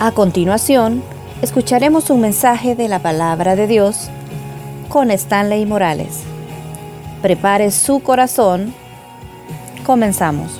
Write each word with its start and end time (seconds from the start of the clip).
A 0.00 0.12
continuación, 0.12 1.02
escucharemos 1.42 2.08
un 2.10 2.20
mensaje 2.20 2.76
de 2.76 2.86
la 2.86 3.00
palabra 3.00 3.56
de 3.56 3.66
Dios 3.66 4.10
con 4.88 5.10
Stanley 5.10 5.66
Morales. 5.66 6.20
Prepare 7.20 7.72
su 7.72 7.98
corazón. 7.98 8.72
Comenzamos. 9.84 10.52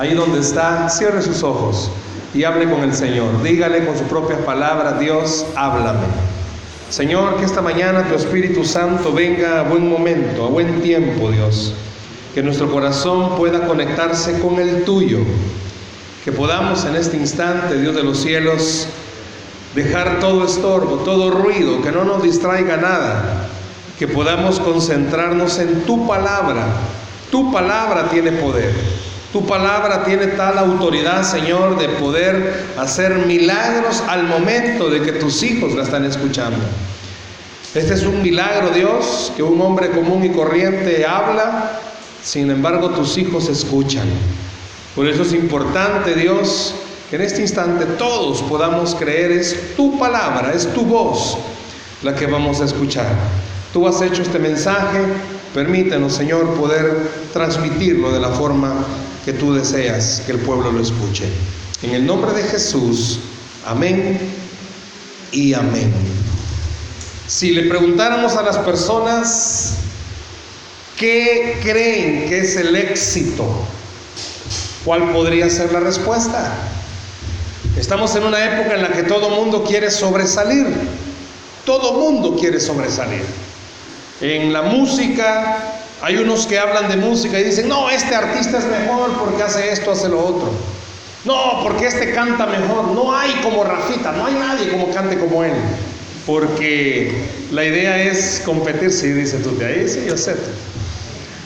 Ahí 0.00 0.14
donde 0.14 0.40
está, 0.40 0.88
cierre 0.88 1.22
sus 1.22 1.44
ojos 1.44 1.92
y 2.34 2.42
hable 2.42 2.68
con 2.68 2.82
el 2.82 2.92
Señor. 2.92 3.40
Dígale 3.44 3.86
con 3.86 3.96
sus 3.96 4.08
propias 4.08 4.40
palabras, 4.40 4.98
Dios, 4.98 5.46
háblame. 5.54 6.08
Señor, 6.88 7.36
que 7.36 7.44
esta 7.44 7.62
mañana 7.62 8.08
tu 8.08 8.16
Espíritu 8.16 8.64
Santo 8.64 9.12
venga 9.12 9.60
a 9.60 9.62
buen 9.62 9.88
momento, 9.88 10.44
a 10.44 10.48
buen 10.48 10.82
tiempo, 10.82 11.30
Dios. 11.30 11.72
Que 12.34 12.42
nuestro 12.42 12.68
corazón 12.68 13.36
pueda 13.36 13.64
conectarse 13.64 14.40
con 14.40 14.58
el 14.58 14.82
tuyo 14.82 15.20
que 16.24 16.32
podamos 16.32 16.84
en 16.84 16.96
este 16.96 17.16
instante, 17.16 17.80
Dios 17.80 17.94
de 17.94 18.02
los 18.02 18.20
cielos, 18.20 18.86
dejar 19.74 20.20
todo 20.20 20.44
estorbo, 20.44 20.96
todo 20.98 21.30
ruido, 21.30 21.80
que 21.80 21.92
no 21.92 22.04
nos 22.04 22.22
distraiga 22.22 22.76
nada, 22.76 23.48
que 23.98 24.06
podamos 24.06 24.60
concentrarnos 24.60 25.58
en 25.58 25.82
tu 25.82 26.06
palabra. 26.06 26.66
Tu 27.30 27.50
palabra 27.52 28.08
tiene 28.10 28.32
poder. 28.32 28.72
Tu 29.32 29.46
palabra 29.46 30.04
tiene 30.04 30.26
tal 30.28 30.58
autoridad, 30.58 31.22
Señor, 31.22 31.78
de 31.78 31.88
poder 31.88 32.64
hacer 32.76 33.26
milagros 33.26 34.02
al 34.08 34.24
momento 34.24 34.90
de 34.90 35.00
que 35.02 35.12
tus 35.12 35.42
hijos 35.44 35.72
la 35.74 35.84
están 35.84 36.04
escuchando. 36.04 36.58
Este 37.74 37.94
es 37.94 38.02
un 38.02 38.20
milagro, 38.20 38.70
Dios, 38.70 39.32
que 39.36 39.44
un 39.44 39.60
hombre 39.60 39.90
común 39.90 40.24
y 40.24 40.30
corriente 40.30 41.06
habla, 41.06 41.78
sin 42.22 42.50
embargo 42.50 42.90
tus 42.90 43.16
hijos 43.16 43.48
escuchan. 43.48 44.08
Por 44.94 45.06
eso 45.06 45.22
es 45.22 45.32
importante, 45.32 46.14
Dios, 46.14 46.74
que 47.08 47.16
en 47.16 47.22
este 47.22 47.42
instante 47.42 47.86
todos 47.86 48.42
podamos 48.42 48.94
creer, 48.94 49.32
es 49.32 49.76
tu 49.76 49.98
palabra, 49.98 50.52
es 50.52 50.72
tu 50.72 50.84
voz 50.84 51.38
la 52.02 52.14
que 52.14 52.26
vamos 52.26 52.60
a 52.60 52.64
escuchar. 52.64 53.14
Tú 53.72 53.86
has 53.86 54.02
hecho 54.02 54.22
este 54.22 54.38
mensaje, 54.38 55.00
permítenos, 55.54 56.14
Señor, 56.14 56.54
poder 56.54 57.10
transmitirlo 57.32 58.10
de 58.10 58.20
la 58.20 58.30
forma 58.30 58.84
que 59.24 59.32
tú 59.32 59.54
deseas 59.54 60.22
que 60.26 60.32
el 60.32 60.38
pueblo 60.38 60.72
lo 60.72 60.80
escuche. 60.80 61.24
En 61.82 61.90
el 61.90 62.04
nombre 62.04 62.32
de 62.32 62.42
Jesús, 62.42 63.20
amén 63.66 64.18
y 65.30 65.54
amén. 65.54 65.92
Si 67.28 67.52
le 67.52 67.68
preguntáramos 67.68 68.34
a 68.34 68.42
las 68.42 68.58
personas 68.58 69.76
qué 70.98 71.60
creen 71.62 72.28
que 72.28 72.40
es 72.40 72.56
el 72.56 72.74
éxito, 72.74 73.46
¿Cuál 74.84 75.12
podría 75.12 75.50
ser 75.50 75.72
la 75.72 75.80
respuesta? 75.80 76.52
Estamos 77.76 78.14
en 78.16 78.24
una 78.24 78.42
época 78.42 78.74
en 78.74 78.82
la 78.82 78.88
que 78.90 79.02
todo 79.02 79.30
mundo 79.30 79.62
quiere 79.64 79.90
sobresalir. 79.90 80.66
Todo 81.66 81.92
mundo 81.92 82.36
quiere 82.38 82.58
sobresalir. 82.58 83.22
En 84.20 84.52
la 84.52 84.62
música 84.62 85.58
hay 86.02 86.16
unos 86.16 86.46
que 86.46 86.58
hablan 86.58 86.88
de 86.88 86.96
música 86.96 87.38
y 87.38 87.44
dicen, 87.44 87.68
no, 87.68 87.90
este 87.90 88.14
artista 88.14 88.58
es 88.58 88.64
mejor 88.64 89.12
porque 89.18 89.42
hace 89.42 89.70
esto, 89.70 89.92
hace 89.92 90.08
lo 90.08 90.24
otro. 90.24 90.50
No, 91.24 91.62
porque 91.62 91.86
este 91.86 92.12
canta 92.12 92.46
mejor. 92.46 92.88
No 92.88 93.14
hay 93.14 93.32
como 93.42 93.64
Rafita, 93.64 94.12
no 94.12 94.26
hay 94.26 94.34
nadie 94.34 94.70
como 94.70 94.90
cante 94.90 95.18
como 95.18 95.44
él. 95.44 95.52
Porque 96.24 97.12
la 97.50 97.64
idea 97.64 98.02
es 98.02 98.40
competir, 98.44 98.90
sí, 98.90 99.08
dice 99.08 99.38
tú, 99.38 99.56
de 99.58 99.66
ahí 99.66 99.88
sí, 99.88 100.04
yo 100.06 100.16
sé. 100.16 100.36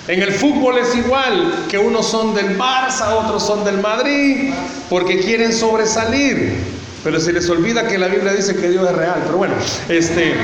En 0.07 0.23
el 0.23 0.33
fútbol 0.33 0.77
es 0.79 0.95
igual, 0.95 1.67
que 1.71 1.79
unos 1.79 2.07
son 2.07 2.35
del 2.35 2.59
Barça, 2.59 3.15
otros 3.15 3.45
son 3.45 3.65
del 3.65 3.81
Madrid, 3.81 4.53
porque 4.91 5.19
quieren 5.21 5.53
sobresalir. 5.53 6.59
Pero 7.03 7.19
se 7.21 7.33
les 7.33 7.49
olvida 7.49 7.87
que 7.87 7.97
la 7.99 8.09
Biblia 8.09 8.33
dice 8.33 8.55
que 8.55 8.69
Dios 8.69 8.87
es 8.89 8.97
real. 8.97 9.23
Pero 9.25 9.39
bueno, 9.39 9.55
este, 9.89 10.35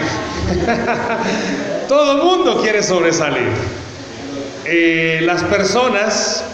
todo 1.88 2.12
el 2.12 2.18
mundo 2.22 2.60
quiere 2.62 2.82
sobresalir. 2.82 3.48
Eh, 4.64 5.20
las 5.24 5.42
personas 5.44 6.44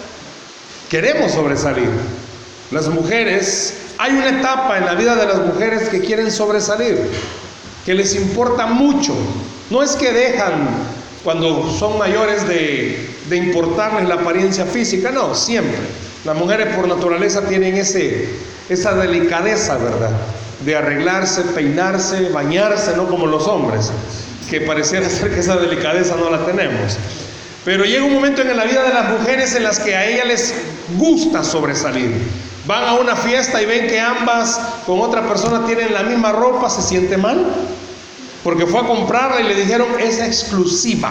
queremos 0.91 1.33
sobresalir. 1.33 1.91
Las 2.73 2.89
mujeres, 2.89 3.75
hay 3.99 4.13
una 4.13 4.29
etapa 4.29 4.79
en 4.79 4.87
la 4.87 4.95
vida 4.95 5.15
de 5.15 5.27
las 5.27 5.39
mujeres 5.39 5.89
que 5.89 6.01
quieren 6.01 6.33
sobresalir, 6.33 7.09
que 7.85 7.95
les 7.95 8.17
importa 8.17 8.67
mucho. 8.67 9.15
No 9.71 9.83
es 9.83 9.93
que 9.93 10.13
dejan 10.13 10.69
cuando 11.27 11.69
son 11.77 11.99
mayores 11.99 12.47
de, 12.47 13.37
importarles 13.37 14.09
la 14.09 14.15
apariencia 14.15 14.65
física, 14.65 15.11
no, 15.11 15.35
siempre. 15.35 15.77
Las 16.25 16.37
mujeres 16.37 16.69
por 16.77 16.87
naturaleza 16.87 17.41
tienen 17.49 17.77
ese, 17.77 18.29
esa 18.69 18.95
delicadeza, 18.95 19.77
¿verdad? 19.77 20.11
De 20.65 20.77
arreglarse, 20.77 21.43
peinarse, 21.43 22.29
bañarse, 22.29 22.97
no 22.97 23.09
como 23.09 23.27
los 23.27 23.49
hombres, 23.49 23.91
que 24.49 24.61
pareciera 24.61 25.09
ser 25.11 25.35
que 25.35 25.41
esa 25.41 25.57
delicadeza 25.57 26.15
no 26.15 26.31
la 26.31 26.47
tenemos. 26.47 26.97
Pero 27.65 27.85
llega 27.85 28.05
un 28.05 28.15
momento 28.15 28.43
en 28.43 28.57
la 28.57 28.63
vida 28.63 28.85
de 28.85 28.95
las 28.95 29.11
mujeres 29.11 29.57
en 29.57 29.65
las 29.65 29.81
que 29.81 29.97
a 29.97 30.07
ellas 30.07 30.29
les 30.29 30.55
gusta 30.97 31.43
sobresalir. 31.43 32.13
Van 32.69 32.85
a 32.85 32.95
una 32.95 33.17
fiesta 33.17 33.61
y 33.61 33.67
ven 33.67 33.89
que 33.89 33.99
ambas 33.99 34.61
con 34.87 35.01
otra 35.01 35.27
persona 35.27 35.67
tienen 35.67 35.93
la 35.93 36.05
misma 36.05 36.31
ropa, 36.31 36.71
se 36.71 36.83
siente 36.83 37.17
mal 37.17 37.45
porque 38.47 38.65
fue 38.65 38.79
a 38.79 38.85
comprarla 38.85 39.41
y 39.41 39.43
le 39.43 39.57
dijeron 39.57 39.89
es 39.99 40.21
exclusiva. 40.21 41.11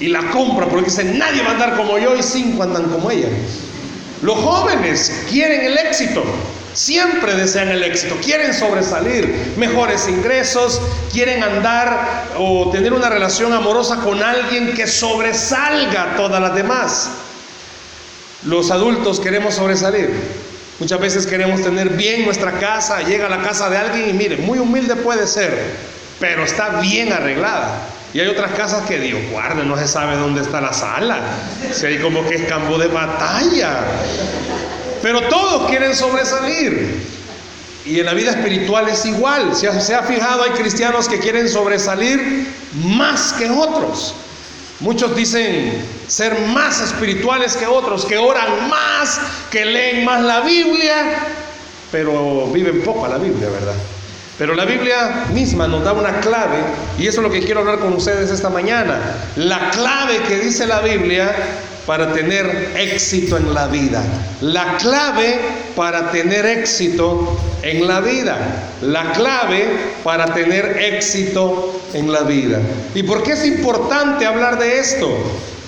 Y 0.00 0.08
la 0.08 0.28
compra 0.32 0.66
porque 0.66 0.86
dice 0.86 1.04
nadie 1.04 1.40
va 1.44 1.50
a 1.50 1.52
andar 1.52 1.76
como 1.76 1.98
yo 1.98 2.16
y 2.16 2.22
cinco 2.24 2.64
andan 2.64 2.90
como 2.90 3.12
ella. 3.12 3.28
Los 4.22 4.36
jóvenes 4.38 5.22
quieren 5.30 5.60
el 5.60 5.78
éxito, 5.78 6.24
siempre 6.74 7.36
desean 7.36 7.68
el 7.68 7.84
éxito, 7.84 8.16
quieren 8.24 8.52
sobresalir, 8.52 9.54
mejores 9.56 10.08
ingresos, 10.08 10.80
quieren 11.12 11.44
andar 11.44 12.24
o 12.36 12.70
tener 12.72 12.92
una 12.92 13.08
relación 13.08 13.52
amorosa 13.52 13.98
con 13.98 14.20
alguien 14.20 14.74
que 14.74 14.88
sobresalga 14.88 16.16
todas 16.16 16.42
las 16.42 16.56
demás. 16.56 17.08
Los 18.42 18.72
adultos 18.72 19.20
queremos 19.20 19.54
sobresalir. 19.54 20.10
Muchas 20.80 20.98
veces 20.98 21.24
queremos 21.24 21.62
tener 21.62 21.90
bien 21.90 22.24
nuestra 22.24 22.58
casa, 22.58 23.02
llega 23.02 23.26
a 23.26 23.30
la 23.30 23.42
casa 23.44 23.70
de 23.70 23.78
alguien 23.78 24.10
y 24.10 24.12
mire, 24.12 24.38
muy 24.38 24.58
humilde 24.58 24.96
puede 24.96 25.28
ser, 25.28 25.95
pero 26.18 26.44
está 26.44 26.80
bien 26.80 27.12
arreglada. 27.12 27.80
Y 28.14 28.20
hay 28.20 28.28
otras 28.28 28.52
casas 28.52 28.86
que 28.86 28.98
Dios 28.98 29.20
guarde, 29.30 29.64
no 29.64 29.76
se 29.76 29.86
sabe 29.86 30.16
dónde 30.16 30.40
está 30.40 30.60
la 30.60 30.72
sala. 30.72 31.20
Si 31.72 31.84
hay 31.84 31.98
como 31.98 32.26
que 32.26 32.36
es 32.36 32.48
campo 32.48 32.78
de 32.78 32.88
batalla. 32.88 33.80
Pero 35.02 35.22
todos 35.28 35.68
quieren 35.68 35.94
sobresalir. 35.94 37.04
Y 37.84 38.00
en 38.00 38.06
la 38.06 38.14
vida 38.14 38.30
espiritual 38.30 38.88
es 38.88 39.04
igual. 39.04 39.54
Si 39.54 39.66
se 39.80 39.94
ha 39.94 40.02
fijado, 40.02 40.44
hay 40.44 40.50
cristianos 40.50 41.08
que 41.08 41.18
quieren 41.18 41.48
sobresalir 41.48 42.46
más 42.84 43.34
que 43.34 43.50
otros. 43.50 44.14
Muchos 44.80 45.14
dicen 45.14 45.84
ser 46.06 46.38
más 46.48 46.80
espirituales 46.80 47.56
que 47.56 47.66
otros, 47.66 48.04
que 48.04 48.18
oran 48.18 48.68
más, 48.68 49.20
que 49.50 49.64
leen 49.64 50.04
más 50.04 50.22
la 50.22 50.40
Biblia, 50.40 51.18
pero 51.90 52.46
viven 52.48 52.82
poco 52.82 53.06
a 53.06 53.08
la 53.08 53.18
Biblia, 53.18 53.48
¿verdad? 53.48 53.74
Pero 54.38 54.54
la 54.54 54.66
Biblia 54.66 55.26
misma 55.32 55.66
nos 55.66 55.82
da 55.82 55.92
una 55.92 56.20
clave, 56.20 56.58
y 56.98 57.06
eso 57.06 57.20
es 57.20 57.26
lo 57.26 57.32
que 57.32 57.40
quiero 57.40 57.60
hablar 57.60 57.78
con 57.78 57.92
ustedes 57.94 58.30
esta 58.30 58.50
mañana. 58.50 59.00
La 59.36 59.70
clave 59.70 60.18
que 60.28 60.38
dice 60.38 60.66
la 60.66 60.80
Biblia 60.80 61.34
para 61.86 62.12
tener 62.12 62.72
éxito 62.76 63.36
en 63.36 63.54
la 63.54 63.68
vida. 63.68 64.02
La 64.42 64.76
clave 64.76 65.38
para 65.74 66.10
tener 66.10 66.44
éxito 66.44 67.38
en 67.62 67.86
la 67.86 68.00
vida. 68.00 68.36
La 68.82 69.12
clave 69.12 69.68
para 70.04 70.26
tener 70.34 70.76
éxito 70.82 71.80
en 71.94 72.12
la 72.12 72.22
vida. 72.22 72.60
¿Y 72.94 73.04
por 73.04 73.22
qué 73.22 73.32
es 73.32 73.46
importante 73.46 74.26
hablar 74.26 74.58
de 74.58 74.80
esto? 74.80 75.08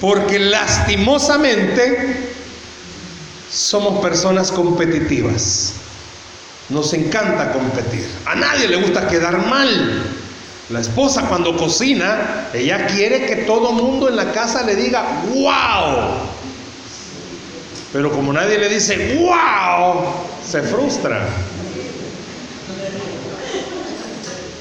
Porque 0.01 0.39
lastimosamente 0.39 2.17
somos 3.51 4.01
personas 4.01 4.53
competitivas. 4.53 5.75
Nos 6.69 6.93
encanta 6.93 7.53
competir. 7.53 8.07
A 8.27 8.35
nadie 8.35 8.69
le 8.69 8.77
gusta 8.77 9.09
quedar 9.09 9.47
mal. 9.47 10.03
La 10.71 10.81
esposa 10.81 11.23
cuando 11.23 11.57
cocina, 11.57 12.49
ella 12.53 12.87
quiere 12.87 13.25
que 13.25 13.37
todo 13.37 13.73
mundo 13.73 14.09
en 14.09 14.17
la 14.17 14.33
casa 14.33 14.63
le 14.65 14.77
diga, 14.77 15.23
wow. 15.33 16.19
Pero 17.91 18.13
como 18.13 18.35
nadie 18.35 18.59
le 18.59 18.69
dice, 18.69 19.17
wow, 19.19 20.05
se 20.47 20.61
frustra. 20.63 21.27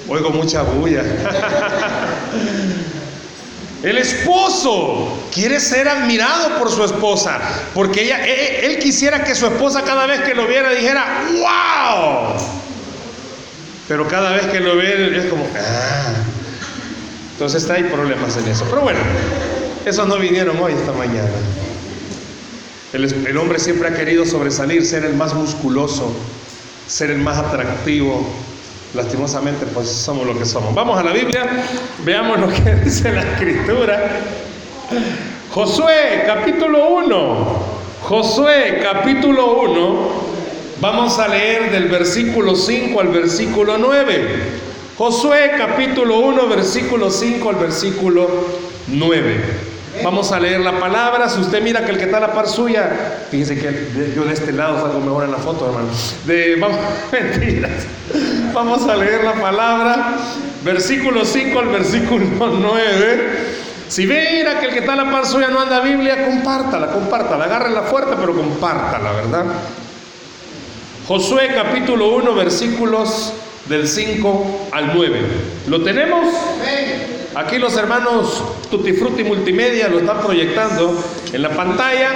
Oigo 0.08 0.30
mucha 0.30 0.62
bulla. 0.62 1.04
El 3.84 4.00
esposo 4.00 5.08
quiere 5.32 5.60
ser 5.60 5.88
admirado 5.88 6.58
por 6.58 6.72
su 6.72 6.84
esposa, 6.84 7.40
porque 7.76 8.06
ella, 8.06 8.26
él, 8.26 8.80
quisiera 8.80 9.24
que 9.24 9.36
su 9.36 9.46
esposa 9.46 9.84
cada 9.84 10.08
vez 10.08 10.22
que 10.22 10.34
lo 10.34 10.48
viera 10.48 10.72
dijera, 10.72 11.26
wow. 11.32 12.34
Pero 13.88 14.08
cada 14.08 14.32
vez 14.32 14.48
que 14.48 14.60
lo 14.60 14.76
ve 14.78 15.18
es 15.18 15.26
como, 15.26 15.48
ah. 15.56 16.14
Entonces 17.34 17.70
hay 17.70 17.84
problemas 17.84 18.36
en 18.38 18.48
eso. 18.48 18.66
Pero 18.68 18.82
bueno, 18.82 19.00
esos 19.86 20.08
no 20.08 20.18
vinieron 20.18 20.58
hoy, 20.60 20.74
esta 20.74 20.92
mañana. 20.94 21.30
El, 22.94 23.28
el 23.28 23.38
hombre 23.38 23.60
siempre 23.60 23.90
ha 23.90 23.94
querido 23.94 24.26
sobresalir, 24.26 24.84
ser 24.88 25.06
el 25.06 25.14
más 25.14 25.36
musculoso, 25.36 26.12
ser 26.88 27.12
el 27.12 27.20
más 27.20 27.38
atractivo. 27.38 28.28
Lastimosamente, 28.98 29.68
pues 29.68 29.90
somos 29.90 30.26
lo 30.26 30.36
que 30.36 30.44
somos. 30.44 30.74
Vamos 30.74 30.98
a 30.98 31.04
la 31.04 31.14
Biblia, 31.14 31.46
veamos 32.04 32.40
lo 32.40 32.48
que 32.48 32.76
dice 32.84 33.12
la 33.12 33.22
Escritura. 33.22 34.10
Josué, 35.52 36.24
capítulo 36.26 36.96
1. 36.96 37.48
Josué, 38.02 38.80
capítulo 38.82 39.62
1. 39.62 40.28
Vamos 40.82 41.20
a 41.20 41.28
leer 41.28 41.72
del 41.72 41.90
versículo 41.90 42.56
5 42.56 43.00
al 43.00 43.10
versículo 43.10 43.78
9. 43.78 44.30
Josué, 44.98 45.52
capítulo 45.56 46.18
1, 46.18 46.48
versículo 46.48 47.12
5 47.12 47.50
al 47.52 47.56
versículo 47.58 48.28
9. 48.88 49.67
Vamos 50.04 50.32
a 50.32 50.40
leer 50.40 50.62
la 50.62 50.80
palabra. 50.80 51.30
Si 51.30 51.40
usted 51.40 51.62
mira 51.62 51.84
que 51.86 51.92
el 51.92 51.98
que 51.98 52.06
está 52.06 52.18
a 52.18 52.22
la 52.22 52.34
par 52.34 52.48
suya, 52.48 52.90
fíjese 53.30 53.58
que 53.58 54.14
yo 54.16 54.24
de 54.24 54.34
este 54.34 54.52
lado 54.52 54.80
salgo 54.82 55.00
mejor 55.00 55.26
en 55.26 55.32
la 55.32 55.38
foto, 55.38 55.66
hermano. 55.68 55.88
Vamos, 56.60 56.80
mentiras. 57.12 57.72
Vamos 58.54 58.88
a 58.88 58.96
leer 58.96 59.24
la 59.24 59.34
palabra. 59.34 60.18
Versículo 60.64 61.26
5 61.26 61.60
al 61.60 61.68
versículo 61.68 62.26
9. 62.40 63.58
Si 63.88 64.06
mira 64.06 64.60
que 64.60 64.68
el 64.68 64.74
que 64.74 64.80
está 64.80 64.94
a 64.94 64.98
la 64.98 65.12
par 65.12 65.26
suya 65.26 65.48
no 65.48 65.62
anda 65.62 65.80
Biblia, 65.80 66.26
compártala, 66.26 66.88
compártala. 66.88 67.46
Agárrela 67.46 67.84
fuerte, 67.84 68.16
pero 68.20 68.36
compártala, 68.36 69.12
¿verdad? 69.14 69.46
Josué 71.08 71.52
capítulo 71.56 72.16
1, 72.18 72.36
versículos 72.36 73.34
del 73.68 73.88
5 73.88 74.68
al 74.72 74.94
9. 74.94 75.22
¿Lo 75.68 75.82
tenemos? 75.84 76.26
Aquí 77.38 77.60
los 77.60 77.78
hermanos 77.78 78.44
Tutti 78.72 78.94
Frutti 78.94 79.24
Multimedia 79.24 79.88
lo 79.90 80.00
están 80.00 80.22
proyectando 80.22 80.98
en 81.32 81.42
la 81.44 81.50
pantalla, 81.50 82.10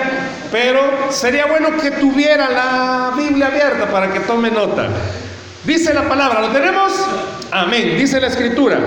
pero 0.52 0.82
sería 1.12 1.46
bueno 1.46 1.78
que 1.78 1.92
tuviera 1.92 2.50
la 2.50 3.14
Biblia 3.16 3.48
abierta 3.48 3.86
para 3.92 4.12
que 4.12 4.22
tome 4.22 4.50
nota. 4.50 4.88
Dice 5.64 5.94
la 5.94 6.10
palabra, 6.10 6.42
¿lo 6.42 6.48
tenemos? 6.48 6.92
Amén. 7.52 7.98
Dice 8.00 8.20
la 8.20 8.30
escritura, 8.30 8.80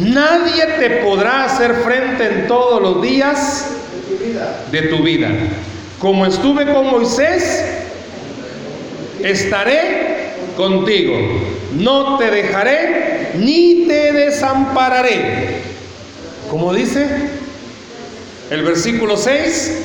nadie 0.00 0.66
te 0.80 0.90
podrá 1.04 1.44
hacer 1.44 1.76
frente 1.76 2.26
en 2.26 2.48
todos 2.48 2.82
los 2.82 3.00
días 3.00 3.68
de 4.72 4.82
tu 4.82 5.04
vida. 5.04 5.28
Como 6.00 6.26
estuve 6.26 6.66
con 6.66 6.90
Moisés, 6.90 7.64
estaré 9.22 10.11
contigo. 10.56 11.16
No 11.78 12.18
te 12.18 12.30
dejaré 12.30 13.32
ni 13.38 13.86
te 13.86 14.12
desampararé. 14.12 15.62
Como 16.50 16.74
dice 16.74 17.06
el 18.50 18.62
versículo 18.62 19.16
6. 19.16 19.78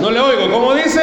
No 0.00 0.10
le 0.10 0.20
oigo. 0.20 0.50
¿Cómo 0.50 0.74
dice? 0.74 1.00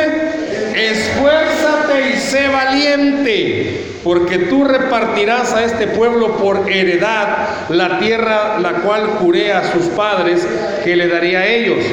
Esfuérzate 0.75 2.09
y 2.13 2.19
sé 2.19 2.47
valiente, 2.47 3.85
porque 4.03 4.39
tú 4.39 4.63
repartirás 4.63 5.53
a 5.53 5.63
este 5.63 5.87
pueblo 5.87 6.37
por 6.37 6.69
heredad 6.71 7.69
la 7.69 7.99
tierra 7.99 8.59
la 8.59 8.81
cual 8.81 9.05
juré 9.19 9.53
a 9.53 9.71
sus 9.71 9.85
padres 9.89 10.45
que 10.83 10.95
le 10.95 11.07
daría 11.07 11.39
a 11.39 11.47
ellos. 11.47 11.85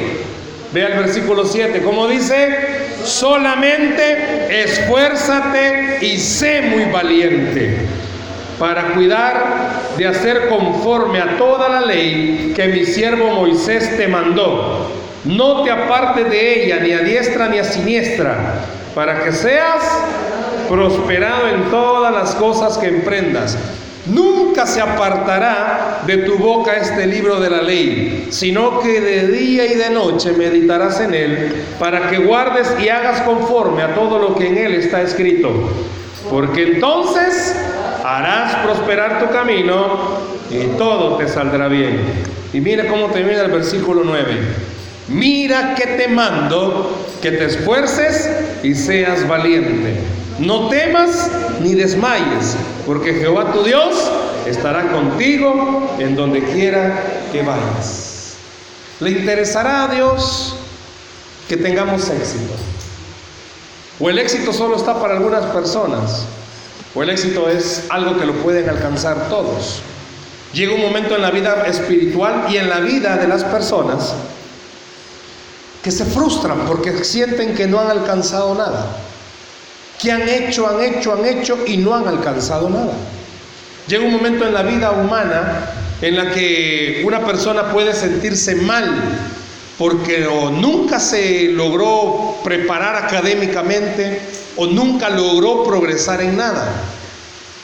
Vea 0.73 0.87
el 0.87 0.99
versículo 0.99 1.45
7, 1.45 1.81
como 1.81 2.07
dice, 2.07 2.57
solamente 3.03 4.63
esfuérzate 4.63 5.99
y 6.01 6.17
sé 6.17 6.61
muy 6.61 6.85
valiente 6.85 7.87
para 8.61 8.93
cuidar 8.93 9.71
de 9.97 10.05
hacer 10.05 10.47
conforme 10.47 11.19
a 11.19 11.37
toda 11.37 11.67
la 11.67 11.81
ley 11.81 12.53
que 12.55 12.67
mi 12.67 12.85
siervo 12.85 13.31
Moisés 13.31 13.97
te 13.97 14.07
mandó. 14.07 14.91
No 15.23 15.63
te 15.63 15.71
apartes 15.71 16.29
de 16.29 16.65
ella 16.65 16.79
ni 16.79 16.91
a 16.91 16.99
diestra 16.99 17.47
ni 17.47 17.57
a 17.57 17.63
siniestra, 17.63 18.37
para 18.93 19.23
que 19.23 19.31
seas 19.31 19.83
prosperado 20.69 21.47
en 21.47 21.69
todas 21.71 22.13
las 22.13 22.35
cosas 22.35 22.77
que 22.77 22.87
emprendas. 22.87 23.57
Nunca 24.07 24.65
se 24.65 24.81
apartará 24.81 26.01
de 26.07 26.17
tu 26.17 26.37
boca 26.37 26.75
este 26.75 27.05
libro 27.05 27.39
de 27.39 27.49
la 27.49 27.61
ley, 27.61 28.27
sino 28.31 28.79
que 28.79 28.99
de 28.99 29.27
día 29.27 29.65
y 29.65 29.75
de 29.75 29.91
noche 29.91 30.31
meditarás 30.31 30.99
en 31.01 31.13
él, 31.13 31.65
para 31.77 32.09
que 32.09 32.17
guardes 32.17 32.67
y 32.83 32.89
hagas 32.89 33.21
conforme 33.21 33.83
a 33.83 33.93
todo 33.93 34.17
lo 34.17 34.35
que 34.35 34.47
en 34.47 34.57
él 34.57 34.73
está 34.73 35.01
escrito. 35.01 35.51
Porque 36.29 36.63
entonces 36.63 37.55
harás 38.03 38.55
prosperar 38.65 39.19
tu 39.19 39.31
camino 39.31 39.97
y 40.49 40.77
todo 40.77 41.17
te 41.17 41.27
saldrá 41.27 41.67
bien. 41.67 41.99
Y 42.53 42.59
mira 42.59 42.87
cómo 42.87 43.07
termina 43.07 43.41
el 43.41 43.51
versículo 43.51 44.01
9. 44.03 44.25
Mira 45.09 45.75
que 45.75 45.85
te 45.85 46.07
mando 46.07 46.97
que 47.21 47.31
te 47.31 47.45
esfuerces 47.45 48.29
y 48.63 48.73
seas 48.73 49.27
valiente. 49.27 50.20
No 50.41 50.69
temas 50.69 51.29
ni 51.59 51.75
desmayes, 51.75 52.55
porque 52.87 53.13
Jehová 53.13 53.53
tu 53.53 53.63
Dios 53.63 53.93
estará 54.47 54.91
contigo 54.91 55.95
en 55.99 56.15
donde 56.15 56.43
quiera 56.43 57.27
que 57.31 57.43
vayas. 57.43 58.33
¿Le 58.99 59.11
interesará 59.11 59.83
a 59.83 59.87
Dios 59.89 60.55
que 61.47 61.57
tengamos 61.57 62.09
éxito? 62.09 62.53
¿O 63.99 64.09
el 64.09 64.17
éxito 64.17 64.51
solo 64.51 64.77
está 64.77 64.99
para 64.99 65.13
algunas 65.13 65.45
personas? 65.45 66.25
¿O 66.95 67.03
el 67.03 67.11
éxito 67.11 67.47
es 67.47 67.85
algo 67.89 68.17
que 68.17 68.25
lo 68.25 68.33
pueden 68.41 68.67
alcanzar 68.67 69.29
todos? 69.29 69.83
Llega 70.53 70.73
un 70.73 70.81
momento 70.81 71.15
en 71.15 71.21
la 71.21 71.29
vida 71.29 71.65
espiritual 71.67 72.47
y 72.49 72.57
en 72.57 72.67
la 72.67 72.79
vida 72.79 73.15
de 73.17 73.27
las 73.27 73.43
personas 73.43 74.15
que 75.83 75.91
se 75.91 76.03
frustran 76.03 76.65
porque 76.65 77.03
sienten 77.03 77.53
que 77.53 77.67
no 77.67 77.79
han 77.79 77.91
alcanzado 77.91 78.55
nada 78.55 78.87
que 80.01 80.11
han 80.11 80.27
hecho, 80.27 80.67
han 80.67 80.81
hecho, 80.81 81.13
han 81.13 81.25
hecho 81.25 81.59
y 81.67 81.77
no 81.77 81.95
han 81.95 82.07
alcanzado 82.07 82.69
nada. 82.69 82.93
Llega 83.87 84.03
un 84.03 84.13
momento 84.13 84.47
en 84.47 84.53
la 84.53 84.63
vida 84.63 84.91
humana 84.91 85.65
en 86.01 86.17
la 86.17 86.31
que 86.31 87.03
una 87.05 87.25
persona 87.25 87.71
puede 87.71 87.93
sentirse 87.93 88.55
mal 88.55 88.89
porque 89.77 90.27
nunca 90.53 90.99
se 90.99 91.49
logró 91.49 92.37
preparar 92.43 92.95
académicamente 92.95 94.21
o 94.55 94.65
nunca 94.65 95.09
logró 95.09 95.63
progresar 95.63 96.21
en 96.21 96.37
nada. 96.37 96.71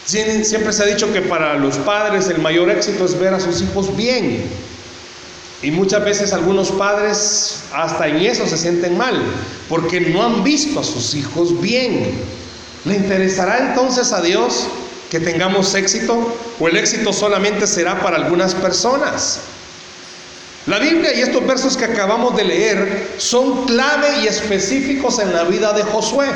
Siempre 0.05 0.71
se 0.73 0.83
ha 0.83 0.85
dicho 0.85 1.11
que 1.11 1.21
para 1.21 1.55
los 1.55 1.77
padres 1.77 2.27
el 2.29 2.39
mayor 2.39 2.69
éxito 2.69 3.05
es 3.05 3.19
ver 3.19 3.33
a 3.33 3.39
sus 3.39 3.61
hijos 3.61 3.95
bien. 3.97 4.43
Y 5.61 5.71
muchas 5.71 6.03
veces 6.05 6.33
algunos 6.33 6.71
padres 6.71 7.61
hasta 7.73 8.07
en 8.07 8.17
eso 8.17 8.45
se 8.45 8.57
sienten 8.57 8.97
mal, 8.97 9.19
porque 9.67 9.99
no 9.99 10.23
han 10.23 10.43
visto 10.43 10.79
a 10.79 10.83
sus 10.83 11.15
hijos 11.15 11.59
bien. 11.59 12.21
¿Le 12.85 12.95
interesará 12.95 13.69
entonces 13.69 14.13
a 14.13 14.21
Dios 14.21 14.67
que 15.09 15.19
tengamos 15.19 15.73
éxito 15.73 16.35
o 16.59 16.67
el 16.67 16.77
éxito 16.77 17.11
solamente 17.11 17.65
será 17.65 18.01
para 18.01 18.17
algunas 18.17 18.53
personas? 18.53 19.39
La 20.67 20.79
Biblia 20.79 21.15
y 21.15 21.21
estos 21.21 21.47
versos 21.47 21.75
que 21.75 21.85
acabamos 21.85 22.35
de 22.35 22.43
leer 22.43 23.15
son 23.17 23.65
clave 23.65 24.19
y 24.21 24.27
específicos 24.27 25.17
en 25.17 25.33
la 25.33 25.45
vida 25.45 25.73
de 25.73 25.81
Josué. 25.83 26.27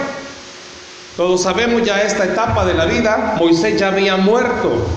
Todos 1.15 1.43
sabemos 1.43 1.83
ya 1.83 2.01
esta 2.01 2.23
etapa 2.23 2.65
de 2.65 2.73
la 2.73 2.85
vida, 2.85 3.35
Moisés 3.37 3.77
ya 3.77 3.89
había 3.89 4.15
muerto, 4.15 4.87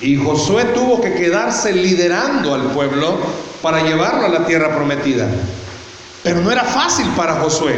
y 0.00 0.16
Josué 0.16 0.64
tuvo 0.74 1.00
que 1.00 1.14
quedarse 1.14 1.72
liderando 1.72 2.54
al 2.54 2.62
pueblo 2.72 3.18
para 3.62 3.82
llevarlo 3.82 4.26
a 4.26 4.28
la 4.28 4.46
tierra 4.46 4.74
prometida. 4.74 5.26
Pero 6.22 6.40
no 6.40 6.50
era 6.50 6.64
fácil 6.64 7.06
para 7.16 7.36
Josué. 7.36 7.76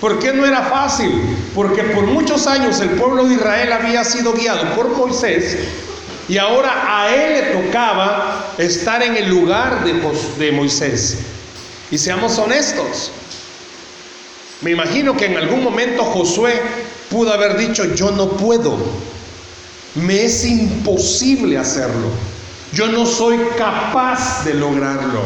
¿Por 0.00 0.18
qué 0.18 0.32
no 0.32 0.46
era 0.46 0.62
fácil? 0.62 1.10
Porque 1.54 1.82
por 1.82 2.04
muchos 2.04 2.46
años 2.46 2.80
el 2.80 2.90
pueblo 2.90 3.24
de 3.24 3.34
Israel 3.34 3.72
había 3.72 4.04
sido 4.04 4.32
guiado 4.32 4.74
por 4.74 4.96
Moisés 4.96 5.58
y 6.28 6.38
ahora 6.38 6.84
a 6.86 7.14
él 7.14 7.32
le 7.32 7.62
tocaba 7.62 8.52
estar 8.58 9.02
en 9.02 9.16
el 9.16 9.28
lugar 9.28 9.84
de, 9.84 9.94
de 10.38 10.52
Moisés. 10.52 11.18
Y 11.90 11.98
seamos 11.98 12.38
honestos. 12.38 13.10
Me 14.60 14.70
imagino 14.72 15.16
que 15.16 15.26
en 15.26 15.36
algún 15.36 15.64
momento 15.64 16.04
Josué 16.04 16.60
pudo 17.10 17.32
haber 17.32 17.56
dicho, 17.56 17.84
yo 17.94 18.10
no 18.10 18.30
puedo. 18.30 18.76
Me 20.02 20.24
es 20.24 20.44
imposible 20.44 21.58
hacerlo. 21.58 22.08
Yo 22.72 22.86
no 22.88 23.06
soy 23.06 23.38
capaz 23.56 24.44
de 24.44 24.54
lograrlo. 24.54 25.22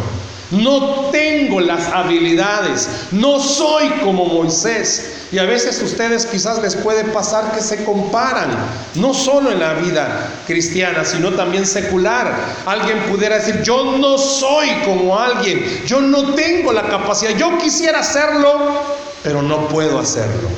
No 0.52 1.08
tengo 1.10 1.60
las 1.60 1.88
habilidades. 1.88 2.88
No 3.10 3.40
soy 3.40 3.88
como 4.04 4.26
Moisés. 4.26 5.12
Y 5.32 5.38
a 5.38 5.44
veces 5.44 5.80
ustedes 5.82 6.26
quizás 6.26 6.60
les 6.60 6.76
puede 6.76 7.04
pasar 7.04 7.52
que 7.52 7.62
se 7.62 7.84
comparan, 7.84 8.50
no 8.96 9.14
solo 9.14 9.50
en 9.50 9.60
la 9.60 9.72
vida 9.72 10.30
cristiana, 10.46 11.06
sino 11.06 11.30
también 11.30 11.66
secular. 11.66 12.34
Alguien 12.66 12.98
pudiera 13.10 13.38
decir, 13.38 13.62
yo 13.62 13.96
no 13.96 14.18
soy 14.18 14.68
como 14.84 15.18
alguien, 15.18 15.84
yo 15.86 16.02
no 16.02 16.34
tengo 16.34 16.70
la 16.70 16.82
capacidad, 16.82 17.30
yo 17.30 17.56
quisiera 17.56 18.00
hacerlo, 18.00 18.82
pero 19.22 19.40
no 19.40 19.68
puedo 19.68 19.98
hacerlo. 19.98 20.50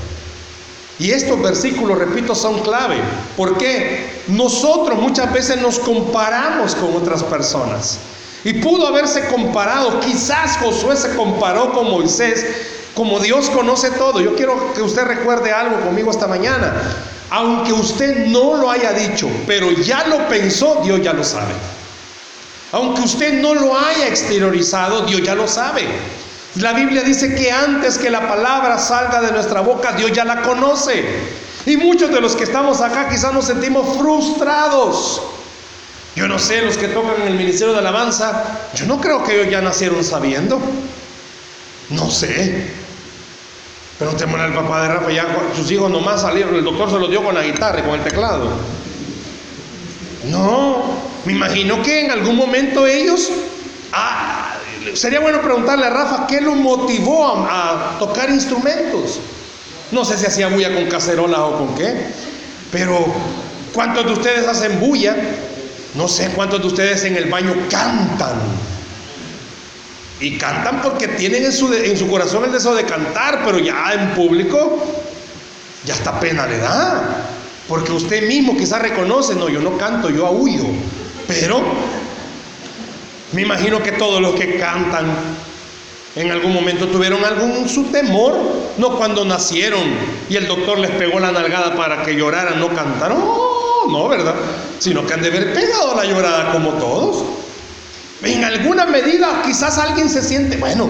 Y 0.99 1.11
estos 1.11 1.41
versículos, 1.43 1.99
repito, 1.99 2.35
son 2.35 2.61
clave. 2.61 2.97
¿Por 3.37 3.59
qué? 3.59 4.23
Nosotros 4.29 4.99
muchas 4.99 5.33
veces 5.33 5.61
nos 5.61 5.79
comparamos 5.79 6.75
con 6.77 6.95
otras 6.95 7.23
personas. 7.25 7.99
Y 8.45 8.55
pudo 8.55 8.87
haberse 8.87 9.27
comparado, 9.27 10.01
quizás 10.01 10.59
Josué 10.59 10.97
se 10.97 11.17
comparó 11.17 11.73
con 11.73 11.91
Moisés 11.91 12.45
como 12.95 13.19
Dios 13.19 13.51
conoce 13.51 13.91
todo, 13.91 14.21
yo 14.21 14.37
quiero 14.37 14.73
que 14.73 14.81
usted 14.81 15.03
recuerde 15.03 15.51
algo 15.51 15.81
conmigo 15.81 16.13
esta 16.13 16.29
mañana. 16.29 16.73
Aunque 17.31 17.73
usted 17.73 18.27
no 18.27 18.55
lo 18.55 18.71
haya 18.71 18.93
dicho, 18.93 19.29
pero 19.49 19.73
ya 19.73 20.07
lo 20.07 20.29
pensó, 20.29 20.81
Dios 20.85 21.01
ya 21.03 21.13
lo 21.13 21.25
sabe. 21.25 21.53
Aunque 22.71 23.03
usted 23.03 23.41
no 23.41 23.55
lo 23.55 23.77
haya 23.77 24.07
exteriorizado, 24.07 25.07
Dios 25.07 25.23
ya 25.23 25.35
lo 25.35 25.49
sabe. 25.49 25.83
La 26.57 26.73
Biblia 26.73 27.03
dice 27.03 27.35
que 27.35 27.51
antes 27.51 27.99
que 27.99 28.11
la 28.11 28.29
palabra 28.29 28.79
salga 28.79 29.21
de 29.21 29.33
nuestra 29.33 29.61
boca, 29.61 29.93
Dios 29.93 30.13
ya 30.13 30.25
la 30.25 30.43
conoce. 30.43 31.05
Y 31.67 31.77
muchos 31.77 32.11
de 32.11 32.21
los 32.21 32.37
que 32.37 32.45
estamos 32.45 32.81
acá 32.81 33.09
quizás 33.09 33.33
nos 33.33 33.47
sentimos 33.47 33.97
frustrados. 33.99 35.23
Yo 36.15 36.29
no 36.29 36.39
sé, 36.39 36.63
los 36.63 36.77
que 36.77 36.89
tocan 36.89 37.23
en 37.23 37.29
el 37.29 37.35
ministerio 37.35 37.73
de 37.73 37.81
alabanza, 37.81 38.45
yo 38.75 38.87
no 38.87 39.01
creo 39.01 39.25
que 39.25 39.35
ellos 39.35 39.51
ya 39.51 39.61
nacieron 39.61 40.05
sabiendo. 40.05 40.61
No 41.91 42.09
sé. 42.11 42.71
Pero 43.99 44.13
no 44.13 44.45
el 44.45 44.53
papá 44.53 44.83
de 44.83 44.89
Rafa, 44.89 45.11
ya 45.11 45.27
sus 45.57 45.71
hijos 45.71 45.91
nomás 45.91 46.21
salieron, 46.21 46.55
el 46.55 46.65
doctor 46.65 46.91
se 46.91 46.99
los 46.99 47.11
dio 47.11 47.23
con 47.23 47.35
la 47.35 47.43
guitarra 47.43 47.81
y 47.81 47.83
con 47.83 47.95
el 47.95 48.03
teclado. 48.03 48.49
No, 50.25 50.99
me 51.25 51.33
imagino 51.33 51.83
que 51.83 52.05
en 52.05 52.11
algún 52.11 52.37
momento 52.37 52.87
ellos, 52.87 53.31
ah, 53.93 54.44
sería 54.95 55.21
bueno 55.21 55.41
preguntarle 55.41 55.87
a 55.87 55.91
Rafa 55.91 56.27
qué 56.27 56.41
lo 56.41 56.55
motivó 56.55 57.27
a, 57.49 57.97
tocar 57.99 58.31
instrumentos. 58.31 59.21
No 59.91 60.05
sé 60.05 60.19
si 60.19 60.27
hacía 60.27 60.49
bulla 60.49 60.75
con 60.75 60.87
cacerola 60.87 61.45
o 61.45 61.59
con 61.59 61.75
qué, 61.75 61.95
pero 62.71 63.07
¿cuántos 63.73 64.05
de 64.07 64.13
ustedes 64.13 64.47
hacen 64.47 64.81
bulla? 64.81 65.17
No 65.95 66.09
sé 66.09 66.31
cuántos 66.35 66.61
de 66.61 66.67
ustedes 66.67 67.05
en 67.05 67.17
el 67.17 67.27
baño 67.27 67.55
cantan. 67.71 68.39
Y 70.21 70.37
cantan 70.39 70.81
porque 70.83 71.09
tienen 71.09 71.45
en 71.45 71.53
su, 71.53 71.73
en 71.73 71.97
su 71.97 72.09
corazón 72.09 72.45
el 72.45 72.53
deseo 72.53 72.75
de 72.75 72.85
cantar, 72.85 73.43
pero 73.45 73.59
ya 73.59 73.93
en 73.93 74.11
público 74.15 74.83
ya 75.85 75.95
está 75.95 76.19
pena 76.19 76.47
le 76.47 76.59
da. 76.59 77.27
Porque 77.69 77.93
usted 77.93 78.27
mismo 78.27 78.57
quizás 78.57 78.83
reconoce, 78.83 79.35
no, 79.35 79.49
yo 79.49 79.61
no 79.61 79.77
canto, 79.79 80.11
yo 80.11 80.27
aullo. 80.27 80.65
Pero 81.27 81.63
me 83.35 83.43
imagino 83.43 83.83
que 83.83 83.93
todos 83.93 84.21
los 84.21 84.35
que 84.35 84.59
cantan 84.59 85.07
en 86.15 86.31
algún 86.31 86.55
momento 86.55 86.87
tuvieron 86.87 87.25
algún 87.25 87.69
su 87.69 87.85
temor, 87.87 88.37
no 88.79 88.97
cuando 88.97 89.25
nacieron 89.25 89.83
y 90.29 90.37
el 90.37 90.47
doctor 90.47 90.79
les 90.79 90.93
pegó 90.93 91.19
la 91.19 91.33
nalgada 91.33 91.75
para 91.75 92.05
que 92.05 92.15
lloraran, 92.15 92.61
no 92.61 92.69
cantaron, 92.69 93.19
no, 93.19 93.91
no, 93.91 94.09
¿verdad? 94.09 94.35
Sino 94.79 95.05
que 95.05 95.15
han 95.15 95.23
de 95.23 95.29
haber 95.29 95.53
pegado 95.53 95.97
la 95.97 96.05
llorada 96.05 96.53
como 96.53 96.75
todos. 96.75 97.25
En 98.23 98.45
alguna 98.45 98.87
medida 98.87 99.43
quizás 99.45 99.77
alguien 99.79 100.09
se 100.09 100.23
siente, 100.23 100.57
bueno, 100.57 100.89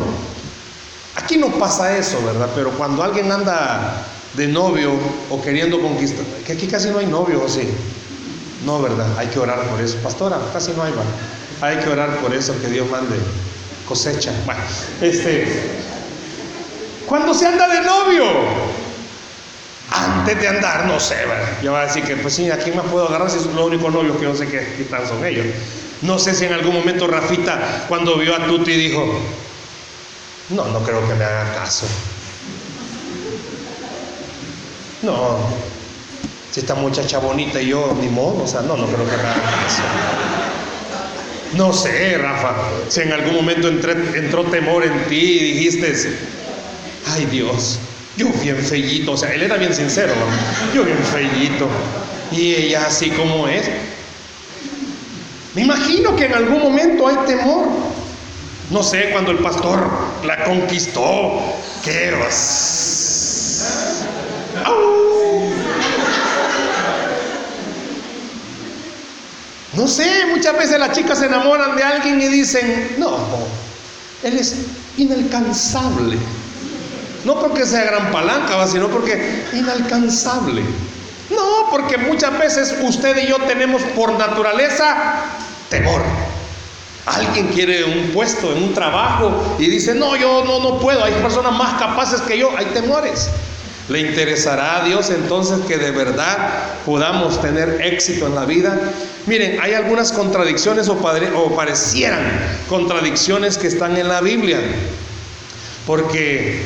aquí 1.16 1.38
no 1.38 1.48
pasa 1.58 1.96
eso, 1.96 2.20
¿verdad? 2.24 2.50
Pero 2.54 2.72
cuando 2.72 3.02
alguien 3.02 3.32
anda 3.32 4.04
de 4.34 4.46
novio 4.48 4.92
o 5.30 5.40
queriendo 5.40 5.80
conquistar, 5.80 6.24
que 6.46 6.52
aquí 6.52 6.66
casi 6.66 6.90
no 6.90 6.98
hay 6.98 7.06
novio, 7.06 7.42
¿o 7.42 7.48
sí? 7.48 7.66
No, 8.66 8.82
¿verdad? 8.82 9.06
Hay 9.16 9.28
que 9.28 9.38
orar 9.38 9.62
por 9.68 9.80
eso. 9.80 9.96
Pastora, 10.02 10.38
casi 10.52 10.72
no 10.72 10.82
hay, 10.82 10.90
¿verdad? 10.90 11.06
Hay 11.64 11.78
que 11.78 11.88
orar 11.88 12.18
por 12.18 12.34
eso, 12.34 12.54
que 12.60 12.68
Dios 12.68 12.88
mande 12.90 13.16
cosecha. 13.88 14.32
Bueno, 14.44 14.60
este, 15.00 15.46
cuando 17.06 17.32
se 17.32 17.46
anda 17.46 17.66
de 17.68 17.80
novio, 17.80 18.24
antes 19.90 20.40
de 20.40 20.46
andar, 20.46 20.84
no 20.84 21.00
sé, 21.00 21.14
¿verdad? 21.14 21.62
yo 21.62 21.70
voy 21.72 21.80
a 21.80 21.84
decir 21.84 22.04
que, 22.04 22.16
pues 22.16 22.34
sí, 22.34 22.50
¿a 22.50 22.58
quién 22.58 22.76
más 22.76 22.84
puedo 22.86 23.08
agarrar 23.08 23.30
si 23.30 23.38
son 23.38 23.56
los 23.56 23.64
únicos 23.66 23.90
novios 23.90 24.18
que 24.18 24.24
no 24.26 24.34
sé 24.34 24.46
qué, 24.46 24.58
qué 24.76 24.86
son 25.08 25.24
ellos? 25.24 25.46
No 26.02 26.18
sé 26.18 26.34
si 26.34 26.44
en 26.44 26.52
algún 26.52 26.74
momento 26.74 27.06
Rafita, 27.06 27.86
cuando 27.88 28.18
vio 28.18 28.36
a 28.36 28.44
Tuti, 28.44 28.72
dijo, 28.72 29.18
no, 30.50 30.66
no 30.66 30.80
creo 30.80 31.00
que 31.08 31.14
me 31.14 31.24
haga 31.24 31.54
caso. 31.54 31.86
No, 35.00 35.38
si 36.50 36.60
esta 36.60 36.74
muchacha 36.74 37.20
bonita 37.20 37.58
y 37.58 37.68
yo, 37.68 37.96
ni 37.98 38.08
modo, 38.08 38.42
o 38.44 38.46
sea, 38.46 38.60
no, 38.60 38.76
no 38.76 38.86
creo 38.86 39.08
que 39.08 39.16
me 39.16 39.22
haga 39.22 39.42
caso. 39.62 39.82
No 41.56 41.72
sé, 41.72 42.18
Rafa, 42.18 42.54
si 42.88 43.02
en 43.02 43.12
algún 43.12 43.34
momento 43.34 43.68
entró 43.68 44.44
temor 44.44 44.84
en 44.84 45.04
ti 45.04 45.16
y 45.16 45.52
dijiste, 45.54 45.94
ay 47.06 47.26
Dios, 47.26 47.78
yo 48.16 48.28
bien 48.42 48.56
fellito, 48.56 49.12
o 49.12 49.16
sea, 49.16 49.32
él 49.32 49.42
era 49.42 49.56
bien 49.56 49.74
sincero, 49.74 50.12
yo 50.74 50.84
bien 50.84 50.98
fellito, 50.98 51.68
y 52.32 52.54
ella 52.54 52.86
así 52.86 53.10
como 53.10 53.46
es. 53.46 53.68
Me 55.54 55.62
imagino 55.62 56.16
que 56.16 56.26
en 56.26 56.34
algún 56.34 56.60
momento 56.60 57.06
hay 57.06 57.16
temor. 57.26 57.68
No 58.70 58.82
sé, 58.82 59.10
cuando 59.12 59.30
el 59.30 59.38
pastor 59.38 59.88
la 60.24 60.42
conquistó, 60.42 61.40
¿qué 61.84 62.10
No 69.76 69.88
sé, 69.88 70.26
muchas 70.30 70.56
veces 70.56 70.78
las 70.78 70.92
chicas 70.92 71.18
se 71.18 71.26
enamoran 71.26 71.76
de 71.76 71.82
alguien 71.82 72.20
y 72.20 72.28
dicen, 72.28 72.96
no, 72.98 73.16
él 74.22 74.38
es 74.38 74.56
inalcanzable. 74.96 76.16
No 77.24 77.40
porque 77.40 77.64
sea 77.66 77.84
gran 77.84 78.12
palanca, 78.12 78.66
sino 78.66 78.88
porque 78.88 79.44
inalcanzable. 79.52 80.62
No, 81.30 81.70
porque 81.70 81.96
muchas 81.96 82.38
veces 82.38 82.76
usted 82.82 83.16
y 83.24 83.28
yo 83.28 83.38
tenemos 83.38 83.82
por 83.96 84.12
naturaleza 84.12 85.24
temor. 85.70 86.02
Alguien 87.06 87.48
quiere 87.48 87.84
un 87.84 88.12
puesto 88.12 88.52
en 88.52 88.62
un 88.62 88.74
trabajo 88.74 89.56
y 89.58 89.68
dice, 89.68 89.94
no, 89.94 90.16
yo 90.16 90.44
no, 90.44 90.60
no 90.60 90.78
puedo, 90.78 91.02
hay 91.02 91.12
personas 91.14 91.52
más 91.52 91.78
capaces 91.78 92.20
que 92.22 92.38
yo, 92.38 92.50
hay 92.56 92.66
temores. 92.66 93.28
¿Le 93.88 94.00
interesará 94.00 94.80
a 94.80 94.84
Dios 94.86 95.10
entonces 95.10 95.60
que 95.66 95.76
de 95.76 95.90
verdad 95.90 96.38
podamos 96.86 97.40
tener 97.42 97.82
éxito 97.82 98.26
en 98.26 98.34
la 98.34 98.46
vida? 98.46 98.80
Miren, 99.26 99.60
hay 99.60 99.74
algunas 99.74 100.10
contradicciones 100.10 100.88
o, 100.88 100.96
parecieran 101.54 102.22
contradicciones 102.68 103.58
que 103.58 103.66
están 103.66 103.96
en 103.98 104.08
la 104.08 104.22
Biblia. 104.22 104.58
Porque 105.86 106.62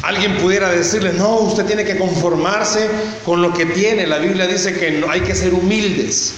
alguien 0.00 0.38
pudiera 0.38 0.70
decirle, 0.70 1.12
no, 1.12 1.36
usted 1.36 1.66
tiene 1.66 1.84
que 1.84 1.98
conformarse 1.98 2.88
con 3.26 3.42
lo 3.42 3.52
que 3.52 3.66
tiene. 3.66 4.06
La 4.06 4.18
Biblia 4.18 4.46
dice 4.46 4.72
que 4.72 4.90
no, 4.92 5.10
hay 5.10 5.20
que 5.20 5.34
ser 5.34 5.52
humildes. 5.52 6.32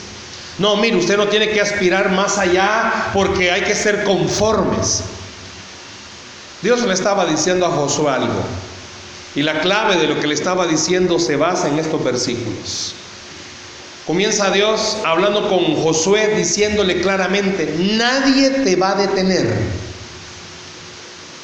No, 0.58 0.76
mire, 0.76 0.96
usted 0.96 1.16
no 1.16 1.28
tiene 1.28 1.50
que 1.50 1.60
aspirar 1.60 2.10
más 2.10 2.38
allá 2.38 3.10
porque 3.14 3.52
hay 3.52 3.62
que 3.62 3.76
ser 3.76 4.02
conformes. 4.02 5.04
Dios 6.62 6.82
le 6.82 6.94
estaba 6.94 7.26
diciendo 7.26 7.66
a 7.66 7.70
Josué 7.70 8.10
algo. 8.10 8.42
Y 9.34 9.42
la 9.42 9.60
clave 9.60 9.96
de 9.96 10.06
lo 10.06 10.20
que 10.20 10.26
le 10.26 10.34
estaba 10.34 10.66
diciendo 10.66 11.18
se 11.18 11.36
basa 11.36 11.68
en 11.68 11.78
estos 11.78 12.02
versículos. 12.04 12.94
Comienza 14.06 14.50
Dios 14.50 14.98
hablando 15.04 15.48
con 15.48 15.82
Josué 15.82 16.34
diciéndole 16.36 17.00
claramente, 17.00 17.74
nadie 17.96 18.50
te 18.50 18.76
va 18.76 18.90
a 18.90 18.94
detener. 18.94 19.46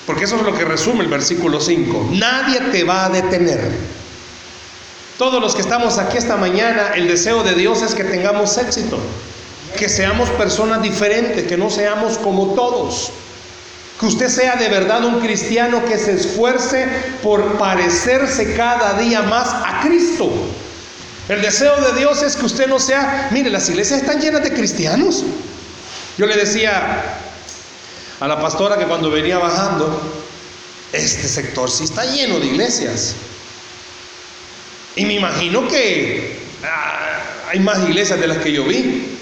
Porque 0.07 0.25
eso 0.25 0.37
es 0.37 0.43
lo 0.43 0.55
que 0.55 0.65
resume 0.65 1.05
el 1.05 1.09
versículo 1.09 1.61
5. 1.61 2.11
Nadie 2.13 2.61
te 2.73 2.85
va 2.85 3.07
a 3.07 3.09
detener. 3.09 3.71
Todos 5.17 5.41
los 5.41 5.55
que 5.55 5.63
estamos 5.63 5.99
aquí 5.99 6.17
esta 6.17 6.37
mañana, 6.37 6.93
el 6.95 7.09
deseo 7.09 7.43
de 7.43 7.55
Dios 7.55 7.83
es 7.83 7.95
que 7.95 8.05
tengamos 8.05 8.57
éxito, 8.59 8.99
que 9.79 9.89
seamos 9.89 10.29
personas 10.31 10.83
diferentes, 10.83 11.47
que 11.47 11.57
no 11.57 11.71
seamos 11.71 12.19
como 12.19 12.55
todos. 12.55 13.11
Que 14.01 14.07
usted 14.07 14.29
sea 14.29 14.57
de 14.57 14.71
verdad 14.71 15.05
un 15.05 15.21
cristiano 15.21 15.85
que 15.85 15.99
se 15.99 16.13
esfuerce 16.13 16.89
por 17.23 17.59
parecerse 17.59 18.55
cada 18.55 18.95
día 18.95 19.21
más 19.21 19.47
a 19.49 19.83
Cristo. 19.83 20.33
El 21.29 21.43
deseo 21.43 21.79
de 21.83 21.99
Dios 21.99 22.23
es 22.23 22.35
que 22.35 22.47
usted 22.47 22.67
no 22.67 22.81
sea, 22.81 23.29
mire, 23.31 23.51
las 23.51 23.69
iglesias 23.69 24.01
están 24.01 24.19
llenas 24.19 24.43
de 24.43 24.55
cristianos. 24.55 25.23
Yo 26.17 26.27
le 26.27 26.35
decía 26.35 27.19
a 28.19 28.27
la 28.27 28.41
pastora 28.41 28.79
que 28.79 28.87
cuando 28.87 29.11
venía 29.11 29.37
bajando, 29.37 30.01
este 30.95 31.29
sector 31.29 31.71
sí 31.71 31.85
está 31.85 32.07
lleno 32.07 32.41
de 32.41 32.47
iglesias. 32.47 33.15
Y 34.97 35.05
me 35.05 35.13
imagino 35.13 35.69
que 35.69 36.39
ah, 36.65 37.21
hay 37.51 37.61
más 37.61 37.81
iglesias 37.81 38.19
de 38.19 38.27
las 38.27 38.39
que 38.39 38.51
yo 38.51 38.65
vi. 38.65 39.19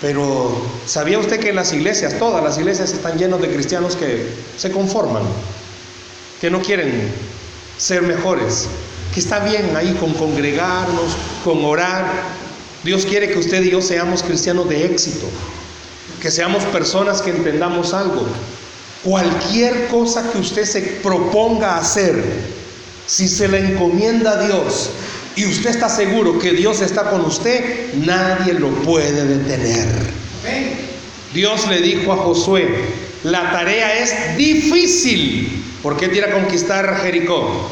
Pero 0.00 0.60
¿sabía 0.84 1.18
usted 1.18 1.40
que 1.40 1.52
las 1.52 1.72
iglesias, 1.72 2.18
todas 2.18 2.44
las 2.44 2.58
iglesias 2.58 2.92
están 2.92 3.18
llenas 3.18 3.40
de 3.40 3.48
cristianos 3.48 3.96
que 3.96 4.28
se 4.56 4.70
conforman, 4.70 5.22
que 6.40 6.50
no 6.50 6.60
quieren 6.60 7.10
ser 7.78 8.02
mejores, 8.02 8.66
que 9.14 9.20
está 9.20 9.38
bien 9.38 9.74
ahí 9.74 9.96
con 9.98 10.12
congregarnos, 10.12 11.16
con 11.44 11.64
orar? 11.64 12.04
Dios 12.84 13.06
quiere 13.06 13.30
que 13.30 13.38
usted 13.38 13.62
y 13.62 13.70
yo 13.70 13.80
seamos 13.80 14.22
cristianos 14.22 14.68
de 14.68 14.84
éxito, 14.84 15.26
que 16.20 16.30
seamos 16.30 16.62
personas 16.64 17.22
que 17.22 17.30
entendamos 17.30 17.94
algo. 17.94 18.26
Cualquier 19.02 19.88
cosa 19.88 20.30
que 20.30 20.38
usted 20.38 20.64
se 20.64 20.82
proponga 21.02 21.78
hacer, 21.78 22.22
si 23.06 23.28
se 23.28 23.48
le 23.48 23.60
encomienda 23.60 24.32
a 24.32 24.46
Dios, 24.46 24.90
y 25.36 25.44
usted 25.44 25.70
está 25.70 25.90
seguro 25.90 26.38
que 26.38 26.52
Dios 26.52 26.80
está 26.80 27.10
con 27.10 27.20
usted, 27.26 27.94
nadie 27.94 28.54
lo 28.54 28.68
puede 28.82 29.24
detener. 29.24 29.86
Dios 31.34 31.68
le 31.68 31.82
dijo 31.82 32.12
a 32.14 32.16
Josué, 32.16 32.66
la 33.22 33.52
tarea 33.52 33.98
es 33.98 34.36
difícil. 34.38 35.62
¿Por 35.82 35.98
qué 35.98 36.08
quiere 36.08 36.32
conquistar 36.32 37.02
Jericó? 37.02 37.70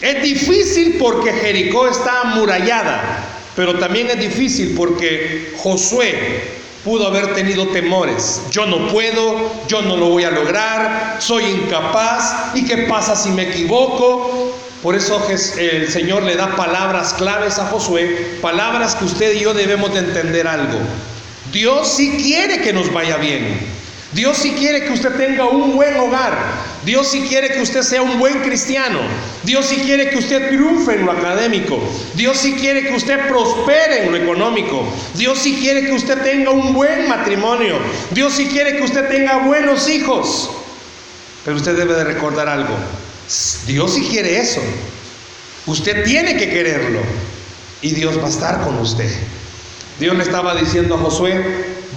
Es 0.00 0.20
difícil 0.20 0.96
porque 0.98 1.32
Jericó 1.32 1.86
está 1.86 2.22
amurallada, 2.22 3.24
pero 3.54 3.78
también 3.78 4.10
es 4.10 4.18
difícil 4.18 4.74
porque 4.76 5.54
Josué 5.58 6.42
pudo 6.82 7.06
haber 7.06 7.34
tenido 7.34 7.68
temores. 7.68 8.42
Yo 8.50 8.66
no 8.66 8.88
puedo, 8.88 9.52
yo 9.68 9.80
no 9.82 9.96
lo 9.96 10.08
voy 10.08 10.24
a 10.24 10.32
lograr, 10.32 11.18
soy 11.20 11.44
incapaz. 11.44 12.56
¿Y 12.56 12.64
qué 12.64 12.78
pasa 12.78 13.14
si 13.14 13.30
me 13.30 13.42
equivoco? 13.44 14.58
Por 14.82 14.96
eso 14.96 15.24
el 15.58 15.88
Señor 15.88 16.24
le 16.24 16.34
da 16.34 16.56
palabras 16.56 17.14
claves 17.14 17.58
a 17.58 17.66
Josué, 17.66 18.38
palabras 18.42 18.96
que 18.96 19.04
usted 19.04 19.36
y 19.36 19.40
yo 19.40 19.54
debemos 19.54 19.92
de 19.94 20.00
entender 20.00 20.48
algo. 20.48 20.78
Dios 21.52 21.94
sí 21.96 22.18
quiere 22.20 22.60
que 22.60 22.72
nos 22.72 22.92
vaya 22.92 23.16
bien. 23.18 23.60
Dios 24.12 24.36
sí 24.36 24.52
quiere 24.58 24.84
que 24.84 24.92
usted 24.92 25.12
tenga 25.12 25.44
un 25.44 25.74
buen 25.74 25.96
hogar. 25.96 26.36
Dios 26.84 27.06
sí 27.08 27.24
quiere 27.28 27.50
que 27.50 27.62
usted 27.62 27.82
sea 27.82 28.02
un 28.02 28.18
buen 28.18 28.40
cristiano. 28.40 28.98
Dios 29.44 29.66
sí 29.66 29.76
quiere 29.76 30.10
que 30.10 30.18
usted 30.18 30.48
triunfe 30.48 30.94
en 30.94 31.06
lo 31.06 31.12
académico. 31.12 31.78
Dios 32.14 32.36
sí 32.36 32.54
quiere 32.54 32.82
que 32.82 32.94
usted 32.94 33.28
prospere 33.28 34.04
en 34.04 34.10
lo 34.10 34.18
económico. 34.18 34.84
Dios 35.14 35.38
sí 35.38 35.58
quiere 35.60 35.86
que 35.86 35.92
usted 35.92 36.18
tenga 36.22 36.50
un 36.50 36.74
buen 36.74 37.08
matrimonio. 37.08 37.78
Dios 38.10 38.34
sí 38.34 38.46
quiere 38.46 38.76
que 38.76 38.82
usted 38.82 39.08
tenga 39.08 39.38
buenos 39.46 39.88
hijos. 39.88 40.50
Pero 41.44 41.56
usted 41.56 41.76
debe 41.76 41.94
de 41.94 42.04
recordar 42.04 42.48
algo. 42.48 42.74
Dios 43.66 43.94
sí 43.94 44.06
quiere 44.10 44.40
eso. 44.40 44.60
Usted 45.66 46.04
tiene 46.04 46.36
que 46.36 46.50
quererlo. 46.50 47.00
Y 47.80 47.90
Dios 47.90 48.18
va 48.18 48.26
a 48.26 48.30
estar 48.30 48.62
con 48.62 48.78
usted. 48.78 49.10
Dios 49.98 50.16
le 50.16 50.22
estaba 50.22 50.54
diciendo 50.54 50.94
a 50.94 50.98
Josué, 50.98 51.42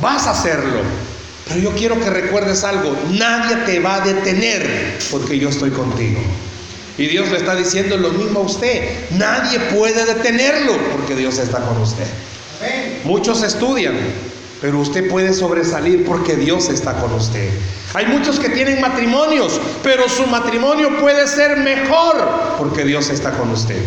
vas 0.02 0.28
a 0.28 0.32
hacerlo. 0.32 0.82
Pero 1.48 1.60
yo 1.60 1.72
quiero 1.76 2.00
que 2.00 2.10
recuerdes 2.10 2.64
algo, 2.64 2.96
nadie 3.12 3.56
te 3.68 3.80
va 3.80 3.96
a 3.96 4.00
detener 4.02 4.98
porque 5.12 5.38
yo 5.38 5.50
estoy 5.50 5.70
contigo. 5.70 6.20
Y 6.98 7.08
Dios 7.08 7.30
le 7.30 7.38
está 7.38 7.56
diciendo 7.56 7.98
lo 7.98 8.10
mismo 8.10 8.40
a 8.40 8.44
usted, 8.44 9.10
nadie 9.12 9.60
puede 9.60 10.06
detenerlo 10.06 10.78
porque 10.92 11.16
Dios 11.16 11.38
está 11.38 11.60
con 11.60 11.82
usted. 11.82 12.08
Muchos 13.04 13.44
estudian, 13.44 13.96
pero 14.66 14.80
usted 14.80 15.08
puede 15.08 15.32
sobresalir 15.32 16.04
porque 16.06 16.36
Dios 16.36 16.70
está 16.70 16.96
con 16.96 17.14
usted. 17.14 17.52
Hay 17.94 18.08
muchos 18.08 18.40
que 18.40 18.50
tienen 18.50 18.82
matrimonios, 18.82 19.62
pero 19.84 20.10
su 20.10 20.26
matrimonio 20.26 20.98
puede 20.98 21.28
ser 21.28 21.58
mejor 21.58 22.56
porque 22.58 22.84
Dios 22.84 23.12
está 23.12 23.30
con 23.38 23.52
usted. 23.52 23.80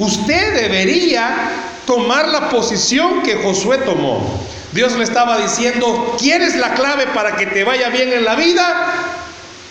Usted 0.00 0.62
debería 0.62 1.52
tomar 1.86 2.26
la 2.26 2.48
posición 2.48 3.22
que 3.22 3.36
Josué 3.36 3.78
tomó. 3.78 4.44
Dios 4.72 4.96
le 4.96 5.04
estaba 5.04 5.38
diciendo, 5.38 6.16
¿quieres 6.18 6.56
la 6.56 6.74
clave 6.74 7.06
para 7.14 7.36
que 7.36 7.46
te 7.46 7.62
vaya 7.62 7.88
bien 7.90 8.12
en 8.12 8.24
la 8.24 8.34
vida? 8.34 8.94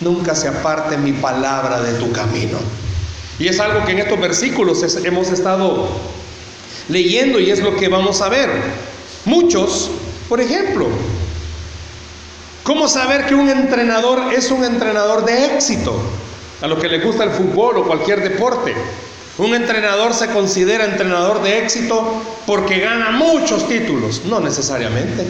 Nunca 0.00 0.34
se 0.34 0.48
aparte 0.48 0.96
mi 0.96 1.12
palabra 1.12 1.82
de 1.82 1.98
tu 1.98 2.10
camino. 2.12 2.56
Y 3.38 3.48
es 3.48 3.60
algo 3.60 3.84
que 3.84 3.92
en 3.92 3.98
estos 3.98 4.18
versículos 4.18 4.82
hemos 5.04 5.30
estado 5.30 5.86
leyendo 6.88 7.40
y 7.40 7.50
es 7.50 7.60
lo 7.60 7.76
que 7.76 7.88
vamos 7.88 8.22
a 8.22 8.30
ver. 8.30 8.48
Muchos, 9.26 9.90
por 10.28 10.40
ejemplo, 10.40 10.86
¿cómo 12.64 12.88
saber 12.88 13.26
que 13.26 13.34
un 13.34 13.48
entrenador 13.48 14.32
es 14.32 14.50
un 14.50 14.64
entrenador 14.64 15.24
de 15.24 15.54
éxito? 15.54 15.94
A 16.62 16.66
lo 16.66 16.78
que 16.78 16.88
le 16.88 17.00
gusta 17.00 17.24
el 17.24 17.30
fútbol 17.30 17.78
o 17.78 17.86
cualquier 17.86 18.22
deporte. 18.22 18.74
Un 19.38 19.54
entrenador 19.54 20.14
se 20.14 20.28
considera 20.28 20.86
entrenador 20.86 21.42
de 21.42 21.58
éxito 21.58 22.22
porque 22.46 22.80
gana 22.80 23.10
muchos 23.10 23.68
títulos. 23.68 24.22
No 24.24 24.40
necesariamente. 24.40 25.26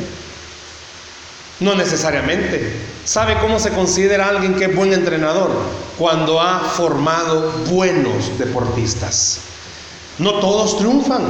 No 1.59 1.75
necesariamente. 1.75 2.73
¿Sabe 3.05 3.37
cómo 3.41 3.59
se 3.59 3.71
considera 3.71 4.29
alguien 4.29 4.55
que 4.55 4.67
es 4.67 4.75
buen 4.76 4.93
entrenador? 4.93 5.50
Cuando 5.99 6.41
ha 6.41 6.61
formado 6.61 7.53
buenos 7.71 8.38
deportistas. 8.38 9.41
No 10.19 10.35
todos 10.35 10.79
triunfan. 10.79 11.25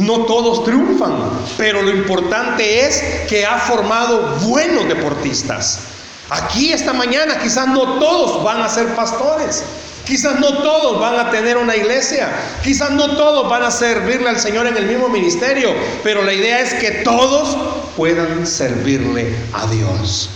No 0.00 0.24
todos 0.24 0.64
triunfan. 0.64 1.30
Pero 1.56 1.82
lo 1.82 1.90
importante 1.90 2.86
es 2.86 3.02
que 3.28 3.46
ha 3.46 3.58
formado 3.58 4.36
buenos 4.40 4.88
deportistas. 4.88 5.80
Aquí 6.28 6.72
esta 6.72 6.92
mañana 6.92 7.38
quizás 7.38 7.68
no 7.68 7.98
todos 7.98 8.42
van 8.44 8.62
a 8.62 8.68
ser 8.68 8.94
pastores. 8.94 9.64
Quizás 10.04 10.40
no 10.40 10.58
todos 10.62 11.00
van 11.00 11.18
a 11.20 11.30
tener 11.30 11.56
una 11.56 11.76
iglesia, 11.76 12.32
quizás 12.64 12.90
no 12.90 13.16
todos 13.16 13.48
van 13.48 13.62
a 13.62 13.70
servirle 13.70 14.28
al 14.28 14.40
Señor 14.40 14.66
en 14.66 14.76
el 14.76 14.86
mismo 14.86 15.08
ministerio, 15.08 15.72
pero 16.02 16.24
la 16.24 16.32
idea 16.32 16.60
es 16.60 16.74
que 16.74 16.90
todos 17.04 17.56
puedan 17.96 18.44
servirle 18.44 19.32
a 19.52 19.66
Dios. 19.66 20.30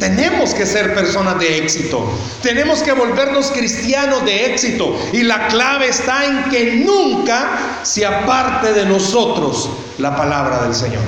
Tenemos 0.00 0.54
que 0.54 0.66
ser 0.66 0.94
personas 0.94 1.38
de 1.38 1.58
éxito, 1.58 2.06
tenemos 2.42 2.82
que 2.82 2.92
volvernos 2.92 3.50
cristianos 3.50 4.24
de 4.24 4.52
éxito 4.52 4.96
y 5.12 5.22
la 5.22 5.48
clave 5.48 5.88
está 5.88 6.24
en 6.24 6.44
que 6.50 6.84
nunca 6.84 7.80
se 7.82 8.04
aparte 8.04 8.72
de 8.72 8.84
nosotros 8.84 9.70
la 9.98 10.16
palabra 10.16 10.62
del 10.62 10.74
Señor, 10.74 11.02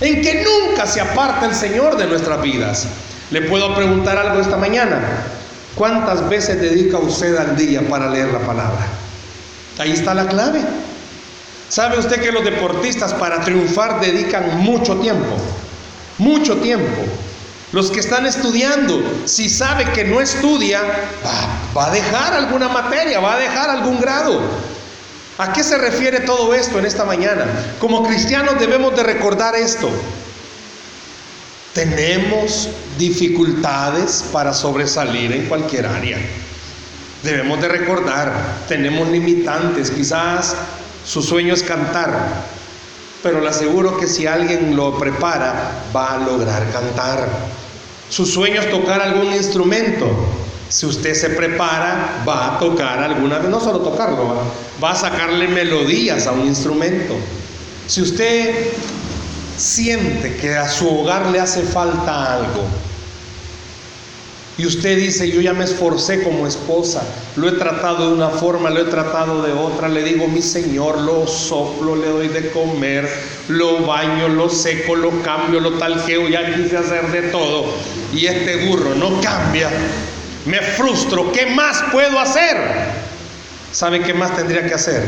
en 0.00 0.20
que 0.20 0.44
nunca 0.44 0.86
se 0.86 1.00
aparte 1.00 1.46
el 1.46 1.54
Señor 1.54 1.96
de 1.96 2.06
nuestras 2.06 2.40
vidas. 2.42 2.86
Le 3.30 3.42
puedo 3.42 3.74
preguntar 3.74 4.16
algo 4.18 4.40
esta 4.40 4.56
mañana. 4.56 5.00
¿Cuántas 5.74 6.28
veces 6.28 6.60
dedica 6.60 6.98
usted 6.98 7.36
al 7.36 7.56
día 7.56 7.80
para 7.88 8.08
leer 8.08 8.28
la 8.28 8.40
palabra? 8.40 8.86
Ahí 9.78 9.92
está 9.92 10.14
la 10.14 10.26
clave. 10.26 10.60
¿Sabe 11.68 11.98
usted 11.98 12.20
que 12.20 12.30
los 12.30 12.44
deportistas 12.44 13.12
para 13.14 13.40
triunfar 13.40 14.00
dedican 14.00 14.58
mucho 14.58 14.96
tiempo? 14.98 15.34
Mucho 16.18 16.56
tiempo. 16.58 17.02
Los 17.74 17.90
que 17.90 17.98
están 17.98 18.24
estudiando, 18.24 19.02
si 19.24 19.50
sabe 19.50 19.86
que 19.86 20.04
no 20.04 20.20
estudia, 20.20 20.80
va, 21.76 21.86
a 21.88 21.90
dejar 21.90 22.32
alguna 22.32 22.68
materia, 22.68 23.18
va 23.18 23.34
a 23.34 23.38
dejar 23.40 23.68
algún 23.68 24.00
grado. 24.00 24.40
¿A 25.38 25.52
qué 25.52 25.64
se 25.64 25.76
refiere 25.76 26.20
todo 26.20 26.54
esto 26.54 26.78
en 26.78 26.86
esta 26.86 27.04
mañana? 27.04 27.46
Como 27.80 28.06
cristianos 28.06 28.60
debemos 28.60 28.94
de 28.94 29.02
recordar 29.02 29.56
esto. 29.56 29.90
Tenemos 31.72 32.68
dificultades 32.96 34.24
para 34.30 34.54
sobresalir 34.54 35.32
en 35.32 35.46
cualquier 35.46 35.86
área. 35.86 36.18
Debemos 37.24 37.60
de 37.60 37.66
recordar, 37.66 38.32
tenemos 38.68 39.08
limitantes, 39.08 39.90
quizás 39.90 40.54
su 41.04 41.22
sueño 41.22 41.52
es 41.54 41.64
cantar, 41.64 42.44
pero 43.20 43.40
le 43.40 43.48
aseguro 43.48 43.96
que 43.96 44.06
si 44.06 44.28
alguien 44.28 44.76
lo 44.76 44.96
prepara, 44.96 45.72
va 45.92 46.12
a 46.12 46.18
lograr 46.18 46.70
cantar. 46.70 47.63
Su 48.08 48.26
sueño 48.26 48.60
es 48.60 48.70
tocar 48.70 49.00
algún 49.00 49.32
instrumento. 49.32 50.06
Si 50.68 50.86
usted 50.86 51.14
se 51.14 51.30
prepara, 51.30 52.24
va 52.26 52.56
a 52.56 52.58
tocar 52.58 53.02
alguna 53.02 53.38
vez, 53.38 53.48
no 53.48 53.60
solo 53.60 53.80
tocarlo, 53.80 54.28
va, 54.28 54.42
va 54.82 54.92
a 54.92 54.96
sacarle 54.96 55.48
melodías 55.48 56.26
a 56.26 56.32
un 56.32 56.46
instrumento. 56.46 57.14
Si 57.86 58.02
usted 58.02 58.72
siente 59.56 60.36
que 60.36 60.56
a 60.56 60.68
su 60.68 60.88
hogar 60.88 61.26
le 61.26 61.40
hace 61.40 61.62
falta 61.62 62.34
algo, 62.34 62.64
y 64.56 64.66
usted 64.66 64.96
dice, 64.96 65.28
yo 65.30 65.40
ya 65.40 65.52
me 65.52 65.64
esforcé 65.64 66.22
como 66.22 66.46
esposa, 66.46 67.02
lo 67.34 67.48
he 67.48 67.52
tratado 67.52 68.08
de 68.08 68.14
una 68.14 68.28
forma, 68.28 68.70
lo 68.70 68.80
he 68.80 68.84
tratado 68.84 69.42
de 69.42 69.52
otra, 69.52 69.88
le 69.88 70.04
digo, 70.04 70.28
mi 70.28 70.42
Señor, 70.42 71.00
lo 71.00 71.26
soplo, 71.26 71.96
le 71.96 72.06
doy 72.06 72.28
de 72.28 72.50
comer, 72.50 73.08
lo 73.48 73.84
baño, 73.84 74.28
lo 74.28 74.48
seco, 74.48 74.94
lo 74.94 75.22
cambio, 75.22 75.58
lo 75.58 75.72
talqueo, 75.72 76.28
ya 76.28 76.54
quise 76.54 76.76
hacer 76.76 77.10
de 77.10 77.22
todo. 77.30 77.64
Y 78.14 78.26
este 78.26 78.68
burro 78.68 78.94
no 78.94 79.20
cambia, 79.20 79.68
me 80.46 80.60
frustro, 80.60 81.32
¿qué 81.32 81.46
más 81.46 81.82
puedo 81.90 82.20
hacer? 82.20 82.56
¿Sabe 83.72 84.02
qué 84.02 84.14
más 84.14 84.36
tendría 84.36 84.64
que 84.66 84.74
hacer? 84.74 85.02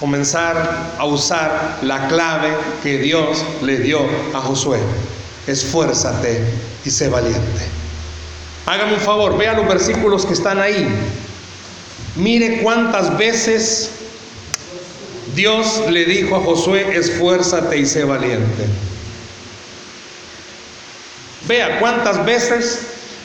comenzar 0.00 0.94
a 0.98 1.04
usar 1.04 1.78
la 1.82 2.08
clave 2.08 2.48
que 2.82 2.96
Dios 2.96 3.44
le 3.60 3.76
dio 3.76 4.00
a 4.32 4.40
Josué. 4.40 4.78
Esfuérzate 5.46 6.42
y 6.86 6.90
sé 6.90 7.10
valiente. 7.10 7.79
Hágame 8.70 8.94
un 8.94 9.00
favor, 9.00 9.36
vea 9.36 9.54
los 9.54 9.66
versículos 9.66 10.24
que 10.24 10.32
están 10.32 10.60
ahí. 10.60 10.88
Mire 12.14 12.62
cuántas 12.62 13.18
veces 13.18 13.90
Dios 15.34 15.82
le 15.90 16.04
dijo 16.04 16.36
a 16.36 16.40
Josué, 16.40 16.96
esfuérzate 16.96 17.78
y 17.78 17.84
sé 17.84 18.04
valiente. 18.04 18.66
Vea 21.48 21.80
cuántas 21.80 22.24
veces 22.24 22.82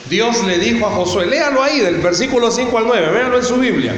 Dios 0.09 0.43
le 0.45 0.57
dijo 0.57 0.87
a 0.87 0.89
Josué, 0.89 1.27
léalo 1.27 1.61
ahí 1.61 1.79
del 1.79 1.97
versículo 1.97 2.49
5 2.49 2.75
al 2.79 2.87
9, 2.87 3.11
véalo 3.11 3.37
en 3.37 3.45
su 3.45 3.57
Biblia. 3.57 3.93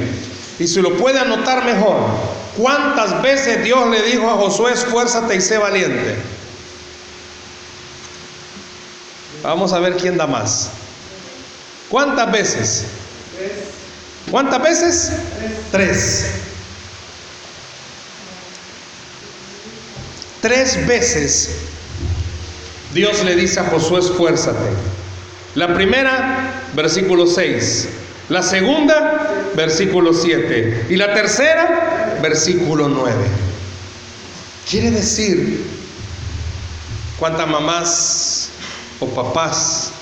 Y 0.58 0.66
si 0.66 0.82
lo 0.82 0.98
puede 0.98 1.18
anotar 1.18 1.64
mejor, 1.64 1.96
¿cuántas 2.58 3.22
veces 3.22 3.64
Dios 3.64 3.88
le 3.88 4.02
dijo 4.02 4.28
a 4.28 4.34
Josué, 4.34 4.74
esfuérzate 4.74 5.34
y 5.36 5.40
sé 5.40 5.56
valiente? 5.56 6.14
Vamos 9.42 9.72
a 9.72 9.78
ver 9.78 9.96
quién 9.96 10.18
da 10.18 10.26
más. 10.26 10.72
¿Cuántas 11.88 12.30
veces? 12.30 12.84
¿Cuántas 14.30 14.62
veces? 14.62 15.12
Tres. 15.70 16.26
Tres 20.40 20.86
veces 20.86 21.50
Dios 22.94 23.24
le 23.24 23.36
dice 23.36 23.60
a 23.60 23.64
Josué, 23.64 24.00
esfuérzate. 24.00 24.70
La 25.54 25.74
primera 25.74 26.62
versículo 26.74 27.26
6. 27.26 27.88
La 28.28 28.42
segunda, 28.42 29.50
versículo 29.54 30.12
7. 30.12 30.86
Y 30.90 30.96
la 30.96 31.14
tercera, 31.14 32.18
versículo 32.22 32.88
9. 32.88 33.14
Quiere 34.68 34.90
decir 34.90 35.66
cuántas 37.18 37.48
mamás 37.48 38.50
o 39.00 39.06
papás 39.06 39.92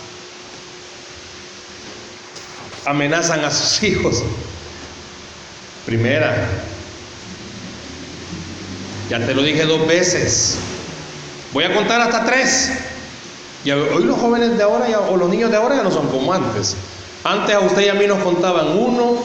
amenazan 2.87 3.45
a 3.45 3.51
sus 3.51 3.83
hijos. 3.83 4.23
Primera, 5.85 6.35
ya 9.11 9.25
te 9.25 9.35
lo 9.35 9.43
dije 9.43 9.65
dos 9.65 9.87
veces. 9.87 10.59
Voy 11.53 11.65
a 11.65 11.75
contar 11.75 12.01
hasta 12.01 12.25
tres. 12.25 12.73
Y 13.65 13.71
hoy 13.71 14.05
los 14.05 14.19
jóvenes 14.19 14.57
de 14.57 14.63
ahora 14.63 14.87
o 15.11 15.17
los 15.17 15.29
niños 15.29 15.51
de 15.51 15.57
ahora 15.57 15.77
ya 15.77 15.83
no 15.83 15.91
son 15.91 16.09
como 16.09 16.33
antes. 16.33 16.77
Antes 17.25 17.55
a 17.55 17.61
usted 17.61 17.83
y 17.83 17.89
a 17.89 17.95
mí 17.95 18.07
nos 18.07 18.23
contaban 18.23 18.79
uno, 18.79 19.17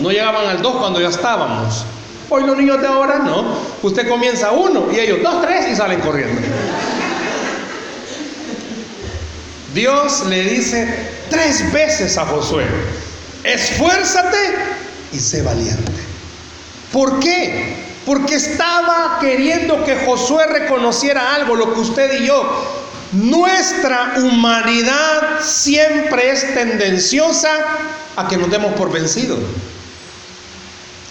no 0.00 0.10
llegaban 0.10 0.46
al 0.46 0.60
dos 0.60 0.76
cuando 0.76 1.00
ya 1.00 1.08
estábamos. 1.08 1.84
Hoy 2.28 2.44
los 2.44 2.56
niños 2.56 2.80
de 2.80 2.88
ahora 2.88 3.18
no. 3.18 3.56
Usted 3.82 4.08
comienza 4.08 4.52
uno 4.52 4.88
y 4.92 4.98
ellos 4.98 5.20
dos, 5.22 5.40
tres 5.42 5.66
y 5.70 5.76
salen 5.76 6.00
corriendo. 6.00 6.40
Dios 9.74 10.24
le 10.26 10.42
dice 10.42 11.10
tres 11.30 11.72
veces 11.72 12.16
a 12.18 12.26
Josué, 12.26 12.64
esfuérzate 13.46 14.54
y 15.12 15.18
sé 15.18 15.42
valiente. 15.42 15.92
¿Por 16.92 17.20
qué? 17.20 17.76
Porque 18.04 18.36
estaba 18.36 19.18
queriendo 19.20 19.84
que 19.84 19.96
Josué 20.04 20.46
reconociera 20.46 21.34
algo, 21.34 21.56
lo 21.56 21.74
que 21.74 21.80
usted 21.80 22.20
y 22.20 22.26
yo. 22.26 22.84
Nuestra 23.12 24.14
humanidad 24.18 25.40
siempre 25.42 26.30
es 26.30 26.54
tendenciosa 26.54 27.50
a 28.16 28.28
que 28.28 28.36
nos 28.36 28.50
demos 28.50 28.74
por 28.74 28.92
vencidos. 28.92 29.38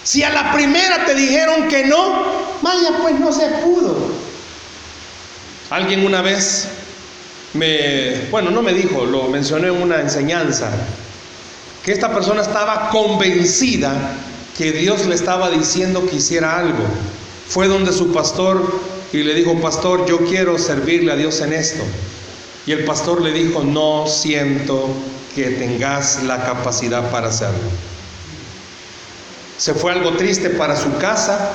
Si 0.02 0.22
a 0.22 0.30
la 0.30 0.52
primera 0.52 1.04
te 1.04 1.14
dijeron 1.14 1.68
que 1.68 1.84
no, 1.84 2.22
vaya 2.62 2.98
pues 3.02 3.18
no 3.18 3.32
se 3.32 3.46
pudo. 3.64 4.12
Alguien 5.70 6.06
una 6.06 6.22
vez 6.22 6.68
me, 7.54 8.28
bueno, 8.30 8.50
no 8.50 8.62
me 8.62 8.72
dijo, 8.72 9.04
lo 9.04 9.24
mencioné 9.24 9.68
en 9.68 9.82
una 9.82 10.00
enseñanza, 10.00 10.70
que 11.86 11.92
esta 11.92 12.12
persona 12.12 12.42
estaba 12.42 12.90
convencida 12.90 13.92
que 14.58 14.72
Dios 14.72 15.06
le 15.06 15.14
estaba 15.14 15.50
diciendo 15.50 16.04
que 16.04 16.16
hiciera 16.16 16.58
algo. 16.58 16.82
Fue 17.48 17.68
donde 17.68 17.92
su 17.92 18.12
pastor 18.12 18.80
y 19.12 19.18
le 19.18 19.34
dijo, 19.34 19.60
pastor, 19.60 20.04
yo 20.04 20.18
quiero 20.18 20.58
servirle 20.58 21.12
a 21.12 21.16
Dios 21.16 21.40
en 21.42 21.52
esto. 21.52 21.84
Y 22.66 22.72
el 22.72 22.84
pastor 22.84 23.22
le 23.22 23.30
dijo, 23.30 23.62
no 23.62 24.08
siento 24.08 24.88
que 25.36 25.50
tengas 25.50 26.24
la 26.24 26.44
capacidad 26.44 27.08
para 27.12 27.28
hacerlo. 27.28 27.70
Se 29.56 29.72
fue 29.72 29.92
algo 29.92 30.16
triste 30.16 30.50
para 30.50 30.74
su 30.74 30.92
casa 30.98 31.52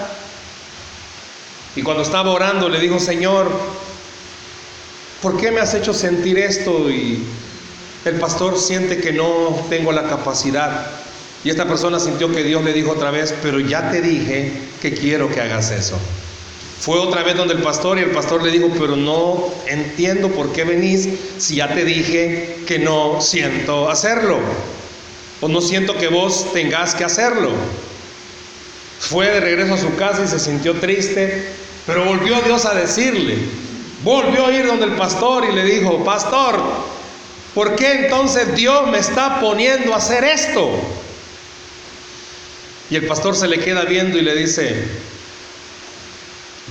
y 1.75 1.81
cuando 1.81 2.03
estaba 2.03 2.31
orando 2.31 2.69
le 2.69 2.79
dijo, 2.79 2.99
Señor, 2.99 3.51
¿por 5.21 5.37
qué 5.37 5.51
me 5.51 5.59
has 5.59 5.73
hecho 5.73 5.93
sentir 5.93 6.39
esto? 6.39 6.89
Y 6.89 7.21
el 8.05 8.15
pastor 8.15 8.57
siente 8.57 8.97
que 8.97 9.13
no 9.13 9.65
tengo 9.69 9.91
la 9.91 10.03
capacidad. 10.03 10.87
Y 11.43 11.49
esta 11.49 11.65
persona 11.65 11.99
sintió 11.99 12.31
que 12.31 12.43
Dios 12.43 12.63
le 12.63 12.73
dijo 12.73 12.91
otra 12.91 13.11
vez, 13.11 13.33
pero 13.41 13.59
ya 13.59 13.91
te 13.91 14.01
dije 14.01 14.51
que 14.81 14.93
quiero 14.93 15.29
que 15.29 15.41
hagas 15.41 15.71
eso. 15.71 15.97
Fue 16.79 16.97
otra 16.97 17.21
vez 17.21 17.37
donde 17.37 17.53
el 17.53 17.61
pastor 17.61 17.99
y 17.99 18.01
el 18.01 18.11
pastor 18.11 18.41
le 18.41 18.51
dijo, 18.51 18.69
pero 18.79 18.95
no 18.95 19.49
entiendo 19.67 20.29
por 20.29 20.51
qué 20.51 20.63
venís 20.63 21.09
si 21.37 21.57
ya 21.57 21.73
te 21.73 21.85
dije 21.85 22.57
que 22.65 22.79
no 22.79 23.21
siento 23.21 23.89
hacerlo. 23.89 24.39
O 25.41 25.47
no 25.47 25.61
siento 25.61 25.95
que 25.97 26.07
vos 26.07 26.51
tengas 26.53 26.95
que 26.95 27.03
hacerlo. 27.03 27.51
Fue 28.99 29.27
de 29.27 29.39
regreso 29.39 29.75
a 29.75 29.77
su 29.77 29.95
casa 29.95 30.23
y 30.23 30.27
se 30.27 30.39
sintió 30.39 30.75
triste, 30.75 31.53
pero 31.85 32.05
volvió 32.05 32.39
Dios 32.41 32.65
a 32.65 32.73
decirle, 32.73 33.37
volvió 34.03 34.47
a 34.47 34.51
ir 34.51 34.65
donde 34.65 34.85
el 34.85 34.93
pastor 34.93 35.45
y 35.51 35.55
le 35.55 35.63
dijo, 35.63 36.03
pastor, 36.03 36.59
¿por 37.53 37.75
qué 37.75 38.05
entonces 38.05 38.55
Dios 38.55 38.87
me 38.89 38.99
está 38.99 39.39
poniendo 39.39 39.93
a 39.93 39.97
hacer 39.97 40.23
esto? 40.23 40.69
Y 42.89 42.95
el 42.95 43.07
pastor 43.07 43.35
se 43.35 43.47
le 43.47 43.59
queda 43.59 43.85
viendo 43.85 44.17
y 44.17 44.21
le 44.21 44.35
dice, 44.35 44.85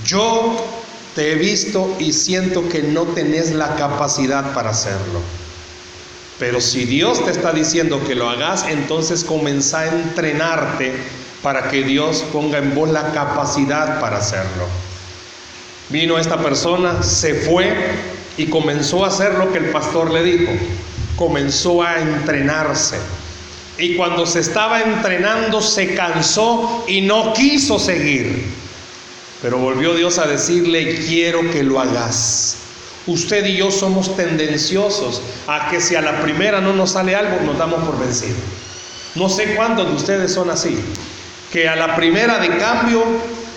yo 0.05 0.63
te 1.15 1.31
he 1.31 1.35
visto 1.35 1.95
y 1.99 2.13
siento 2.13 2.69
que 2.69 2.83
no 2.83 3.03
tenés 3.03 3.51
la 3.51 3.75
capacidad 3.75 4.53
para 4.53 4.69
hacerlo. 4.69 5.19
Pero 6.39 6.61
si 6.61 6.85
Dios 6.85 7.23
te 7.23 7.31
está 7.31 7.51
diciendo 7.51 8.03
que 8.07 8.15
lo 8.15 8.29
hagas, 8.29 8.65
entonces 8.67 9.23
comienza 9.23 9.81
a 9.81 9.87
entrenarte 9.87 10.93
para 11.43 11.69
que 11.69 11.83
Dios 11.83 12.23
ponga 12.31 12.59
en 12.59 12.73
vos 12.73 12.89
la 12.89 13.11
capacidad 13.11 13.99
para 13.99 14.17
hacerlo. 14.17 14.67
Vino 15.89 16.17
esta 16.17 16.37
persona, 16.37 17.03
se 17.03 17.33
fue 17.33 17.71
y 18.37 18.47
comenzó 18.47 19.03
a 19.03 19.09
hacer 19.09 19.35
lo 19.35 19.51
que 19.51 19.59
el 19.59 19.71
pastor 19.71 20.11
le 20.11 20.23
dijo. 20.23 20.51
Comenzó 21.15 21.83
a 21.83 21.99
entrenarse 21.99 22.97
y 23.81 23.95
cuando 23.95 24.27
se 24.27 24.39
estaba 24.39 24.81
entrenando 24.81 25.59
se 25.59 25.95
cansó 25.95 26.85
y 26.87 27.01
no 27.01 27.33
quiso 27.33 27.79
seguir. 27.79 28.45
Pero 29.41 29.57
volvió 29.57 29.95
Dios 29.95 30.19
a 30.19 30.27
decirle, 30.27 30.99
quiero 31.07 31.49
que 31.49 31.63
lo 31.63 31.79
hagas. 31.79 32.57
Usted 33.07 33.43
y 33.47 33.57
yo 33.57 33.71
somos 33.71 34.15
tendenciosos 34.15 35.21
a 35.47 35.69
que 35.69 35.81
si 35.81 35.95
a 35.95 36.01
la 36.01 36.21
primera 36.21 36.61
no 36.61 36.73
nos 36.73 36.91
sale 36.91 37.15
algo, 37.15 37.41
nos 37.43 37.57
damos 37.57 37.83
por 37.83 37.99
vencido. 37.99 38.35
No 39.15 39.29
sé 39.29 39.55
cuántos 39.55 39.87
de 39.87 39.95
ustedes 39.95 40.31
son 40.31 40.51
así, 40.51 40.77
que 41.51 41.67
a 41.67 41.75
la 41.75 41.95
primera 41.95 42.37
de 42.37 42.55
cambio 42.57 43.03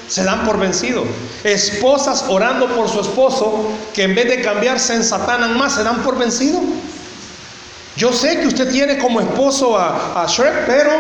se 0.09 0.25
dan 0.25 0.45
por 0.45 0.59
vencido. 0.59 1.05
Esposas 1.43 2.25
orando 2.29 2.69
por 2.75 2.89
su 2.89 3.01
esposo, 3.01 3.71
que 3.93 4.03
en 4.03 4.15
vez 4.15 4.29
de 4.29 4.43
cambiarse 4.43 4.95
en 4.95 5.05
satanan 5.05 5.57
más, 5.57 5.75
se 5.75 5.83
dan 5.83 6.03
por 6.03 6.19
vencido. 6.19 6.61
Yo 7.97 8.13
sé 8.13 8.41
que 8.41 8.49
usted 8.49 8.71
tiene 8.71 8.99
como 8.99 9.21
esposo 9.21 9.79
a, 9.79 10.27
Shrek, 10.29 10.67
pero 10.67 10.91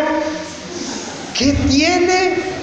¿qué 1.36 1.52
tiene? 1.68 2.54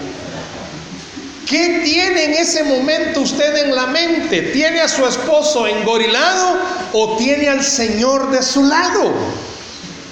¿Qué 1.47 1.82
tiene 1.84 2.25
en 2.25 2.34
ese 2.36 2.63
momento 2.63 3.21
usted 3.21 3.65
en 3.65 3.75
la 3.75 3.88
mente? 3.88 4.41
¿Tiene 4.54 4.80
a 4.80 4.88
su 4.88 5.06
esposo 5.06 5.67
engorilado 5.67 6.60
o 6.93 7.17
tiene 7.17 7.49
al 7.49 7.62
Señor 7.62 8.32
de 8.32 8.41
su 8.41 8.63
lado? 8.63 9.12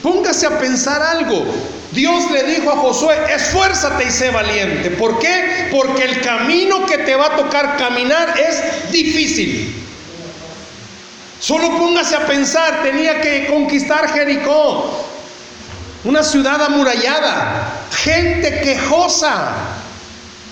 Póngase 0.03 0.47
a 0.47 0.59
pensar 0.59 1.01
algo. 1.01 1.45
Dios 1.91 2.29
le 2.31 2.43
dijo 2.43 2.71
a 2.71 2.77
Josué, 2.77 3.17
esfuérzate 3.33 4.05
y 4.05 4.11
sé 4.11 4.29
valiente. 4.29 4.91
¿Por 4.91 5.17
qué? 5.19 5.69
Porque 5.71 6.03
el 6.03 6.21
camino 6.21 6.85
que 6.85 6.99
te 6.99 7.15
va 7.15 7.27
a 7.27 7.35
tocar 7.35 7.77
caminar 7.77 8.35
es 8.39 8.91
difícil. 8.91 9.75
Solo 11.39 11.77
póngase 11.77 12.15
a 12.15 12.27
pensar, 12.27 12.83
tenía 12.83 13.21
que 13.21 13.47
conquistar 13.47 14.11
Jericó, 14.11 15.05
una 16.03 16.21
ciudad 16.21 16.61
amurallada, 16.61 17.85
gente 17.91 18.59
quejosa. 18.61 19.53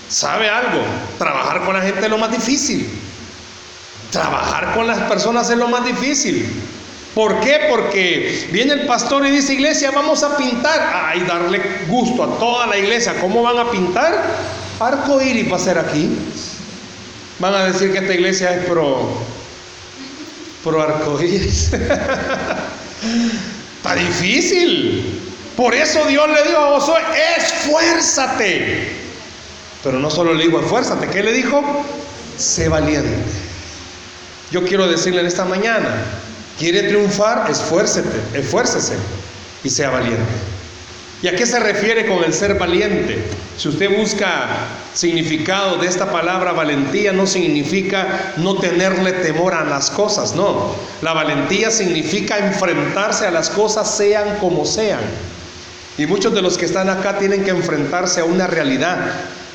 ¿Sabe 0.10 0.50
algo? 0.50 0.82
Trabajar 1.18 1.66
con 1.66 1.76
la 1.76 1.82
gente 1.82 2.06
es 2.06 2.10
lo 2.10 2.18
más 2.18 2.32
difícil. 2.32 2.90
Trabajar 4.12 4.74
con 4.74 4.88
las 4.88 5.00
personas 5.00 5.50
es 5.50 5.58
lo 5.58 5.68
más 5.68 5.86
difícil. 5.86 6.50
¿Por 7.18 7.40
qué? 7.40 7.62
Porque 7.68 8.48
viene 8.52 8.74
el 8.74 8.86
pastor 8.86 9.26
y 9.26 9.32
dice, 9.32 9.54
iglesia, 9.54 9.90
vamos 9.90 10.22
a 10.22 10.38
pintar. 10.38 10.92
Ay, 10.94 11.22
darle 11.22 11.60
gusto 11.88 12.24
a 12.24 12.38
toda 12.38 12.68
la 12.68 12.78
iglesia. 12.78 13.20
¿Cómo 13.20 13.42
van 13.42 13.58
a 13.58 13.72
pintar? 13.72 14.24
Arco 14.80 15.20
iris 15.20 15.52
va 15.52 15.56
a 15.56 15.60
ser 15.60 15.80
aquí. 15.80 16.16
Van 17.40 17.56
a 17.56 17.66
decir 17.66 17.92
que 17.92 17.98
esta 17.98 18.14
iglesia 18.14 18.54
es 18.54 18.68
pro 18.68 19.10
pro 20.64 20.80
arcoíris. 20.80 21.72
Está 23.78 23.96
difícil. 23.96 25.20
Por 25.56 25.74
eso 25.74 26.06
Dios 26.06 26.30
le 26.30 26.44
dijo 26.44 26.60
a 26.60 26.80
Josué, 26.80 27.02
esfuérzate. 27.36 28.92
Pero 29.84 29.98
no 29.98 30.12
solo 30.12 30.36
le 30.36 30.44
dijo, 30.44 30.60
esfuérzate, 30.60 31.08
¿qué 31.08 31.24
le 31.24 31.34
dijo? 31.34 31.64
Sé 32.38 32.70
valiente. 32.70 33.10
Yo 34.52 34.64
quiero 34.64 34.88
decirle 34.88 35.22
en 35.22 35.26
esta 35.26 35.46
mañana, 35.46 35.96
quiere 36.58 36.84
triunfar, 36.84 37.50
esfuércete, 37.50 38.22
esfuércese 38.34 38.96
y 39.64 39.70
sea 39.70 39.90
valiente. 39.90 40.24
¿Y 41.22 41.28
a 41.28 41.36
qué 41.36 41.48
se 41.48 41.60
refiere 41.60 42.06
con 42.06 42.24
el 42.24 42.32
ser 42.32 42.60
valiente? 42.60 43.24
Si 43.58 43.68
usted 43.70 43.98
busca 43.98 44.50
significado 44.94 45.78
de 45.78 45.88
esta 45.88 46.12
palabra 46.12 46.52
valentía, 46.52 47.12
no 47.12 47.26
significa 47.26 48.34
no 48.38 48.58
tenerle 48.58 49.14
temor 49.14 49.56
a 49.56 49.64
las 49.64 49.90
cosas, 49.90 50.36
no. 50.36 50.76
La 51.02 51.14
valentía 51.14 51.72
significa 51.72 52.38
enfrentarse 52.38 53.26
a 53.26 53.32
las 53.32 53.50
cosas 53.50 53.96
sean 53.98 54.38
como 54.40 54.64
sean. 54.64 55.00
Y 55.98 56.06
muchos 56.06 56.36
de 56.36 56.44
los 56.44 56.56
que 56.60 56.66
están 56.66 56.88
acá 56.88 57.18
tienen 57.18 57.44
que 57.44 57.50
enfrentarse 57.50 58.22
a 58.22 58.26
una 58.26 58.46
realidad. 58.46 59.00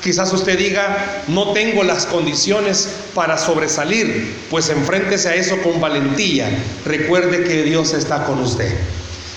Quizás 0.03 0.33
usted 0.33 0.59
diga, 0.59 1.23
no 1.29 1.53
tengo 1.53 1.85
las 1.85 2.07
condiciones 2.07 2.89
para 3.15 3.39
sobresalir, 3.39 4.35
pues 4.51 4.69
enfréntese 4.69 5.29
a 5.29 5.37
eso 5.37 5.59
con 5.63 5.81
valentía. 5.81 6.51
Recuerde 6.85 7.45
que 7.45 7.63
Dios 7.63 7.93
está 7.93 8.25
con 8.25 8.41
usted. 8.41 8.75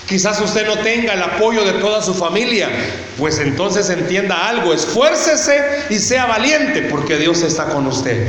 Quizás 0.08 0.40
usted 0.40 0.66
no 0.66 0.78
tenga 0.78 1.14
el 1.14 1.22
apoyo 1.22 1.64
de 1.64 1.74
toda 1.74 2.02
su 2.02 2.14
familia, 2.14 2.68
pues 3.16 3.38
entonces 3.38 3.90
entienda 3.90 4.48
algo, 4.48 4.72
esfuércese 4.72 5.60
y 5.90 5.98
sea 6.00 6.26
valiente 6.26 6.82
porque 6.82 7.16
Dios 7.16 7.42
está 7.42 7.66
con 7.66 7.86
usted. 7.86 8.26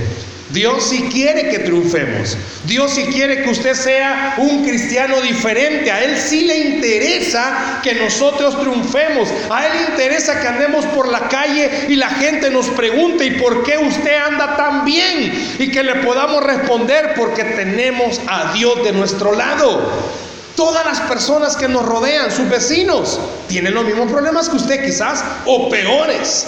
Dios 0.52 0.86
sí 0.90 1.10
quiere 1.12 1.50
que 1.50 1.60
triunfemos. 1.60 2.38
Dios 2.66 2.92
sí 2.92 3.06
quiere 3.08 3.44
que 3.44 3.50
usted 3.50 3.74
sea 3.74 4.36
un 4.38 4.64
cristiano 4.64 5.20
diferente. 5.20 5.92
A 5.92 6.04
Él 6.04 6.18
sí 6.18 6.46
le 6.46 6.58
interesa 6.58 7.82
que 7.84 7.96
nosotros 7.96 8.58
triunfemos. 8.60 9.28
A 9.50 9.66
Él 9.68 9.74
le 9.74 9.84
interesa 9.92 10.40
que 10.40 10.48
andemos 10.48 10.86
por 10.86 11.10
la 11.10 11.28
calle 11.28 11.88
y 11.90 11.96
la 11.96 12.10
gente 12.10 12.50
nos 12.50 12.68
pregunte 12.68 13.26
¿y 13.26 13.32
por 13.32 13.64
qué 13.64 13.78
usted 13.78 14.16
anda 14.16 14.56
tan 14.56 14.86
bien? 14.86 15.56
Y 15.60 15.70
que 15.70 15.84
le 15.84 15.96
podamos 15.96 16.42
responder 16.44 17.14
porque 17.18 17.44
tenemos 17.44 18.22
a 18.28 18.54
Dios 18.54 18.84
de 18.86 18.94
nuestro 18.94 19.34
lado. 19.34 19.92
Todas 20.56 20.86
las 20.86 21.02
personas 21.02 21.58
que 21.58 21.68
nos 21.68 21.86
rodean, 21.86 22.32
sus 22.32 22.50
vecinos, 22.50 23.20
tienen 23.48 23.74
los 23.74 23.86
mismos 23.86 24.10
problemas 24.10 24.48
que 24.50 24.56
usted 24.56 24.86
quizás 24.86 25.24
o 25.46 25.70
peores. 25.70 26.48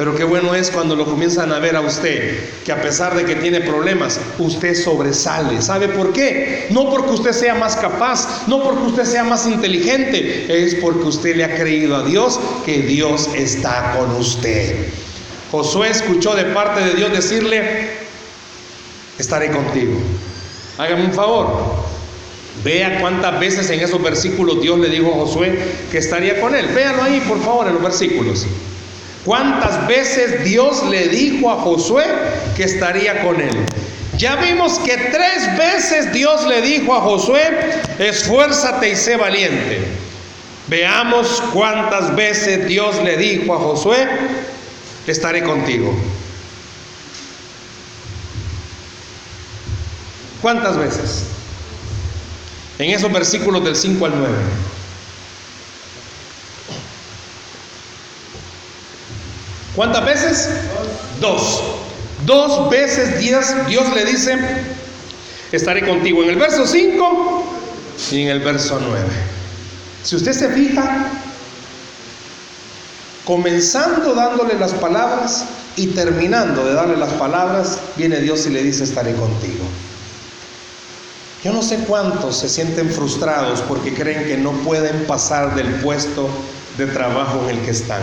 Pero 0.00 0.14
qué 0.14 0.24
bueno 0.24 0.54
es 0.54 0.70
cuando 0.70 0.96
lo 0.96 1.04
comienzan 1.04 1.52
a 1.52 1.58
ver 1.58 1.76
a 1.76 1.82
usted, 1.82 2.38
que 2.64 2.72
a 2.72 2.80
pesar 2.80 3.14
de 3.14 3.26
que 3.26 3.34
tiene 3.34 3.60
problemas, 3.60 4.18
usted 4.38 4.74
sobresale. 4.74 5.60
¿Sabe 5.60 5.88
por 5.88 6.14
qué? 6.14 6.68
No 6.70 6.88
porque 6.88 7.10
usted 7.10 7.32
sea 7.32 7.54
más 7.54 7.76
capaz, 7.76 8.48
no 8.48 8.62
porque 8.62 8.82
usted 8.84 9.04
sea 9.04 9.24
más 9.24 9.46
inteligente, 9.46 10.46
es 10.48 10.76
porque 10.76 11.04
usted 11.04 11.36
le 11.36 11.44
ha 11.44 11.54
creído 11.54 11.96
a 11.96 12.02
Dios 12.02 12.40
que 12.64 12.78
Dios 12.78 13.28
está 13.36 13.94
con 13.94 14.12
usted. 14.12 14.74
Josué 15.50 15.90
escuchó 15.90 16.34
de 16.34 16.44
parte 16.44 16.80
de 16.80 16.94
Dios 16.94 17.12
decirle, 17.12 17.90
estaré 19.18 19.50
contigo. 19.50 20.00
Hágame 20.78 21.04
un 21.04 21.12
favor, 21.12 21.90
Vea 22.64 23.00
cuántas 23.00 23.38
veces 23.38 23.68
en 23.68 23.80
esos 23.80 24.02
versículos 24.02 24.62
Dios 24.62 24.78
le 24.78 24.88
dijo 24.88 25.12
a 25.12 25.16
Josué 25.26 25.58
que 25.90 25.98
estaría 25.98 26.40
con 26.40 26.54
él. 26.54 26.68
Véanlo 26.74 27.02
ahí, 27.02 27.20
por 27.28 27.38
favor, 27.42 27.66
en 27.66 27.74
los 27.74 27.82
versículos. 27.82 28.46
¿Cuántas 29.24 29.86
veces 29.86 30.44
Dios 30.44 30.82
le 30.88 31.08
dijo 31.08 31.50
a 31.50 31.56
Josué 31.56 32.04
que 32.56 32.64
estaría 32.64 33.22
con 33.22 33.40
él? 33.40 33.56
Ya 34.16 34.36
vimos 34.36 34.78
que 34.80 34.96
tres 34.96 35.56
veces 35.56 36.12
Dios 36.12 36.46
le 36.46 36.62
dijo 36.62 36.94
a 36.94 37.00
Josué, 37.00 37.42
esfuérzate 37.98 38.90
y 38.90 38.96
sé 38.96 39.16
valiente. 39.16 39.82
Veamos 40.68 41.42
cuántas 41.52 42.14
veces 42.14 42.66
Dios 42.66 43.02
le 43.02 43.16
dijo 43.16 43.54
a 43.54 43.58
Josué, 43.58 44.08
estaré 45.06 45.42
contigo. 45.42 45.94
¿Cuántas 50.40 50.76
veces? 50.78 51.24
En 52.78 52.90
esos 52.90 53.12
versículos 53.12 53.62
del 53.64 53.76
5 53.76 54.06
al 54.06 54.12
9. 54.18 54.34
¿Cuántas 59.80 60.04
veces? 60.04 60.50
Dos. 61.22 61.62
Dos 62.26 62.68
veces 62.68 63.18
Dios, 63.18 63.46
Dios 63.66 63.90
le 63.94 64.04
dice, 64.04 64.38
estaré 65.52 65.88
contigo 65.88 66.22
en 66.22 66.28
el 66.28 66.36
verso 66.36 66.66
5 66.66 67.44
y 68.10 68.20
en 68.20 68.28
el 68.28 68.40
verso 68.40 68.78
9. 68.78 69.02
Si 70.02 70.16
usted 70.16 70.34
se 70.34 70.50
fija, 70.50 71.06
comenzando 73.24 74.12
dándole 74.12 74.58
las 74.58 74.72
palabras 74.74 75.46
y 75.76 75.86
terminando 75.86 76.62
de 76.66 76.74
darle 76.74 76.98
las 76.98 77.14
palabras, 77.14 77.78
viene 77.96 78.20
Dios 78.20 78.44
y 78.44 78.50
le 78.50 78.62
dice, 78.62 78.84
estaré 78.84 79.14
contigo. 79.14 79.64
Yo 81.42 81.54
no 81.54 81.62
sé 81.62 81.76
cuántos 81.88 82.36
se 82.36 82.50
sienten 82.50 82.90
frustrados 82.90 83.62
porque 83.62 83.94
creen 83.94 84.26
que 84.26 84.36
no 84.36 84.52
pueden 84.52 85.06
pasar 85.06 85.54
del 85.54 85.72
puesto 85.76 86.28
de 86.76 86.84
trabajo 86.84 87.40
en 87.44 87.56
el 87.56 87.64
que 87.64 87.70
están. 87.70 88.02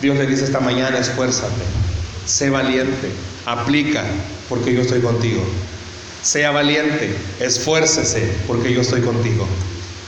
Dios 0.00 0.16
le 0.16 0.26
dice 0.26 0.44
esta 0.44 0.60
mañana, 0.60 0.98
esfuérzate, 0.98 1.62
sé 2.26 2.50
valiente, 2.50 3.10
aplica, 3.46 4.04
porque 4.48 4.74
yo 4.74 4.82
estoy 4.82 5.00
contigo. 5.00 5.42
Sea 6.22 6.50
valiente, 6.50 7.14
esfuércese, 7.40 8.28
porque 8.46 8.72
yo 8.72 8.80
estoy 8.80 9.00
contigo. 9.00 9.46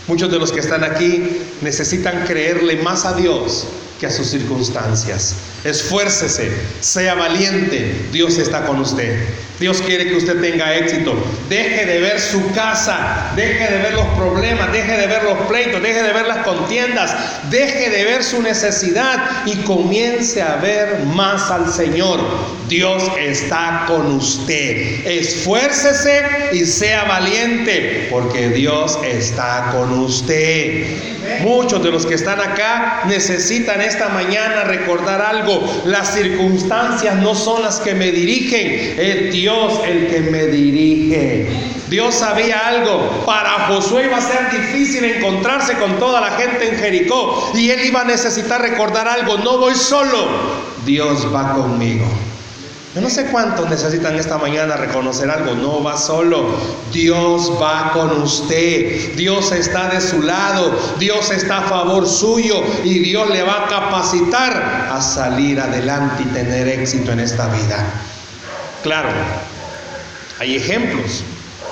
Muchos 0.08 0.30
de 0.30 0.38
los 0.38 0.52
que 0.52 0.60
están 0.60 0.84
aquí 0.84 1.22
necesitan 1.60 2.24
creerle 2.26 2.76
más 2.82 3.04
a 3.04 3.14
Dios 3.14 3.66
que 4.00 4.06
a 4.06 4.10
sus 4.10 4.28
circunstancias. 4.28 5.34
Esfuércese, 5.64 6.50
sea 6.80 7.14
valiente, 7.14 8.08
Dios 8.12 8.38
está 8.38 8.64
con 8.64 8.80
usted. 8.80 9.18
Dios 9.60 9.82
quiere 9.82 10.08
que 10.08 10.16
usted 10.16 10.40
tenga 10.40 10.76
éxito. 10.76 11.14
Deje 11.48 11.84
de 11.86 12.00
ver 12.00 12.20
su 12.20 12.52
casa, 12.52 13.32
deje 13.34 13.72
de 13.72 13.78
ver 13.78 13.94
los 13.94 14.06
problemas, 14.16 14.70
deje 14.72 14.96
de 14.96 15.06
ver 15.06 15.24
los 15.24 15.38
pleitos, 15.48 15.82
deje 15.82 16.02
de 16.02 16.12
ver 16.12 16.26
las 16.26 16.46
contiendas, 16.46 17.14
deje 17.50 17.90
de 17.90 18.04
ver 18.04 18.22
su 18.22 18.40
necesidad 18.40 19.46
y 19.46 19.56
comience 19.58 20.40
a 20.42 20.56
ver 20.56 21.00
más 21.06 21.50
al 21.50 21.72
Señor. 21.72 22.20
Dios 22.68 23.02
está 23.18 23.84
con 23.86 24.12
usted. 24.12 25.06
Esfuércese 25.06 26.22
y 26.52 26.66
sea 26.66 27.04
valiente, 27.04 28.08
porque 28.10 28.50
Dios 28.50 28.98
está 29.02 29.70
con 29.72 29.98
usted. 30.00 30.84
Muchos 31.40 31.82
de 31.82 31.90
los 31.90 32.04
que 32.06 32.14
están 32.14 32.40
acá 32.40 33.04
necesitan 33.06 33.80
esta 33.80 34.08
mañana 34.10 34.64
recordar 34.64 35.20
algo. 35.22 35.82
Las 35.86 36.14
circunstancias 36.14 37.16
no 37.16 37.34
son 37.34 37.62
las 37.62 37.80
que 37.80 37.94
me 37.94 38.12
dirigen, 38.12 39.30
Dios 39.30 39.47
el 39.84 40.08
que 40.08 40.20
me 40.20 40.46
dirige. 40.46 41.48
Dios 41.88 42.14
sabía 42.14 42.68
algo. 42.68 43.24
Para 43.24 43.66
Josué 43.66 44.04
iba 44.04 44.18
a 44.18 44.20
ser 44.20 44.50
difícil 44.50 45.04
encontrarse 45.04 45.74
con 45.78 45.98
toda 45.98 46.20
la 46.20 46.32
gente 46.32 46.68
en 46.68 46.76
Jericó 46.76 47.50
y 47.54 47.70
él 47.70 47.84
iba 47.86 48.02
a 48.02 48.04
necesitar 48.04 48.60
recordar 48.60 49.08
algo. 49.08 49.38
No 49.38 49.58
voy 49.58 49.74
solo, 49.74 50.28
Dios 50.84 51.26
va 51.34 51.54
conmigo. 51.54 52.06
Yo 52.94 53.02
no 53.02 53.10
sé 53.10 53.26
cuántos 53.26 53.68
necesitan 53.68 54.16
esta 54.16 54.38
mañana 54.38 54.76
reconocer 54.76 55.30
algo. 55.30 55.54
No 55.54 55.82
va 55.82 55.96
solo. 55.96 56.56
Dios 56.92 57.52
va 57.60 57.92
con 57.92 58.22
usted. 58.22 59.14
Dios 59.14 59.52
está 59.52 59.88
de 59.88 60.00
su 60.00 60.22
lado. 60.22 60.76
Dios 60.98 61.30
está 61.30 61.58
a 61.58 61.62
favor 61.68 62.08
suyo. 62.08 62.62
Y 62.84 62.98
Dios 62.98 63.30
le 63.30 63.42
va 63.42 63.64
a 63.64 63.68
capacitar 63.68 64.88
a 64.90 65.00
salir 65.00 65.60
adelante 65.60 66.24
y 66.24 66.32
tener 66.32 66.66
éxito 66.66 67.12
en 67.12 67.20
esta 67.20 67.46
vida. 67.48 67.86
Claro, 68.82 69.08
hay 70.38 70.56
ejemplos. 70.56 71.22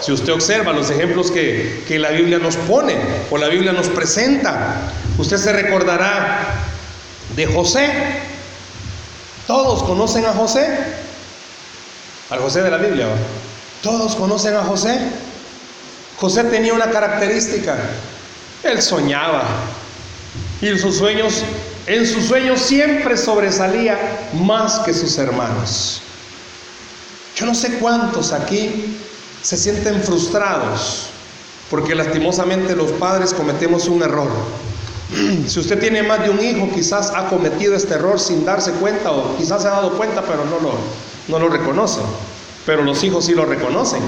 Si 0.00 0.12
usted 0.12 0.32
observa 0.32 0.72
los 0.72 0.90
ejemplos 0.90 1.30
que, 1.30 1.84
que 1.88 1.98
la 1.98 2.10
Biblia 2.10 2.38
nos 2.38 2.56
pone 2.56 2.96
o 3.30 3.38
la 3.38 3.48
Biblia 3.48 3.72
nos 3.72 3.88
presenta, 3.88 4.76
usted 5.16 5.38
se 5.38 5.52
recordará 5.52 6.66
de 7.34 7.46
José. 7.46 7.88
Todos 9.46 9.82
conocen 9.84 10.26
a 10.26 10.32
José. 10.32 10.66
Al 12.30 12.40
José 12.40 12.62
de 12.62 12.70
la 12.70 12.78
Biblia. 12.78 13.06
Todos 13.82 14.16
conocen 14.16 14.54
a 14.56 14.64
José. 14.64 14.98
José 16.18 16.44
tenía 16.44 16.74
una 16.74 16.90
característica. 16.90 17.76
Él 18.62 18.82
soñaba. 18.82 19.44
Y 20.60 20.76
sus 20.78 20.96
sueños, 20.96 21.42
en 21.86 22.06
sus 22.06 22.24
sueños 22.24 22.60
siempre 22.60 23.16
sobresalía 23.16 23.98
más 24.34 24.80
que 24.80 24.92
sus 24.92 25.16
hermanos. 25.18 26.02
Yo 27.36 27.44
no 27.44 27.54
sé 27.54 27.74
cuántos 27.74 28.32
aquí 28.32 28.96
se 29.42 29.58
sienten 29.58 30.02
frustrados 30.02 31.08
porque 31.70 31.94
lastimosamente 31.94 32.74
los 32.74 32.92
padres 32.92 33.34
cometemos 33.34 33.88
un 33.88 34.02
error. 34.02 34.28
Si 35.46 35.60
usted 35.60 35.78
tiene 35.78 36.02
más 36.02 36.22
de 36.22 36.30
un 36.30 36.42
hijo, 36.42 36.68
quizás 36.74 37.12
ha 37.14 37.28
cometido 37.28 37.76
este 37.76 37.94
error 37.94 38.18
sin 38.18 38.44
darse 38.44 38.72
cuenta 38.72 39.12
o 39.12 39.36
quizás 39.36 39.62
se 39.62 39.68
ha 39.68 39.72
dado 39.72 39.96
cuenta, 39.96 40.22
pero 40.22 40.44
no 40.46 40.58
lo, 40.58 40.72
no 41.28 41.38
lo 41.38 41.48
reconocen, 41.48 42.02
pero 42.64 42.82
los 42.82 43.04
hijos 43.04 43.26
sí 43.26 43.34
lo 43.34 43.44
reconocen. 43.44 44.02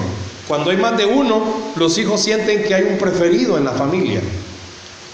Cuando 0.47 0.71
hay 0.71 0.77
más 0.77 0.97
de 0.97 1.05
uno, 1.05 1.43
los 1.75 1.97
hijos 1.99 2.21
sienten 2.21 2.63
que 2.63 2.73
hay 2.73 2.83
un 2.83 2.97
preferido 2.97 3.57
en 3.57 3.65
la 3.65 3.71
familia. 3.71 4.21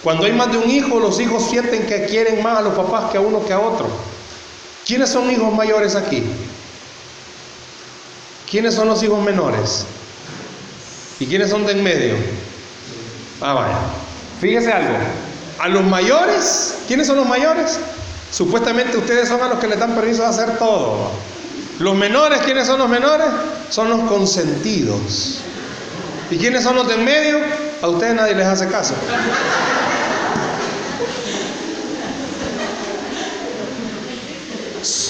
Cuando 0.03 0.25
hay 0.25 0.31
más 0.31 0.51
de 0.51 0.57
un 0.57 0.69
hijo, 0.69 0.99
los 0.99 1.19
hijos 1.19 1.49
sienten 1.49 1.85
que 1.85 2.05
quieren 2.05 2.41
más 2.41 2.59
a 2.59 2.61
los 2.61 2.73
papás 2.73 3.11
que 3.11 3.17
a 3.17 3.21
uno 3.21 3.45
que 3.45 3.53
a 3.53 3.59
otro. 3.59 3.87
¿Quiénes 4.85 5.09
son 5.09 5.29
hijos 5.29 5.53
mayores 5.53 5.95
aquí? 5.95 6.23
¿Quiénes 8.49 8.75
son 8.75 8.87
los 8.87 9.01
hijos 9.03 9.23
menores? 9.23 9.85
¿Y 11.19 11.25
quiénes 11.25 11.49
son 11.49 11.65
de 11.65 11.73
en 11.73 11.83
medio? 11.83 12.15
Ah, 13.41 13.53
vaya. 13.53 13.77
Fíjese 14.39 14.71
algo. 14.71 14.97
A 15.59 15.67
los 15.69 15.83
mayores, 15.83 16.75
¿quiénes 16.87 17.07
son 17.07 17.17
los 17.17 17.27
mayores? 17.27 17.79
Supuestamente 18.31 18.97
ustedes 18.97 19.29
son 19.29 19.41
a 19.41 19.47
los 19.47 19.59
que 19.59 19.67
les 19.67 19.79
dan 19.79 19.95
permiso 19.95 20.23
de 20.23 20.27
hacer 20.27 20.57
todo. 20.57 21.11
Los 21.79 21.95
menores, 21.95 22.41
¿quiénes 22.43 22.67
son 22.67 22.79
los 22.79 22.89
menores? 22.89 23.27
Son 23.69 23.89
los 23.89 24.01
consentidos. 24.09 25.39
¿Y 26.29 26.37
quiénes 26.37 26.63
son 26.63 26.75
los 26.75 26.87
del 26.87 27.01
medio? 27.01 27.39
A 27.81 27.87
ustedes 27.87 28.15
nadie 28.15 28.35
les 28.35 28.45
hace 28.45 28.67
caso. 28.67 28.93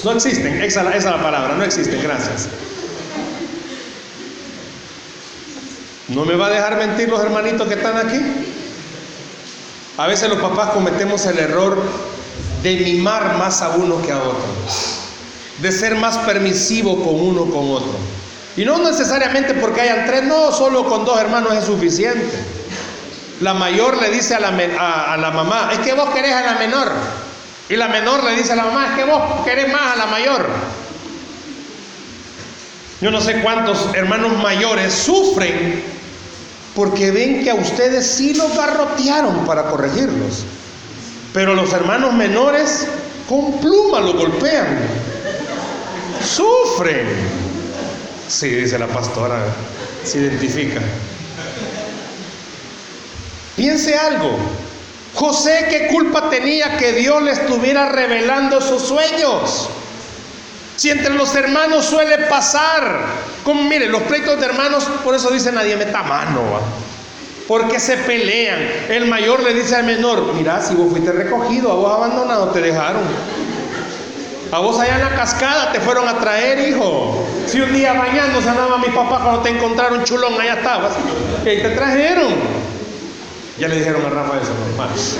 No 0.03 0.11
existen, 0.11 0.61
esa, 0.61 0.95
es 0.95 1.03
la 1.03 1.21
palabra, 1.21 1.55
no 1.55 1.63
existen, 1.63 2.01
gracias. 2.01 2.47
No 6.09 6.23
me 6.23 6.35
va 6.35 6.47
a 6.47 6.49
dejar 6.51 6.77
mentir 6.77 7.09
los 7.09 7.19
hermanitos 7.21 7.67
que 7.67 7.73
están 7.73 7.97
aquí. 7.97 8.19
A 9.97 10.07
veces 10.07 10.29
los 10.29 10.39
papás 10.39 10.71
cometemos 10.71 11.25
el 11.25 11.39
error 11.39 11.81
de 12.61 12.75
mimar 12.75 13.37
más 13.37 13.61
a 13.61 13.69
uno 13.69 14.01
que 14.01 14.11
a 14.11 14.17
otro, 14.17 14.45
de 15.59 15.71
ser 15.71 15.95
más 15.95 16.17
permisivo 16.19 17.03
con 17.03 17.15
uno 17.15 17.45
con 17.45 17.71
otro. 17.71 17.95
Y 18.57 18.65
no 18.65 18.77
necesariamente 18.79 19.53
porque 19.55 19.81
hayan 19.81 20.05
tres, 20.05 20.23
no, 20.23 20.51
solo 20.51 20.87
con 20.87 21.05
dos 21.05 21.19
hermanos 21.19 21.53
es 21.53 21.65
suficiente. 21.65 22.29
La 23.41 23.53
mayor 23.53 24.01
le 24.01 24.09
dice 24.11 24.35
a 24.35 24.39
la, 24.39 24.49
a 25.13 25.17
la 25.17 25.31
mamá, 25.31 25.69
es 25.73 25.79
que 25.79 25.93
vos 25.93 26.09
querés 26.13 26.33
a 26.33 26.41
la 26.41 26.53
menor. 26.55 26.91
Y 27.67 27.75
la 27.77 27.87
menor 27.87 28.23
le 28.23 28.35
dice 28.35 28.53
a 28.53 28.55
la 28.57 28.65
mamá, 28.65 28.89
es 28.91 29.03
que 29.03 29.09
vos 29.09 29.45
querés 29.45 29.71
más 29.71 29.93
a 29.93 29.95
la 29.95 30.05
mayor. 30.05 30.45
Yo 33.01 33.11
no 33.11 33.21
sé 33.21 33.41
cuántos 33.41 33.93
hermanos 33.93 34.37
mayores 34.37 34.93
sufren 34.93 35.94
porque 36.75 37.09
ven 37.11 37.43
que 37.43 37.49
a 37.49 37.55
ustedes 37.55 38.05
sí 38.05 38.33
los 38.33 38.55
garrotearon 38.55 39.45
para 39.45 39.69
corregirlos. 39.69 40.43
Pero 41.33 41.55
los 41.55 41.71
hermanos 41.73 42.13
menores 42.13 42.85
con 43.27 43.59
pluma 43.59 44.01
lo 44.01 44.13
golpean. 44.13 44.79
Sufren. 46.23 47.07
Sí, 48.27 48.49
dice 48.49 48.77
la 48.77 48.87
pastora, 48.87 49.37
se 50.03 50.19
identifica. 50.19 50.81
Piense 53.55 53.95
algo. 53.95 54.37
José, 55.13 55.67
¿qué 55.69 55.87
culpa 55.87 56.29
tenía 56.29 56.75
que 56.77 56.91
Dios 56.91 57.21
le 57.21 57.31
estuviera 57.31 57.87
revelando 57.89 58.59
sus 58.59 58.81
sueños? 58.81 59.69
Si 60.75 60.89
entre 60.89 61.13
los 61.13 61.33
hermanos 61.35 61.85
suele 61.85 62.17
pasar, 62.27 62.99
como 63.43 63.63
mire, 63.63 63.87
los 63.87 64.01
pleitos 64.03 64.39
de 64.39 64.45
hermanos, 64.45 64.83
por 65.03 65.15
eso 65.15 65.31
dice 65.31 65.51
nadie 65.51 65.77
meta 65.77 66.03
mano, 66.03 66.41
porque 67.47 67.79
se 67.79 67.97
pelean. 67.97 68.59
El 68.89 69.07
mayor 69.07 69.41
le 69.41 69.53
dice 69.53 69.75
al 69.75 69.85
menor, 69.85 70.33
mira, 70.33 70.61
si 70.61 70.75
vos 70.75 70.91
fuiste 70.91 71.11
recogido, 71.11 71.71
a 71.71 71.75
vos 71.75 71.91
abandonado, 71.93 72.49
te 72.49 72.61
dejaron. 72.61 73.03
A 74.51 74.59
vos 74.59 74.79
allá 74.79 74.95
en 74.95 75.01
la 75.01 75.15
cascada 75.15 75.71
te 75.71 75.79
fueron 75.79 76.07
a 76.07 76.19
traer, 76.19 76.69
hijo. 76.69 77.25
Si 77.47 77.59
un 77.59 77.73
día 77.73 77.93
bañándose 77.93 78.47
andaba 78.49 78.77
mi 78.77 78.89
papá 78.89 79.19
cuando 79.23 79.41
te 79.41 79.49
encontraron 79.49 80.03
chulón, 80.03 80.39
allá 80.39 80.55
estabas. 80.55 80.93
Y 81.41 81.61
te 81.61 81.69
trajeron. 81.69 82.35
Ya 83.57 83.67
le 83.67 83.77
dijeron 83.77 84.05
a 84.05 84.09
Rafa 84.09 84.37
eso, 84.41 84.51
hermanos. 84.71 85.17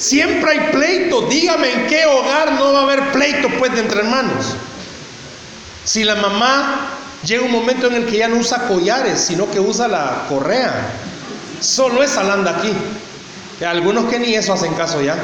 Siempre 0.00 0.52
hay 0.52 0.72
pleito. 0.72 1.22
Dígame 1.28 1.70
en 1.70 1.86
qué 1.86 2.06
hogar 2.06 2.52
no 2.52 2.72
va 2.72 2.80
a 2.80 2.82
haber 2.84 3.12
pleito 3.12 3.48
pues 3.58 3.70
de 3.74 3.80
entre 3.80 4.00
hermanos. 4.00 4.56
Si 5.84 6.04
la 6.04 6.14
mamá 6.14 6.88
llega 7.22 7.44
un 7.44 7.52
momento 7.52 7.86
en 7.86 7.94
el 7.94 8.06
que 8.06 8.16
ya 8.16 8.26
no 8.26 8.36
usa 8.38 8.66
collares, 8.66 9.20
sino 9.20 9.50
que 9.50 9.60
usa 9.60 9.88
la 9.88 10.24
correa. 10.26 10.72
Solo 11.60 12.02
esa 12.02 12.22
la 12.22 12.32
anda 12.32 12.56
aquí. 12.58 12.72
Algunos 13.62 14.06
que 14.06 14.18
ni 14.18 14.34
eso 14.34 14.54
hacen 14.54 14.72
caso 14.72 15.02
ya. 15.02 15.16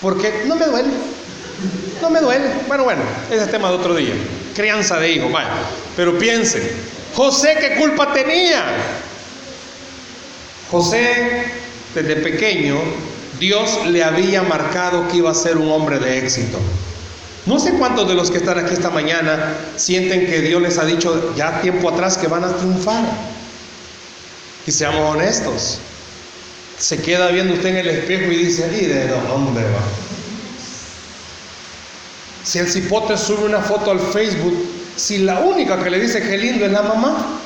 Porque 0.00 0.44
no 0.46 0.54
me 0.54 0.66
duele. 0.66 0.90
No 2.00 2.08
me 2.08 2.20
duele. 2.20 2.46
Bueno, 2.68 2.84
bueno, 2.84 3.02
ese 3.32 3.42
es 3.42 3.50
tema 3.50 3.68
de 3.68 3.74
otro 3.74 3.96
día. 3.96 4.14
Crianza 4.54 5.00
de 5.00 5.10
hijos, 5.10 5.32
vaya. 5.32 5.50
Pero 5.96 6.16
piensen, 6.16 6.62
José, 7.16 7.56
¿qué 7.58 7.74
culpa 7.74 8.12
tenía? 8.12 8.62
José, 10.70 11.46
desde 11.96 12.14
pequeño, 12.14 12.76
Dios 13.40 13.86
le 13.86 14.04
había 14.04 14.42
marcado 14.42 15.08
que 15.08 15.16
iba 15.16 15.30
a 15.30 15.34
ser 15.34 15.56
un 15.56 15.72
hombre 15.72 15.98
de 15.98 16.18
éxito. 16.18 16.58
No 17.46 17.58
sé 17.58 17.72
cuántos 17.72 18.06
de 18.06 18.14
los 18.14 18.30
que 18.30 18.36
están 18.36 18.58
aquí 18.58 18.74
esta 18.74 18.90
mañana 18.90 19.56
sienten 19.76 20.26
que 20.26 20.42
Dios 20.42 20.60
les 20.60 20.76
ha 20.76 20.84
dicho 20.84 21.34
ya 21.34 21.62
tiempo 21.62 21.88
atrás 21.88 22.18
que 22.18 22.28
van 22.28 22.44
a 22.44 22.54
triunfar. 22.54 23.02
Y 24.66 24.70
seamos 24.70 25.16
honestos. 25.16 25.78
Se 26.78 27.00
queda 27.00 27.28
viendo 27.28 27.54
usted 27.54 27.70
en 27.70 27.76
el 27.78 27.88
espejo 27.88 28.30
y 28.30 28.36
dice, 28.36 28.70
¿y 28.78 28.84
de 28.84 29.08
dónde 29.08 29.62
va? 29.62 29.82
Si 32.44 32.58
el 32.58 32.70
cipote 32.70 33.16
sube 33.16 33.44
una 33.46 33.60
foto 33.60 33.90
al 33.90 34.00
Facebook, 34.00 34.66
si 34.96 35.18
la 35.18 35.40
única 35.40 35.82
que 35.82 35.88
le 35.88 35.98
dice 35.98 36.22
que 36.22 36.36
lindo 36.36 36.66
es 36.66 36.72
la 36.72 36.82
mamá, 36.82 37.40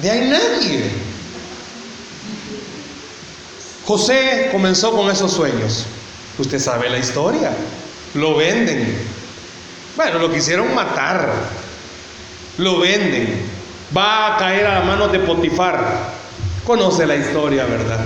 de 0.00 0.10
ahí 0.10 0.28
nadie. 0.28 1.09
José 3.90 4.50
comenzó 4.52 4.92
con 4.92 5.10
esos 5.10 5.32
sueños. 5.32 5.84
Usted 6.38 6.60
sabe 6.60 6.88
la 6.88 6.98
historia. 6.98 7.50
Lo 8.14 8.36
venden. 8.36 8.96
Bueno, 9.96 10.20
lo 10.20 10.32
quisieron 10.32 10.72
matar. 10.76 11.28
Lo 12.58 12.78
venden. 12.78 13.42
Va 13.96 14.36
a 14.36 14.38
caer 14.38 14.68
a 14.68 14.82
manos 14.82 15.10
de 15.10 15.18
Potifar. 15.18 16.12
Conoce 16.64 17.04
la 17.04 17.16
historia, 17.16 17.64
¿verdad? 17.64 17.98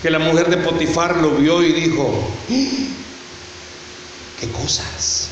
Que 0.00 0.08
la 0.08 0.18
mujer 0.18 0.48
de 0.48 0.56
Potifar 0.56 1.18
lo 1.18 1.32
vio 1.32 1.62
y 1.62 1.74
dijo. 1.74 2.26
¿qué 2.48 2.88
cosas? 4.50 5.28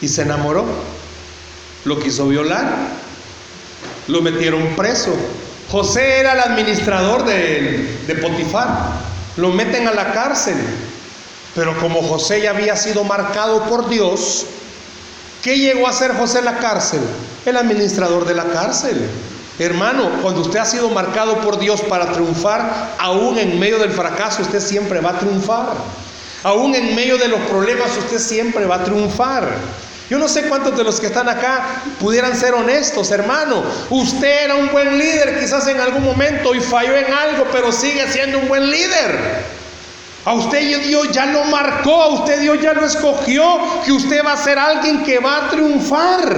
Y 0.00 0.06
se 0.06 0.22
enamoró. 0.22 0.64
Lo 1.86 1.98
quiso 1.98 2.28
violar. 2.28 2.72
Lo 4.06 4.22
metieron 4.22 4.76
preso. 4.76 5.12
José 5.72 6.20
era 6.20 6.34
el 6.34 6.40
administrador 6.40 7.24
de, 7.24 8.18
Potifar. 8.20 8.68
Lo 9.38 9.48
meten 9.48 9.88
a 9.88 9.92
la 9.92 10.12
cárcel. 10.12 10.56
Pero 11.54 11.78
como 11.80 12.02
José 12.02 12.42
ya 12.42 12.50
había 12.50 12.76
sido 12.76 13.04
marcado 13.04 13.62
por 13.64 13.88
Dios, 13.88 14.44
¿qué 15.42 15.58
llegó 15.58 15.88
a 15.88 15.94
ser 15.94 16.14
José 16.14 16.40
en 16.40 16.44
la 16.44 16.58
cárcel? 16.58 17.00
El 17.46 17.56
administrador 17.56 18.26
de 18.26 18.34
la 18.34 18.44
cárcel. 18.44 19.08
Hermano, 19.58 20.10
cuando 20.20 20.42
usted 20.42 20.58
ha 20.58 20.66
sido 20.66 20.90
marcado 20.90 21.38
por 21.40 21.58
Dios 21.58 21.80
para 21.80 22.12
triunfar, 22.12 22.94
aún 22.98 23.38
en 23.38 23.58
medio 23.58 23.78
del 23.78 23.92
fracaso, 23.92 24.42
usted 24.42 24.60
siempre 24.60 25.00
va 25.00 25.10
a 25.10 25.18
triunfar. 25.18 25.72
Aún 26.42 26.74
en 26.74 26.94
medio 26.94 27.16
de 27.16 27.28
los 27.28 27.40
problemas, 27.48 27.96
usted 27.96 28.18
siempre 28.18 28.66
va 28.66 28.76
a 28.76 28.84
triunfar. 28.84 29.48
Yo 30.10 30.18
no 30.18 30.28
sé 30.28 30.42
cuántos 30.42 30.76
de 30.76 30.84
los 30.84 31.00
que 31.00 31.06
están 31.06 31.28
acá 31.28 31.82
pudieran 32.00 32.36
ser 32.36 32.54
honestos, 32.54 33.10
hermano. 33.10 33.62
Usted 33.90 34.44
era 34.44 34.56
un 34.56 34.70
buen 34.70 34.98
líder 34.98 35.40
quizás 35.40 35.66
en 35.68 35.80
algún 35.80 36.04
momento 36.04 36.54
y 36.54 36.60
falló 36.60 36.96
en 36.96 37.12
algo, 37.12 37.46
pero 37.50 37.72
sigue 37.72 38.06
siendo 38.12 38.38
un 38.38 38.48
buen 38.48 38.70
líder. 38.70 39.42
A 40.24 40.34
usted 40.34 40.84
Dios 40.84 41.10
ya 41.10 41.26
lo 41.26 41.44
marcó, 41.44 42.02
a 42.02 42.08
usted 42.08 42.40
Dios 42.40 42.60
ya 42.60 42.74
lo 42.74 42.86
escogió, 42.86 43.82
que 43.84 43.92
usted 43.92 44.24
va 44.24 44.32
a 44.32 44.36
ser 44.36 44.58
alguien 44.58 45.02
que 45.02 45.18
va 45.18 45.46
a 45.46 45.48
triunfar. 45.50 46.36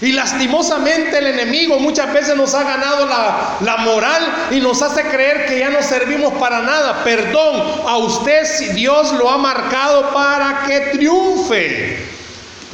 Y 0.00 0.12
lastimosamente 0.12 1.16
el 1.16 1.28
enemigo 1.28 1.78
muchas 1.78 2.12
veces 2.12 2.36
nos 2.36 2.52
ha 2.54 2.62
ganado 2.62 3.06
la, 3.06 3.56
la, 3.60 3.76
moral 3.78 4.48
y 4.50 4.60
nos 4.60 4.82
hace 4.82 5.02
creer 5.04 5.46
que 5.46 5.60
ya 5.60 5.70
no 5.70 5.80
servimos 5.82 6.34
para 6.34 6.60
nada. 6.60 7.02
Perdón, 7.04 7.62
a 7.86 7.96
usted 7.98 8.44
si 8.44 8.68
Dios 8.70 9.12
lo 9.12 9.30
ha 9.30 9.38
marcado 9.38 10.12
para 10.12 10.64
que 10.66 10.80
triunfe. 10.92 12.13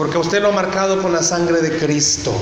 Porque 0.01 0.17
usted 0.17 0.41
lo 0.41 0.49
ha 0.49 0.53
marcado 0.53 1.03
con 1.03 1.13
la 1.13 1.23
sangre 1.23 1.61
de 1.61 1.77
Cristo. 1.77 2.35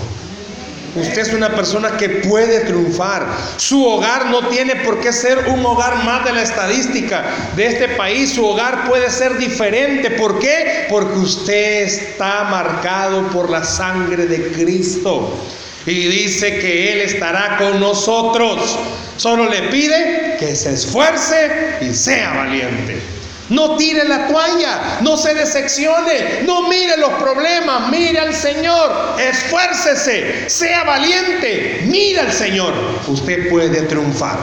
Usted 0.94 1.22
es 1.22 1.32
una 1.32 1.56
persona 1.56 1.96
que 1.96 2.08
puede 2.08 2.60
triunfar. 2.60 3.26
Su 3.56 3.84
hogar 3.84 4.26
no 4.26 4.46
tiene 4.46 4.76
por 4.76 5.00
qué 5.00 5.12
ser 5.12 5.48
un 5.48 5.66
hogar 5.66 6.04
más 6.04 6.24
de 6.24 6.34
la 6.34 6.42
estadística 6.42 7.24
de 7.56 7.66
este 7.66 7.88
país. 7.88 8.34
Su 8.34 8.46
hogar 8.46 8.88
puede 8.88 9.10
ser 9.10 9.38
diferente. 9.38 10.12
¿Por 10.12 10.38
qué? 10.38 10.86
Porque 10.88 11.18
usted 11.18 11.82
está 11.82 12.44
marcado 12.44 13.26
por 13.30 13.50
la 13.50 13.64
sangre 13.64 14.26
de 14.26 14.52
Cristo. 14.52 15.36
Y 15.84 16.06
dice 16.06 16.60
que 16.60 16.92
Él 16.92 17.00
estará 17.00 17.56
con 17.56 17.80
nosotros. 17.80 18.78
Solo 19.16 19.50
le 19.50 19.62
pide 19.62 20.36
que 20.38 20.54
se 20.54 20.74
esfuerce 20.74 21.78
y 21.80 21.92
sea 21.92 22.34
valiente. 22.34 23.17
No 23.48 23.76
tire 23.76 24.06
la 24.06 24.26
toalla, 24.28 24.98
no 25.00 25.16
se 25.16 25.32
decepcione, 25.32 26.42
no 26.44 26.68
mire 26.68 26.98
los 26.98 27.12
problemas, 27.14 27.90
mire 27.90 28.18
al 28.18 28.34
Señor, 28.34 29.16
esfuércese, 29.18 30.50
sea 30.50 30.84
valiente, 30.84 31.80
mire 31.86 32.20
al 32.20 32.32
Señor. 32.32 32.74
Usted 33.06 33.48
puede 33.48 33.82
triunfar. 33.82 34.38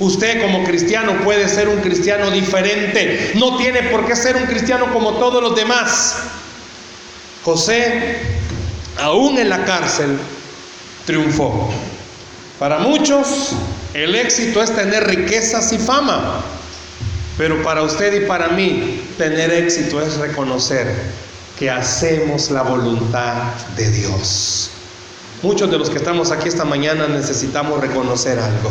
Usted 0.00 0.40
como 0.40 0.64
cristiano 0.64 1.12
puede 1.22 1.46
ser 1.48 1.68
un 1.68 1.80
cristiano 1.80 2.30
diferente. 2.30 3.32
No 3.34 3.58
tiene 3.58 3.82
por 3.84 4.06
qué 4.06 4.16
ser 4.16 4.36
un 4.36 4.44
cristiano 4.44 4.90
como 4.94 5.12
todos 5.18 5.42
los 5.42 5.54
demás. 5.54 6.16
José, 7.44 8.16
aún 8.98 9.38
en 9.38 9.50
la 9.50 9.64
cárcel, 9.66 10.16
triunfó. 11.04 11.70
Para 12.58 12.78
muchos, 12.78 13.50
el 13.92 14.14
éxito 14.14 14.62
es 14.62 14.74
tener 14.74 15.06
riquezas 15.06 15.70
y 15.74 15.78
fama. 15.78 16.42
Pero 17.40 17.62
para 17.62 17.82
usted 17.82 18.22
y 18.22 18.26
para 18.26 18.48
mí, 18.48 19.00
tener 19.16 19.50
éxito 19.50 20.02
es 20.02 20.18
reconocer 20.18 20.94
que 21.58 21.70
hacemos 21.70 22.50
la 22.50 22.60
voluntad 22.60 23.44
de 23.78 23.90
Dios. 23.90 24.68
Muchos 25.40 25.70
de 25.70 25.78
los 25.78 25.88
que 25.88 25.96
estamos 25.96 26.32
aquí 26.32 26.48
esta 26.48 26.66
mañana 26.66 27.08
necesitamos 27.08 27.80
reconocer 27.80 28.38
algo. 28.38 28.70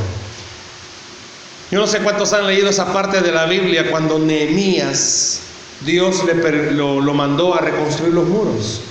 Yo 1.71 1.79
no 1.79 1.87
sé 1.87 1.97
cuántos 2.01 2.31
han 2.33 2.45
leído 2.45 2.69
esa 2.69 2.93
parte 2.93 3.21
de 3.21 3.31
la 3.31 3.47
Biblia 3.47 3.89
cuando 3.89 4.19
Nehemías, 4.19 5.39
Dios 5.83 6.23
le, 6.25 6.71
lo, 6.73 7.01
lo 7.01 7.13
mandó 7.15 7.55
a 7.55 7.61
reconstruir 7.61 8.13
los 8.13 8.27
muros. 8.27 8.81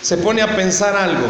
Se 0.00 0.16
pone 0.16 0.40
a 0.40 0.56
pensar 0.56 0.96
algo. 0.96 1.26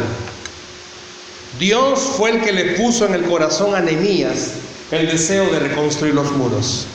Dios 1.58 1.98
fue 2.16 2.30
el 2.30 2.40
que 2.40 2.52
le 2.52 2.76
puso 2.76 3.04
en 3.04 3.14
el 3.14 3.22
corazón 3.24 3.74
a 3.74 3.80
Nehemías 3.80 4.52
el 4.92 5.08
deseo 5.08 5.50
de 5.50 5.58
reconstruir 5.58 6.14
los 6.14 6.30
muros. 6.30 6.86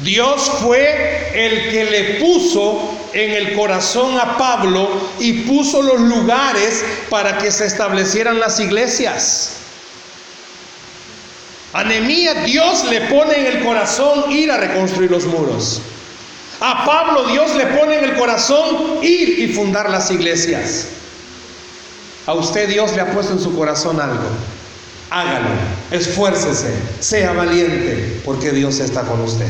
Dios 0.00 0.50
fue 0.62 1.30
el 1.34 1.70
que 1.70 1.84
le 1.84 2.04
puso 2.20 2.90
en 3.14 3.30
el 3.30 3.54
corazón 3.54 4.18
a 4.18 4.36
Pablo 4.36 4.88
y 5.18 5.44
puso 5.44 5.82
los 5.82 6.00
lugares 6.00 6.84
para 7.08 7.38
que 7.38 7.50
se 7.50 7.66
establecieran 7.66 8.38
las 8.38 8.60
iglesias. 8.60 9.52
A 11.72 11.84
Nehemías 11.84 12.44
Dios 12.44 12.84
le 12.90 13.02
pone 13.02 13.38
en 13.38 13.46
el 13.46 13.64
corazón 13.64 14.30
ir 14.30 14.50
a 14.50 14.58
reconstruir 14.58 15.10
los 15.10 15.24
muros. 15.24 15.80
A 16.60 16.84
Pablo 16.84 17.24
Dios 17.28 17.54
le 17.54 17.66
pone 17.66 17.98
en 17.98 18.04
el 18.04 18.16
corazón 18.16 19.02
ir 19.02 19.40
y 19.40 19.48
fundar 19.52 19.88
las 19.90 20.10
iglesias. 20.10 20.88
A 22.26 22.34
usted 22.34 22.68
Dios 22.68 22.94
le 22.94 23.00
ha 23.00 23.12
puesto 23.12 23.32
en 23.32 23.40
su 23.40 23.56
corazón 23.56 24.00
algo. 24.00 24.28
Hágalo, 25.10 25.48
esfuércese, 25.90 26.74
sea 26.98 27.32
valiente, 27.32 28.20
porque 28.24 28.50
Dios 28.52 28.80
está 28.80 29.02
con 29.02 29.20
usted. 29.20 29.46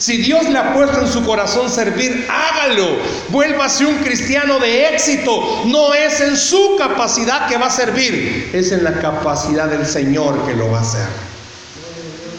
Si 0.00 0.16
Dios 0.16 0.48
le 0.48 0.58
ha 0.58 0.72
puesto 0.72 0.98
en 0.98 1.06
su 1.06 1.22
corazón 1.26 1.68
servir, 1.68 2.26
hágalo. 2.26 2.96
Vuélvase 3.28 3.84
un 3.84 3.96
cristiano 3.96 4.58
de 4.58 4.88
éxito. 4.88 5.64
No 5.66 5.92
es 5.92 6.22
en 6.22 6.38
su 6.38 6.76
capacidad 6.78 7.46
que 7.48 7.58
va 7.58 7.66
a 7.66 7.70
servir, 7.70 8.48
es 8.54 8.72
en 8.72 8.82
la 8.82 8.94
capacidad 8.94 9.68
del 9.68 9.86
Señor 9.86 10.46
que 10.46 10.54
lo 10.54 10.70
va 10.70 10.78
a 10.78 10.80
hacer. 10.80 11.06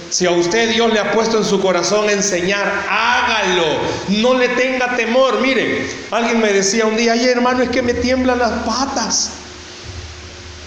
Si 0.10 0.26
a 0.26 0.32
usted 0.32 0.72
Dios 0.72 0.92
le 0.92 1.00
ha 1.00 1.12
puesto 1.12 1.38
en 1.38 1.46
su 1.46 1.62
corazón 1.62 2.10
enseñar, 2.10 2.68
hágalo. 2.90 3.78
No 4.08 4.34
le 4.34 4.50
tenga 4.50 4.96
temor. 4.96 5.40
Mire, 5.40 5.86
alguien 6.10 6.42
me 6.42 6.52
decía 6.52 6.88
un 6.88 6.98
día, 6.98 7.14
ay 7.14 7.26
hermano, 7.26 7.62
es 7.62 7.70
que 7.70 7.84
me 7.84 7.94
tiemblan 7.94 8.40
las 8.40 8.64
patas. 8.64 9.34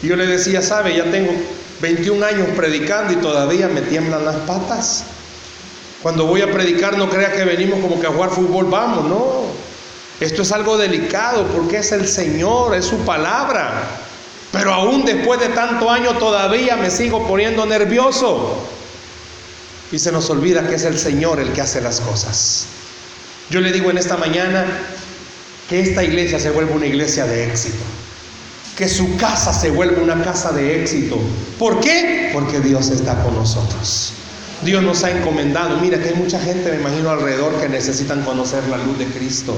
Y 0.00 0.06
yo 0.06 0.14
le 0.14 0.28
decía, 0.28 0.62
sabe, 0.62 0.96
ya 0.96 1.10
tengo 1.10 1.32
21 1.80 2.24
años 2.24 2.48
predicando 2.54 3.14
y 3.14 3.16
todavía 3.16 3.66
me 3.66 3.80
tiemblan 3.80 4.24
las 4.24 4.36
patas. 4.36 5.06
Cuando 6.04 6.26
voy 6.26 6.42
a 6.42 6.52
predicar 6.52 6.98
no 6.98 7.08
crea 7.08 7.32
que 7.32 7.46
venimos 7.46 7.80
como 7.80 7.98
que 7.98 8.06
a 8.06 8.10
jugar 8.10 8.28
fútbol, 8.28 8.66
vamos, 8.66 9.06
no. 9.06 9.44
Esto 10.20 10.42
es 10.42 10.52
algo 10.52 10.76
delicado 10.76 11.46
porque 11.46 11.78
es 11.78 11.92
el 11.92 12.06
Señor, 12.06 12.74
es 12.74 12.84
su 12.84 12.98
palabra. 13.06 13.88
Pero 14.52 14.74
aún 14.74 15.06
después 15.06 15.40
de 15.40 15.48
tanto 15.48 15.90
año 15.90 16.12
todavía 16.18 16.76
me 16.76 16.90
sigo 16.90 17.26
poniendo 17.26 17.64
nervioso. 17.64 18.54
Y 19.92 19.98
se 19.98 20.12
nos 20.12 20.28
olvida 20.28 20.68
que 20.68 20.74
es 20.74 20.84
el 20.84 20.98
Señor 20.98 21.40
el 21.40 21.54
que 21.54 21.62
hace 21.62 21.80
las 21.80 22.02
cosas. 22.02 22.66
Yo 23.48 23.62
le 23.62 23.72
digo 23.72 23.90
en 23.90 23.96
esta 23.96 24.18
mañana 24.18 24.66
que 25.70 25.80
esta 25.80 26.04
iglesia 26.04 26.38
se 26.38 26.50
vuelva 26.50 26.74
una 26.74 26.84
iglesia 26.84 27.24
de 27.24 27.46
éxito. 27.46 27.82
Que 28.76 28.90
su 28.90 29.16
casa 29.16 29.54
se 29.54 29.70
vuelva 29.70 30.02
una 30.02 30.22
casa 30.22 30.52
de 30.52 30.82
éxito. 30.82 31.18
¿Por 31.58 31.80
qué? 31.80 32.28
Porque 32.34 32.60
Dios 32.60 32.90
está 32.90 33.22
con 33.22 33.34
nosotros. 33.34 34.12
Dios 34.64 34.82
nos 34.82 35.04
ha 35.04 35.10
encomendado. 35.10 35.76
Mira 35.78 36.00
que 36.00 36.08
hay 36.08 36.14
mucha 36.14 36.40
gente, 36.40 36.70
me 36.70 36.80
imagino, 36.80 37.10
alrededor 37.10 37.60
que 37.60 37.68
necesitan 37.68 38.22
conocer 38.22 38.66
la 38.68 38.78
luz 38.78 38.98
de 38.98 39.06
Cristo. 39.06 39.54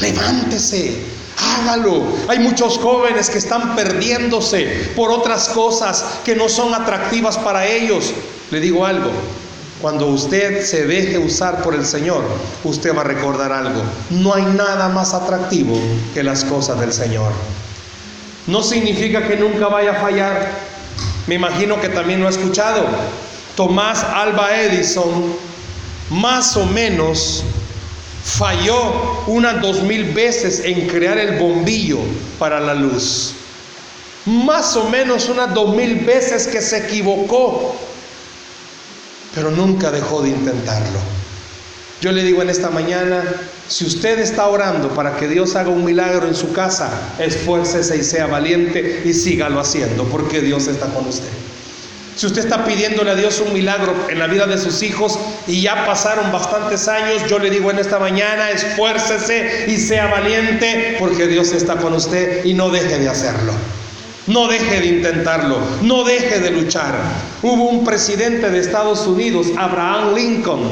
Levántese, 0.00 0.96
hágalo. 1.36 2.02
Hay 2.28 2.38
muchos 2.38 2.78
jóvenes 2.78 3.30
que 3.30 3.38
están 3.38 3.76
perdiéndose 3.76 4.92
por 4.96 5.10
otras 5.10 5.48
cosas 5.50 6.04
que 6.24 6.34
no 6.34 6.48
son 6.48 6.74
atractivas 6.74 7.36
para 7.38 7.66
ellos. 7.66 8.12
Le 8.50 8.60
digo 8.60 8.86
algo, 8.86 9.10
cuando 9.80 10.06
usted 10.06 10.64
se 10.64 10.86
deje 10.86 11.18
usar 11.18 11.62
por 11.62 11.74
el 11.74 11.84
Señor, 11.84 12.22
usted 12.64 12.96
va 12.96 13.02
a 13.02 13.04
recordar 13.04 13.52
algo. 13.52 13.82
No 14.10 14.34
hay 14.34 14.42
nada 14.44 14.88
más 14.88 15.14
atractivo 15.14 15.78
que 16.14 16.22
las 16.22 16.44
cosas 16.44 16.80
del 16.80 16.92
Señor. 16.92 17.32
No 18.46 18.62
significa 18.62 19.28
que 19.28 19.36
nunca 19.36 19.68
vaya 19.68 19.92
a 19.92 20.00
fallar. 20.00 20.50
Me 21.26 21.34
imagino 21.34 21.80
que 21.80 21.90
también 21.90 22.20
lo 22.20 22.26
ha 22.26 22.30
escuchado. 22.30 22.86
Tomás 23.58 24.04
Alba 24.04 24.56
Edison 24.56 25.34
más 26.10 26.56
o 26.56 26.64
menos 26.64 27.42
falló 28.22 29.24
unas 29.26 29.60
dos 29.60 29.82
mil 29.82 30.12
veces 30.12 30.60
en 30.64 30.86
crear 30.86 31.18
el 31.18 31.40
bombillo 31.40 31.98
para 32.38 32.60
la 32.60 32.72
luz. 32.72 33.32
Más 34.26 34.76
o 34.76 34.88
menos 34.88 35.28
unas 35.28 35.52
dos 35.54 35.74
mil 35.74 35.96
veces 35.96 36.46
que 36.46 36.62
se 36.62 36.86
equivocó, 36.86 37.74
pero 39.34 39.50
nunca 39.50 39.90
dejó 39.90 40.22
de 40.22 40.28
intentarlo. 40.28 41.00
Yo 42.00 42.12
le 42.12 42.22
digo 42.22 42.42
en 42.42 42.50
esta 42.50 42.70
mañana, 42.70 43.24
si 43.66 43.86
usted 43.86 44.20
está 44.20 44.46
orando 44.46 44.90
para 44.90 45.16
que 45.16 45.26
Dios 45.26 45.56
haga 45.56 45.70
un 45.70 45.84
milagro 45.84 46.28
en 46.28 46.36
su 46.36 46.52
casa, 46.52 46.92
esfuércese 47.18 47.96
y 47.96 48.04
sea 48.04 48.28
valiente 48.28 49.02
y 49.04 49.12
sígalo 49.12 49.58
haciendo, 49.58 50.04
porque 50.04 50.40
Dios 50.42 50.68
está 50.68 50.86
con 50.94 51.08
usted. 51.08 51.47
Si 52.18 52.26
usted 52.26 52.40
está 52.40 52.64
pidiéndole 52.64 53.12
a 53.12 53.14
Dios 53.14 53.38
un 53.38 53.52
milagro 53.52 53.94
en 54.10 54.18
la 54.18 54.26
vida 54.26 54.44
de 54.44 54.58
sus 54.58 54.82
hijos 54.82 55.16
y 55.46 55.62
ya 55.62 55.86
pasaron 55.86 56.32
bastantes 56.32 56.88
años, 56.88 57.22
yo 57.30 57.38
le 57.38 57.48
digo 57.48 57.70
en 57.70 57.78
esta 57.78 58.00
mañana, 58.00 58.50
esfuércese 58.50 59.66
y 59.68 59.76
sea 59.76 60.08
valiente 60.08 60.96
porque 60.98 61.28
Dios 61.28 61.52
está 61.52 61.76
con 61.76 61.92
usted 61.92 62.44
y 62.44 62.54
no 62.54 62.70
deje 62.70 62.98
de 62.98 63.08
hacerlo. 63.08 63.52
No 64.26 64.48
deje 64.48 64.80
de 64.80 64.86
intentarlo, 64.86 65.60
no 65.82 66.02
deje 66.02 66.40
de 66.40 66.50
luchar. 66.50 66.96
Hubo 67.40 67.68
un 67.68 67.84
presidente 67.84 68.50
de 68.50 68.58
Estados 68.58 69.06
Unidos, 69.06 69.46
Abraham 69.56 70.16
Lincoln. 70.16 70.70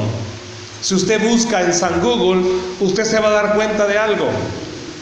Si 0.81 0.95
usted 0.95 1.29
busca 1.29 1.61
en 1.61 1.73
San 1.73 2.01
Google, 2.01 2.43
usted 2.81 3.05
se 3.05 3.21
va 3.21 3.29
a 3.29 3.31
dar 3.31 3.55
cuenta 3.55 3.87
de 3.87 3.97
algo. 3.97 4.27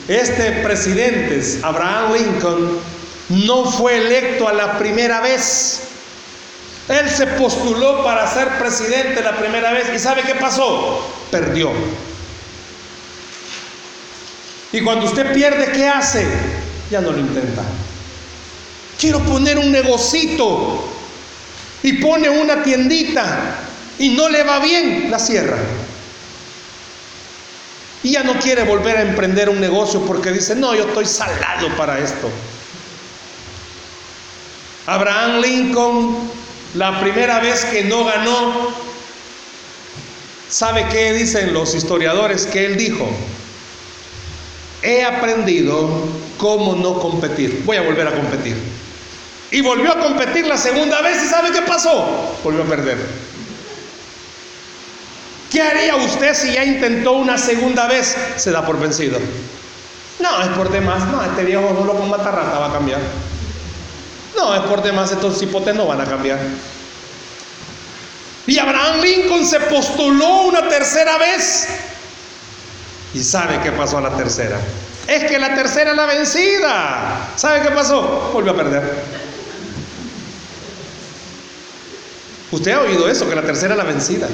Este 0.08 0.52
presidente, 0.64 1.42
Abraham 1.64 2.14
Lincoln, 2.14 2.70
no 3.30 3.66
fue 3.66 3.98
electo 3.98 4.48
a 4.48 4.54
la 4.54 4.78
primera 4.78 5.22
vez. 5.22 5.85
Él 6.88 7.10
se 7.10 7.26
postuló 7.28 8.04
para 8.04 8.32
ser 8.32 8.60
presidente 8.60 9.24
la 9.24 9.36
primera 9.36 9.72
vez 9.72 9.88
y 9.94 10.00
¿sabe 10.00 10.22
qué 10.22 10.36
pasó? 10.36 11.04
Perdió. 11.32 11.72
Y 14.72 14.82
cuando 14.82 15.06
usted 15.06 15.34
pierde, 15.34 15.72
¿qué 15.72 15.88
hace? 15.88 16.28
Ya 16.92 17.02
no 17.02 17.12
lo 17.12 17.20
intenta. 17.20 17.64
Quiero 19.00 19.20
poner 19.22 19.58
un 19.58 19.72
negocito 19.72 20.88
y 21.82 21.94
pone 21.94 22.30
una 22.30 22.62
tiendita 22.62 23.56
y 23.98 24.10
no 24.10 24.30
le 24.30 24.44
va 24.44 24.60
bien, 24.60 25.10
la 25.10 25.18
cierra. 25.18 25.58
Y 28.04 28.12
ya 28.12 28.24
no 28.24 28.38
quiere 28.40 28.64
volver 28.64 28.98
a 28.98 29.02
emprender 29.02 29.50
un 29.50 29.60
negocio 29.60 30.06
porque 30.06 30.32
dice, 30.32 30.56
no, 30.56 30.76
yo 30.76 30.84
estoy 30.88 31.06
salado 31.06 31.70
para 31.76 31.98
esto. 31.98 32.30
Abraham 34.86 35.42
Lincoln 35.42 36.45
la 36.76 37.00
primera 37.00 37.40
vez 37.40 37.66
que 37.66 37.84
no 37.84 38.04
ganó, 38.04 38.70
¿sabe 40.50 40.86
qué 40.92 41.14
dicen 41.14 41.54
los 41.54 41.74
historiadores? 41.74 42.46
Que 42.46 42.66
él 42.66 42.78
dijo, 42.78 43.08
he 44.82 45.04
aprendido 45.04 45.90
cómo 46.38 46.76
no 46.76 47.00
competir, 47.00 47.64
voy 47.66 47.78
a 47.78 47.82
volver 47.82 48.08
a 48.08 48.12
competir. 48.12 48.56
Y 49.52 49.62
volvió 49.62 49.92
a 49.92 50.00
competir 50.00 50.46
la 50.48 50.58
segunda 50.58 51.02
vez 51.02 51.24
y 51.24 51.28
¿sabe 51.28 51.52
qué 51.52 51.62
pasó? 51.62 52.38
Volvió 52.44 52.64
a 52.64 52.66
perder. 52.66 52.98
¿Qué 55.52 55.62
haría 55.62 55.96
usted 55.96 56.34
si 56.34 56.52
ya 56.52 56.66
intentó 56.66 57.14
una 57.14 57.38
segunda 57.38 57.88
vez? 57.88 58.18
Se 58.36 58.52
da 58.52 58.66
por 58.66 58.78
vencido. 58.78 59.18
No, 60.20 60.42
es 60.42 60.50
por 60.50 60.70
demás. 60.70 61.08
No, 61.08 61.24
este 61.24 61.46
viejo 61.46 61.74
solo 61.78 61.94
con 61.94 62.10
matarrata 62.10 62.60
va 62.60 62.68
a 62.68 62.74
cambiar. 62.74 63.00
No, 64.36 64.54
es 64.54 64.62
por 64.62 64.82
demás, 64.82 65.12
estos 65.12 65.42
hipotes 65.42 65.76
no 65.76 65.88
van 65.88 66.02
a 66.02 66.06
cambiar. 66.06 66.40
Y 68.48 68.60
Abraham 68.60 69.02
Lincoln 69.02 69.46
se 69.46 69.60
postuló 69.62 70.44
una 70.44 70.68
tercera 70.68 71.18
vez. 71.18 71.68
¿Y 73.14 73.24
sabe 73.24 73.60
qué 73.64 73.72
pasó 73.72 73.98
a 73.98 74.02
la 74.02 74.16
tercera? 74.16 74.60
Es 75.08 75.24
que 75.26 75.40
la 75.40 75.56
tercera 75.56 75.92
es 75.92 75.98
la 75.98 76.06
vencida. 76.06 77.30
¿Sabe 77.36 77.62
qué 77.62 77.72
pasó? 77.72 78.32
Volvió 78.34 78.52
a 78.52 78.56
perder. 78.56 78.94
Usted 82.52 82.72
ha 82.72 82.82
oído 82.82 83.10
eso, 83.10 83.28
que 83.28 83.36
la 83.36 83.42
tercera 83.42 83.74
es 83.74 83.78
la 83.78 83.84
vencida. 83.84 84.28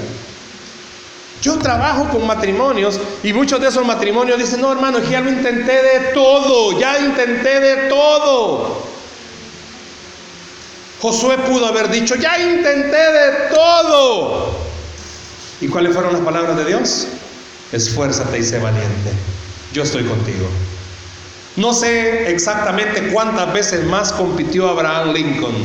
Yo 1.42 1.58
trabajo 1.58 2.10
con 2.10 2.28
matrimonios 2.28 3.00
y 3.24 3.34
muchos 3.34 3.60
de 3.60 3.70
esos 3.70 3.86
matrimonios 3.86 4.38
dicen, 4.38 4.62
no 4.62 4.72
hermano, 4.72 5.00
ya 5.00 5.22
lo 5.22 5.32
intenté 5.32 5.82
de 5.82 6.00
todo, 6.14 6.80
ya 6.80 7.00
intenté 7.00 7.60
de 7.60 7.90
todo. 7.90 8.91
Josué 11.02 11.38
pudo 11.40 11.66
haber 11.66 11.90
dicho, 11.90 12.16
ya 12.16 12.38
intenté 12.38 12.96
de 12.96 13.50
todo. 13.54 14.56
¿Y 15.60 15.68
cuáles 15.68 15.94
fueron 15.94 16.14
las 16.14 16.22
palabras 16.22 16.56
de 16.58 16.66
Dios? 16.66 17.08
Esfuérzate 17.72 18.38
y 18.38 18.44
sé 18.44 18.60
valiente. 18.60 19.12
Yo 19.74 19.82
estoy 19.82 20.04
contigo. 20.04 20.48
No 21.56 21.74
sé 21.74 22.32
exactamente 22.32 23.12
cuántas 23.12 23.52
veces 23.52 23.84
más 23.86 24.14
compitió 24.14 24.70
Abraham 24.70 25.14
Lincoln, 25.14 25.56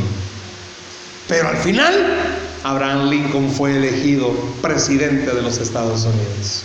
pero 1.28 1.48
al 1.48 1.56
final 1.58 1.94
Abraham 2.64 3.08
Lincoln 3.10 3.52
fue 3.52 3.76
elegido 3.76 4.32
presidente 4.62 5.32
de 5.32 5.42
los 5.42 5.58
Estados 5.58 6.02
Unidos. 6.04 6.62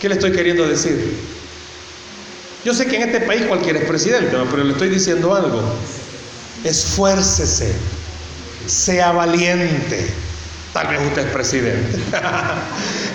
¿Qué 0.00 0.08
le 0.08 0.14
estoy 0.14 0.32
queriendo 0.32 0.66
decir? 0.66 1.16
Yo 2.64 2.74
sé 2.74 2.86
que 2.86 2.96
en 2.96 3.02
este 3.02 3.20
país 3.20 3.42
cualquiera 3.46 3.78
es 3.78 3.84
presidente, 3.84 4.36
pero 4.50 4.64
le 4.64 4.72
estoy 4.72 4.88
diciendo 4.88 5.34
algo. 5.34 5.62
Esfuércese, 6.66 7.72
sea 8.66 9.12
valiente. 9.12 10.10
Tal 10.72 10.88
vez 10.88 11.00
usted 11.00 11.26
es 11.26 11.32
presidente. 11.32 11.98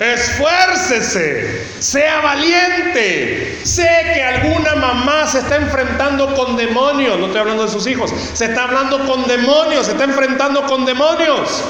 Esfuércese, 0.00 1.64
sea 1.78 2.20
valiente. 2.20 3.60
Sé 3.64 3.88
que 4.14 4.22
alguna 4.22 4.74
mamá 4.74 5.28
se 5.28 5.38
está 5.38 5.56
enfrentando 5.56 6.34
con 6.34 6.56
demonios. 6.56 7.18
No 7.18 7.26
estoy 7.26 7.40
hablando 7.40 7.64
de 7.64 7.70
sus 7.70 7.86
hijos. 7.86 8.12
Se 8.34 8.46
está 8.46 8.64
hablando 8.64 9.06
con 9.06 9.28
demonios, 9.28 9.86
se 9.86 9.92
está 9.92 10.04
enfrentando 10.04 10.66
con 10.66 10.84
demonios 10.84 11.62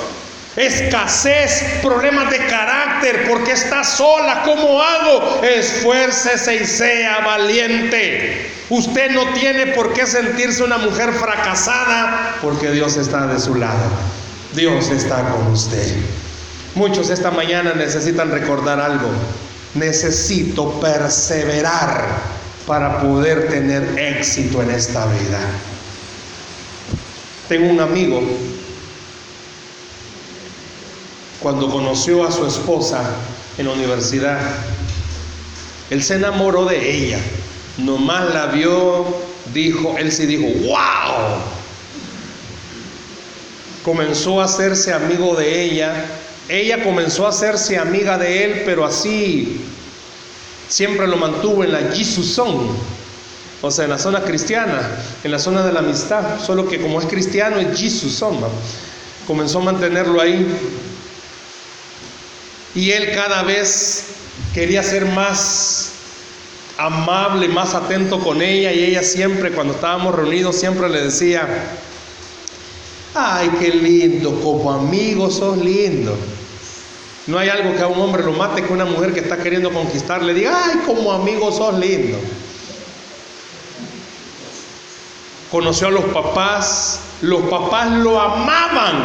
escasez, 0.57 1.79
problemas 1.83 2.31
de 2.31 2.39
carácter, 2.47 3.27
porque 3.29 3.53
está 3.53 3.85
sola, 3.85 4.43
¿cómo 4.45 4.83
hago? 4.83 5.41
Esfuércese 5.43 6.57
y 6.57 6.67
sea 6.67 7.21
valiente. 7.21 8.51
Usted 8.73 9.11
no 9.11 9.35
tiene 9.35 9.67
por 9.67 9.93
qué 9.93 10.07
sentirse 10.07 10.63
una 10.63 10.79
mujer 10.79 11.13
fracasada, 11.13 12.37
porque 12.41 12.71
Dios 12.71 12.97
está 12.97 13.27
de 13.27 13.39
su 13.39 13.55
lado. 13.55 13.85
Dios 14.55 14.89
está 14.89 15.29
con 15.29 15.49
usted. 15.49 15.95
Muchos 16.75 17.11
esta 17.11 17.31
mañana 17.31 17.75
necesitan 17.75 18.31
recordar 18.31 18.81
algo. 18.81 19.11
Necesito 19.75 20.81
perseverar 20.81 22.07
para 22.67 23.03
poder 23.03 23.51
tener 23.51 23.99
éxito 23.99 24.63
en 24.63 24.71
esta 24.71 25.05
vida. 25.05 25.39
Tengo 27.51 27.69
un 27.69 27.81
amigo 27.81 28.23
cuando 31.41 31.71
conoció 31.71 32.27
a 32.27 32.33
su 32.33 32.47
esposa 32.47 33.03
en 33.59 33.67
la 33.67 33.73
universidad, 33.73 34.39
él 35.91 36.03
se 36.03 36.15
enamoró 36.15 36.65
de 36.65 36.91
ella. 36.91 37.19
Nomás 37.79 38.33
la 38.35 38.47
vio, 38.47 39.07
dijo, 39.53 39.97
él 39.99 40.13
sí 40.13 40.27
dijo, 40.27 40.47
wow. 40.67 41.41
Comenzó 43.85 44.41
a 44.41 44.45
hacerse 44.45 44.93
amigo 44.93 45.35
de 45.35 45.65
ella. 45.65 46.05
Ella 46.49 46.85
comenzó 46.85 47.27
a 47.27 47.31
hacerse 47.31 47.79
amiga 47.79 48.19
de 48.19 48.45
él, 48.45 48.63
pero 48.65 48.85
así 48.85 49.61
siempre 50.69 51.07
lo 51.07 51.17
mantuvo 51.17 51.65
en 51.65 51.73
la 51.73 51.93
Jesus 51.93 52.35
Zone. 52.35 52.71
O 53.61 53.71
sea, 53.71 53.85
en 53.85 53.91
la 53.91 53.99
zona 53.99 54.23
cristiana, 54.23 54.91
en 55.23 55.31
la 55.31 55.39
zona 55.39 55.65
de 55.65 55.73
la 55.73 55.81
amistad. 55.81 56.41
Solo 56.45 56.69
que 56.69 56.81
como 56.81 57.01
es 57.01 57.07
cristiano 57.07 57.57
es 57.59 57.79
Jesus 57.79 58.13
Zone. 58.15 58.41
Comenzó 59.27 59.61
a 59.61 59.63
mantenerlo 59.63 60.21
ahí. 60.21 60.47
Y 62.75 62.91
él 62.91 63.13
cada 63.15 63.43
vez 63.43 64.05
quería 64.53 64.83
ser 64.83 65.07
más 65.07 65.93
amable, 66.87 67.49
más 67.49 67.75
atento 67.75 68.19
con 68.19 68.43
ella 68.43 68.73
y 68.73 68.85
ella 68.85 69.03
siempre, 69.03 69.53
cuando 69.53 69.75
estábamos 69.75 70.15
reunidos, 70.15 70.57
siempre 70.57 70.89
le 70.89 71.05
decía, 71.05 71.47
ay, 73.15 73.51
qué 73.61 73.71
lindo, 73.71 74.41
como 74.41 74.73
amigo 74.73 75.31
sos 75.31 75.59
lindo. 75.59 76.17
No 77.27 77.39
hay 77.39 77.49
algo 77.49 77.77
que 77.77 77.83
a 77.83 77.87
un 77.87 78.01
hombre 78.01 78.25
lo 78.25 78.33
mate 78.33 78.65
que 78.65 78.73
una 78.73 78.85
mujer 78.85 79.13
que 79.13 79.21
está 79.21 79.37
queriendo 79.37 79.71
conquistar 79.73 80.23
le 80.23 80.35
diga, 80.35 80.61
ay, 80.65 80.81
como 80.85 81.13
amigo 81.13 81.53
sos 81.53 81.79
lindo. 81.79 82.19
Conoció 85.51 85.89
a 85.89 85.91
los 85.91 86.05
papás, 86.07 87.01
los 87.21 87.43
papás 87.43 87.93
lo 87.93 88.21
amaban. 88.21 89.05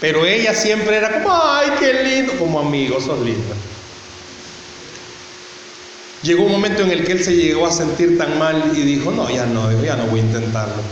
Pero 0.00 0.24
ella 0.24 0.54
siempre 0.54 0.96
era 0.96 1.22
como, 1.22 1.34
ay, 1.34 1.70
qué 1.78 2.02
lindo, 2.04 2.32
como 2.38 2.60
amigos, 2.60 3.04
sos 3.04 3.20
lindo. 3.20 3.54
Llegó 6.22 6.44
un 6.44 6.52
momento 6.52 6.82
en 6.82 6.90
el 6.90 7.04
que 7.04 7.12
él 7.12 7.22
se 7.22 7.36
llegó 7.36 7.66
a 7.66 7.72
sentir 7.72 8.18
tan 8.18 8.38
mal 8.38 8.72
y 8.74 8.80
dijo, 8.80 9.12
no, 9.12 9.30
ya 9.30 9.46
no, 9.46 9.70
ya 9.82 9.94
no 9.94 10.06
voy 10.06 10.20
a 10.20 10.24
intentarlo. 10.24 10.82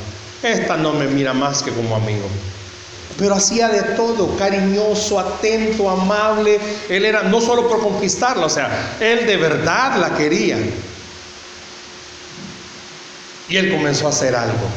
Esta 0.43 0.77
no 0.77 0.93
me 0.93 1.07
mira 1.09 1.33
más 1.33 1.63
que 1.63 1.73
como 1.73 1.97
amigo. 1.97 2.29
Pero 3.19 3.35
hacía 3.35 3.69
de 3.69 3.83
todo, 3.95 4.37
cariñoso, 4.37 5.19
atento, 5.19 5.91
amable. 5.91 6.61
Él 6.89 7.05
era 7.05 7.23
no 7.23 7.41
solo 7.41 7.67
por 7.69 7.81
conquistarla, 7.81 8.47
o 8.47 8.51
sea, 8.51 8.97
él 9.01 9.27
de 9.27 9.37
verdad 9.37 9.97
la 9.99 10.15
quería. 10.15 10.59
Y 13.49 13.57
él 13.57 13.73
comenzó 13.73 14.07
a 14.07 14.11
hacer 14.11 14.37
algo. 14.37 14.69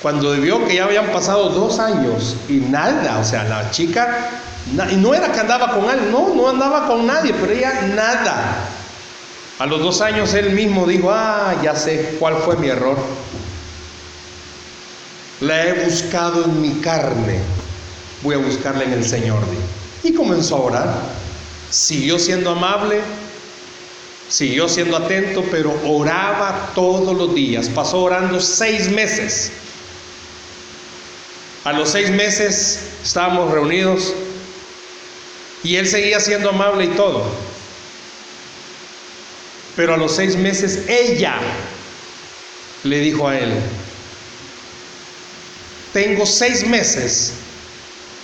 Cuando 0.00 0.32
vio 0.32 0.64
que 0.66 0.76
ya 0.76 0.84
habían 0.84 1.08
pasado 1.08 1.48
dos 1.48 1.80
años 1.80 2.36
y 2.48 2.54
nada, 2.54 3.18
o 3.18 3.24
sea, 3.24 3.44
la 3.44 3.70
chica, 3.72 4.30
y 4.90 4.96
no 4.96 5.12
era 5.12 5.32
que 5.32 5.40
andaba 5.40 5.74
con 5.74 5.90
alguien, 5.90 6.12
no, 6.12 6.34
no 6.34 6.48
andaba 6.48 6.86
con 6.86 7.06
nadie, 7.06 7.34
pero 7.34 7.52
ella 7.52 7.82
nada. 7.94 8.68
A 9.58 9.66
los 9.66 9.80
dos 9.80 10.00
años 10.00 10.34
él 10.34 10.50
mismo 10.50 10.86
dijo, 10.86 11.10
ah, 11.10 11.60
ya 11.62 11.74
sé 11.74 12.16
cuál 12.20 12.36
fue 12.36 12.56
mi 12.56 12.68
error. 12.68 12.96
La 15.40 15.66
he 15.66 15.84
buscado 15.84 16.44
en 16.44 16.60
mi 16.62 16.80
carne, 16.80 17.40
voy 18.22 18.36
a 18.36 18.38
buscarla 18.38 18.84
en 18.84 18.92
el 18.92 19.04
Señor. 19.04 19.40
Y 20.04 20.14
comenzó 20.14 20.56
a 20.56 20.60
orar. 20.60 20.94
Siguió 21.70 22.18
siendo 22.18 22.50
amable, 22.50 23.00
siguió 24.28 24.68
siendo 24.68 24.96
atento, 24.96 25.44
pero 25.50 25.74
oraba 25.84 26.70
todos 26.74 27.16
los 27.16 27.34
días. 27.34 27.68
Pasó 27.68 28.02
orando 28.02 28.40
seis 28.40 28.88
meses. 28.88 29.50
A 31.64 31.72
los 31.72 31.90
seis 31.90 32.10
meses 32.10 32.80
estábamos 33.04 33.50
reunidos 33.50 34.14
y 35.64 35.76
él 35.76 35.88
seguía 35.88 36.20
siendo 36.20 36.50
amable 36.50 36.84
y 36.84 36.88
todo. 36.88 37.47
Pero 39.78 39.94
a 39.94 39.96
los 39.96 40.16
seis 40.16 40.34
meses 40.34 40.80
ella 40.88 41.36
le 42.82 42.98
dijo 42.98 43.28
a 43.28 43.38
él, 43.38 43.52
tengo 45.92 46.26
seis 46.26 46.66
meses 46.66 47.34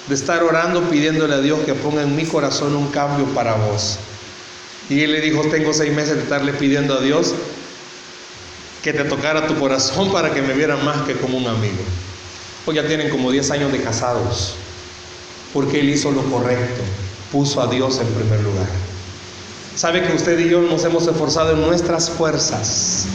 de 0.08 0.16
estar 0.16 0.42
orando 0.42 0.90
pidiéndole 0.90 1.32
a 1.32 1.38
Dios 1.38 1.60
que 1.60 1.74
ponga 1.74 2.02
en 2.02 2.16
mi 2.16 2.24
corazón 2.24 2.74
un 2.74 2.90
cambio 2.90 3.26
para 3.26 3.54
vos. 3.54 3.98
Y 4.90 5.04
él 5.04 5.12
le 5.12 5.20
dijo, 5.20 5.42
tengo 5.42 5.72
seis 5.72 5.92
meses 5.92 6.16
de 6.16 6.22
estarle 6.22 6.54
pidiendo 6.54 6.94
a 6.94 7.00
Dios 7.00 7.36
que 8.82 8.92
te 8.92 9.04
tocara 9.04 9.46
tu 9.46 9.54
corazón 9.54 10.10
para 10.10 10.34
que 10.34 10.42
me 10.42 10.54
viera 10.54 10.74
más 10.78 11.02
que 11.02 11.14
como 11.14 11.38
un 11.38 11.46
amigo. 11.46 11.84
Hoy 12.66 12.74
ya 12.74 12.88
tienen 12.88 13.10
como 13.10 13.30
10 13.30 13.52
años 13.52 13.70
de 13.70 13.80
casados, 13.80 14.56
porque 15.52 15.78
él 15.78 15.88
hizo 15.88 16.10
lo 16.10 16.24
correcto, 16.24 16.82
puso 17.30 17.62
a 17.62 17.68
Dios 17.68 18.00
en 18.00 18.08
primer 18.08 18.40
lugar. 18.40 18.93
Sabe 19.76 20.02
que 20.02 20.12
usted 20.12 20.38
y 20.38 20.48
yo 20.48 20.62
nos 20.62 20.84
hemos 20.84 21.06
esforzado 21.06 21.52
en 21.52 21.60
nuestras 21.60 22.10
fuerzas. 22.10 23.06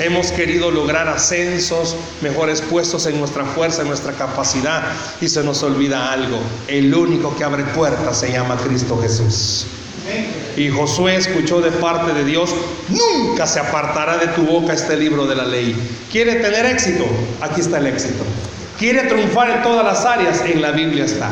Hemos 0.00 0.32
querido 0.32 0.70
lograr 0.70 1.08
ascensos, 1.08 1.96
mejores 2.20 2.60
puestos 2.60 3.06
en 3.06 3.18
nuestra 3.18 3.44
fuerza, 3.44 3.82
en 3.82 3.88
nuestra 3.88 4.12
capacidad. 4.12 4.82
Y 5.20 5.28
se 5.28 5.42
nos 5.42 5.62
olvida 5.62 6.12
algo. 6.12 6.38
El 6.68 6.94
único 6.94 7.34
que 7.36 7.44
abre 7.44 7.64
puertas 7.64 8.18
se 8.20 8.32
llama 8.32 8.56
Cristo 8.56 8.98
Jesús. 9.00 9.66
Y 10.56 10.68
Josué 10.68 11.16
escuchó 11.16 11.60
de 11.60 11.70
parte 11.70 12.12
de 12.12 12.24
Dios, 12.24 12.50
nunca 12.88 13.46
se 13.46 13.58
apartará 13.58 14.18
de 14.18 14.28
tu 14.28 14.42
boca 14.42 14.74
este 14.74 14.96
libro 14.96 15.26
de 15.26 15.34
la 15.34 15.44
ley. 15.44 15.74
¿Quiere 16.12 16.34
tener 16.36 16.66
éxito? 16.66 17.04
Aquí 17.40 17.62
está 17.62 17.78
el 17.78 17.86
éxito 17.86 18.22
quiere 18.78 19.02
triunfar 19.04 19.50
en 19.50 19.62
todas 19.62 19.84
las 19.84 20.04
áreas, 20.04 20.42
en 20.44 20.60
la 20.60 20.72
Biblia 20.72 21.04
está. 21.04 21.30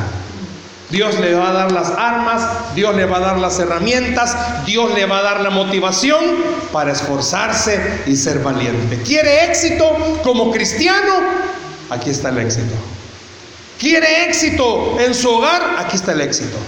Dios 0.93 1.19
le 1.19 1.35
va 1.35 1.49
a 1.49 1.53
dar 1.53 1.73
las 1.73 1.91
armas, 1.91 2.75
Dios 2.75 2.95
le 2.95 3.07
va 3.07 3.17
a 3.17 3.21
dar 3.21 3.39
las 3.39 3.59
herramientas, 3.59 4.37
Dios 4.67 4.95
le 4.95 5.07
va 5.07 5.19
a 5.19 5.23
dar 5.23 5.41
la 5.41 5.49
motivación 5.49 6.23
para 6.71 6.93
esforzarse 6.93 8.03
y 8.07 8.15
ser 8.15 8.41
valiente. 8.41 9.01
¿Quiere 9.03 9.47
éxito 9.47 10.21
como 10.23 10.51
cristiano? 10.51 11.15
Aquí 11.89 12.11
está 12.11 12.29
el 12.29 12.39
éxito. 12.39 12.75
¿Quiere 13.81 14.27
éxito 14.27 14.99
en 15.01 15.15
su 15.15 15.31
hogar? 15.31 15.77
Aquí 15.79 15.97
está 15.97 16.13
el 16.13 16.21
éxito. 16.21 16.59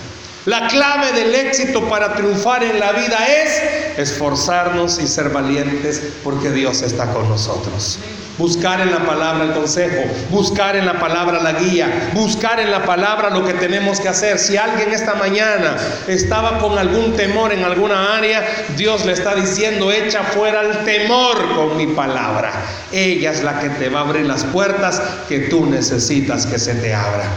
La 0.46 0.68
clave 0.68 1.12
del 1.12 1.34
éxito 1.34 1.88
para 1.88 2.12
triunfar 2.14 2.62
en 2.64 2.78
la 2.78 2.92
vida 2.92 3.16
es 3.26 3.98
esforzarnos 3.98 5.00
y 5.00 5.06
ser 5.06 5.30
valientes 5.30 6.02
porque 6.22 6.50
Dios 6.50 6.82
está 6.82 7.14
con 7.14 7.30
nosotros. 7.30 7.98
Buscar 8.36 8.82
en 8.82 8.90
la 8.90 9.06
palabra 9.06 9.44
el 9.44 9.52
consejo, 9.52 10.02
buscar 10.28 10.76
en 10.76 10.84
la 10.84 10.98
palabra 10.98 11.40
la 11.40 11.54
guía, 11.54 12.10
buscar 12.12 12.60
en 12.60 12.70
la 12.70 12.84
palabra 12.84 13.30
lo 13.30 13.42
que 13.46 13.54
tenemos 13.54 14.00
que 14.00 14.08
hacer. 14.08 14.38
Si 14.38 14.58
alguien 14.58 14.92
esta 14.92 15.14
mañana 15.14 15.78
estaba 16.08 16.58
con 16.58 16.76
algún 16.76 17.16
temor 17.16 17.50
en 17.54 17.64
alguna 17.64 18.14
área, 18.14 18.44
Dios 18.76 19.06
le 19.06 19.12
está 19.12 19.34
diciendo, 19.34 19.90
echa 19.90 20.24
fuera 20.24 20.60
el 20.60 20.84
temor 20.84 21.54
con 21.54 21.78
mi 21.78 21.86
palabra. 21.86 22.52
Ella 22.92 23.30
es 23.30 23.42
la 23.42 23.60
que 23.60 23.70
te 23.70 23.88
va 23.88 24.00
a 24.00 24.02
abrir 24.02 24.26
las 24.26 24.44
puertas 24.44 25.00
que 25.26 25.38
tú 25.38 25.64
necesitas 25.64 26.44
que 26.44 26.58
se 26.58 26.74
te 26.74 26.92
abra. 26.92 27.30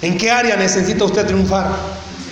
¿En 0.00 0.16
qué 0.16 0.30
área 0.30 0.56
necesita 0.56 1.04
usted 1.04 1.26
triunfar? 1.26 1.66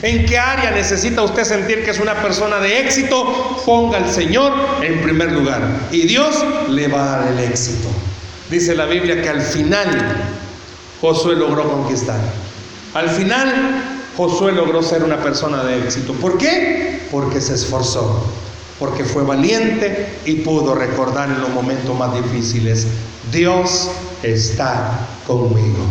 ¿En 0.04 0.26
qué 0.26 0.38
área 0.38 0.70
necesita 0.70 1.22
usted 1.22 1.44
sentir 1.44 1.82
que 1.82 1.90
es 1.90 1.98
una 1.98 2.20
persona 2.20 2.60
de 2.60 2.78
éxito? 2.78 3.62
Ponga 3.64 3.96
al 3.96 4.12
Señor 4.12 4.52
en 4.82 5.00
primer 5.00 5.32
lugar 5.32 5.62
y 5.90 6.02
Dios 6.02 6.44
le 6.68 6.88
va 6.88 7.04
a 7.04 7.16
dar 7.20 7.32
el 7.32 7.38
éxito. 7.38 7.88
Dice 8.50 8.74
la 8.74 8.84
Biblia 8.84 9.22
que 9.22 9.30
al 9.30 9.40
final 9.40 9.88
Josué 11.00 11.36
logró 11.36 11.70
conquistar. 11.70 12.20
Al 12.92 13.08
final 13.08 13.82
Josué 14.14 14.52
logró 14.52 14.82
ser 14.82 15.02
una 15.04 15.22
persona 15.22 15.64
de 15.64 15.78
éxito. 15.78 16.12
¿Por 16.12 16.36
qué? 16.36 17.00
Porque 17.10 17.40
se 17.40 17.54
esforzó. 17.54 18.30
porque 18.78 19.04
fue 19.04 19.22
valiente 19.22 20.18
y 20.26 20.34
pudo 20.36 20.74
recordar 20.74 21.30
en 21.30 21.40
los 21.40 21.48
momentos 21.48 21.96
más 21.96 22.12
difíciles, 22.12 22.88
Dios 23.32 23.88
está 24.22 25.06
conmigo. 25.26 25.86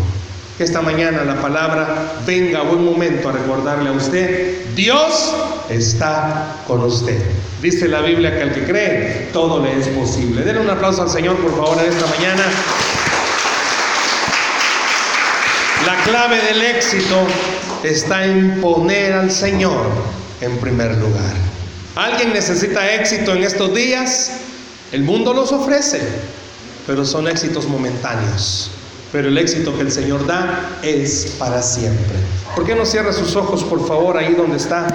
Que 0.58 0.64
esta 0.64 0.82
mañana 0.82 1.24
la 1.24 1.41
palabra 1.41 2.14
venga 2.28 2.60
a 2.60 2.64
buen 2.64 2.86
momento 2.86 3.30
a 3.30 3.32
recordarle 3.32 3.89
a 3.89 3.93
usted, 3.93 4.66
Dios 4.76 5.34
está 5.70 6.58
con 6.68 6.84
usted. 6.84 7.20
Dice 7.62 7.88
la 7.88 8.01
Biblia 8.01 8.36
que 8.36 8.41
al 8.43 8.54
que 8.54 8.64
cree, 8.64 9.30
todo 9.34 9.64
le 9.64 9.80
es 9.80 9.88
posible. 9.88 10.43
Denle 10.43 10.62
un 10.62 10.70
aplauso 10.70 11.01
al 11.01 11.10
Señor, 11.10 11.38
por 11.38 11.51
favor, 11.51 11.84
en 11.84 11.91
esta 11.91 12.06
mañana. 12.06 12.43
La 15.88 16.04
clave 16.04 16.39
del 16.41 16.62
éxito 16.62 17.26
está 17.84 18.26
en 18.26 18.62
poner 18.62 19.14
al 19.14 19.32
Señor 19.32 19.88
en 20.39 20.58
primer 20.58 20.95
lugar. 20.97 21.34
¿Alguien 21.95 22.32
necesita 22.32 22.93
éxito 22.93 23.34
en 23.34 23.43
estos 23.43 23.74
días? 23.74 24.32
El 24.91 25.04
mundo 25.04 25.34
los 25.34 25.51
ofrece, 25.51 26.01
pero 26.86 27.06
son 27.06 27.28
éxitos 27.28 27.66
momentáneos. 27.66 28.70
Pero 29.14 29.28
el 29.28 29.38
éxito 29.38 29.76
que 29.76 29.82
el 29.82 29.91
Señor 29.91 30.26
da 30.26 30.80
es 30.82 31.36
para 31.38 31.61
siempre. 31.61 32.18
¿Por 32.55 32.66
qué 32.66 32.74
no 32.74 32.84
cierra 32.84 33.14
sus 33.14 33.36
ojos, 33.36 33.64
por 33.64 33.88
favor, 33.88 34.18
ahí 34.18 34.34
donde 34.34 34.57
está? 34.57 34.88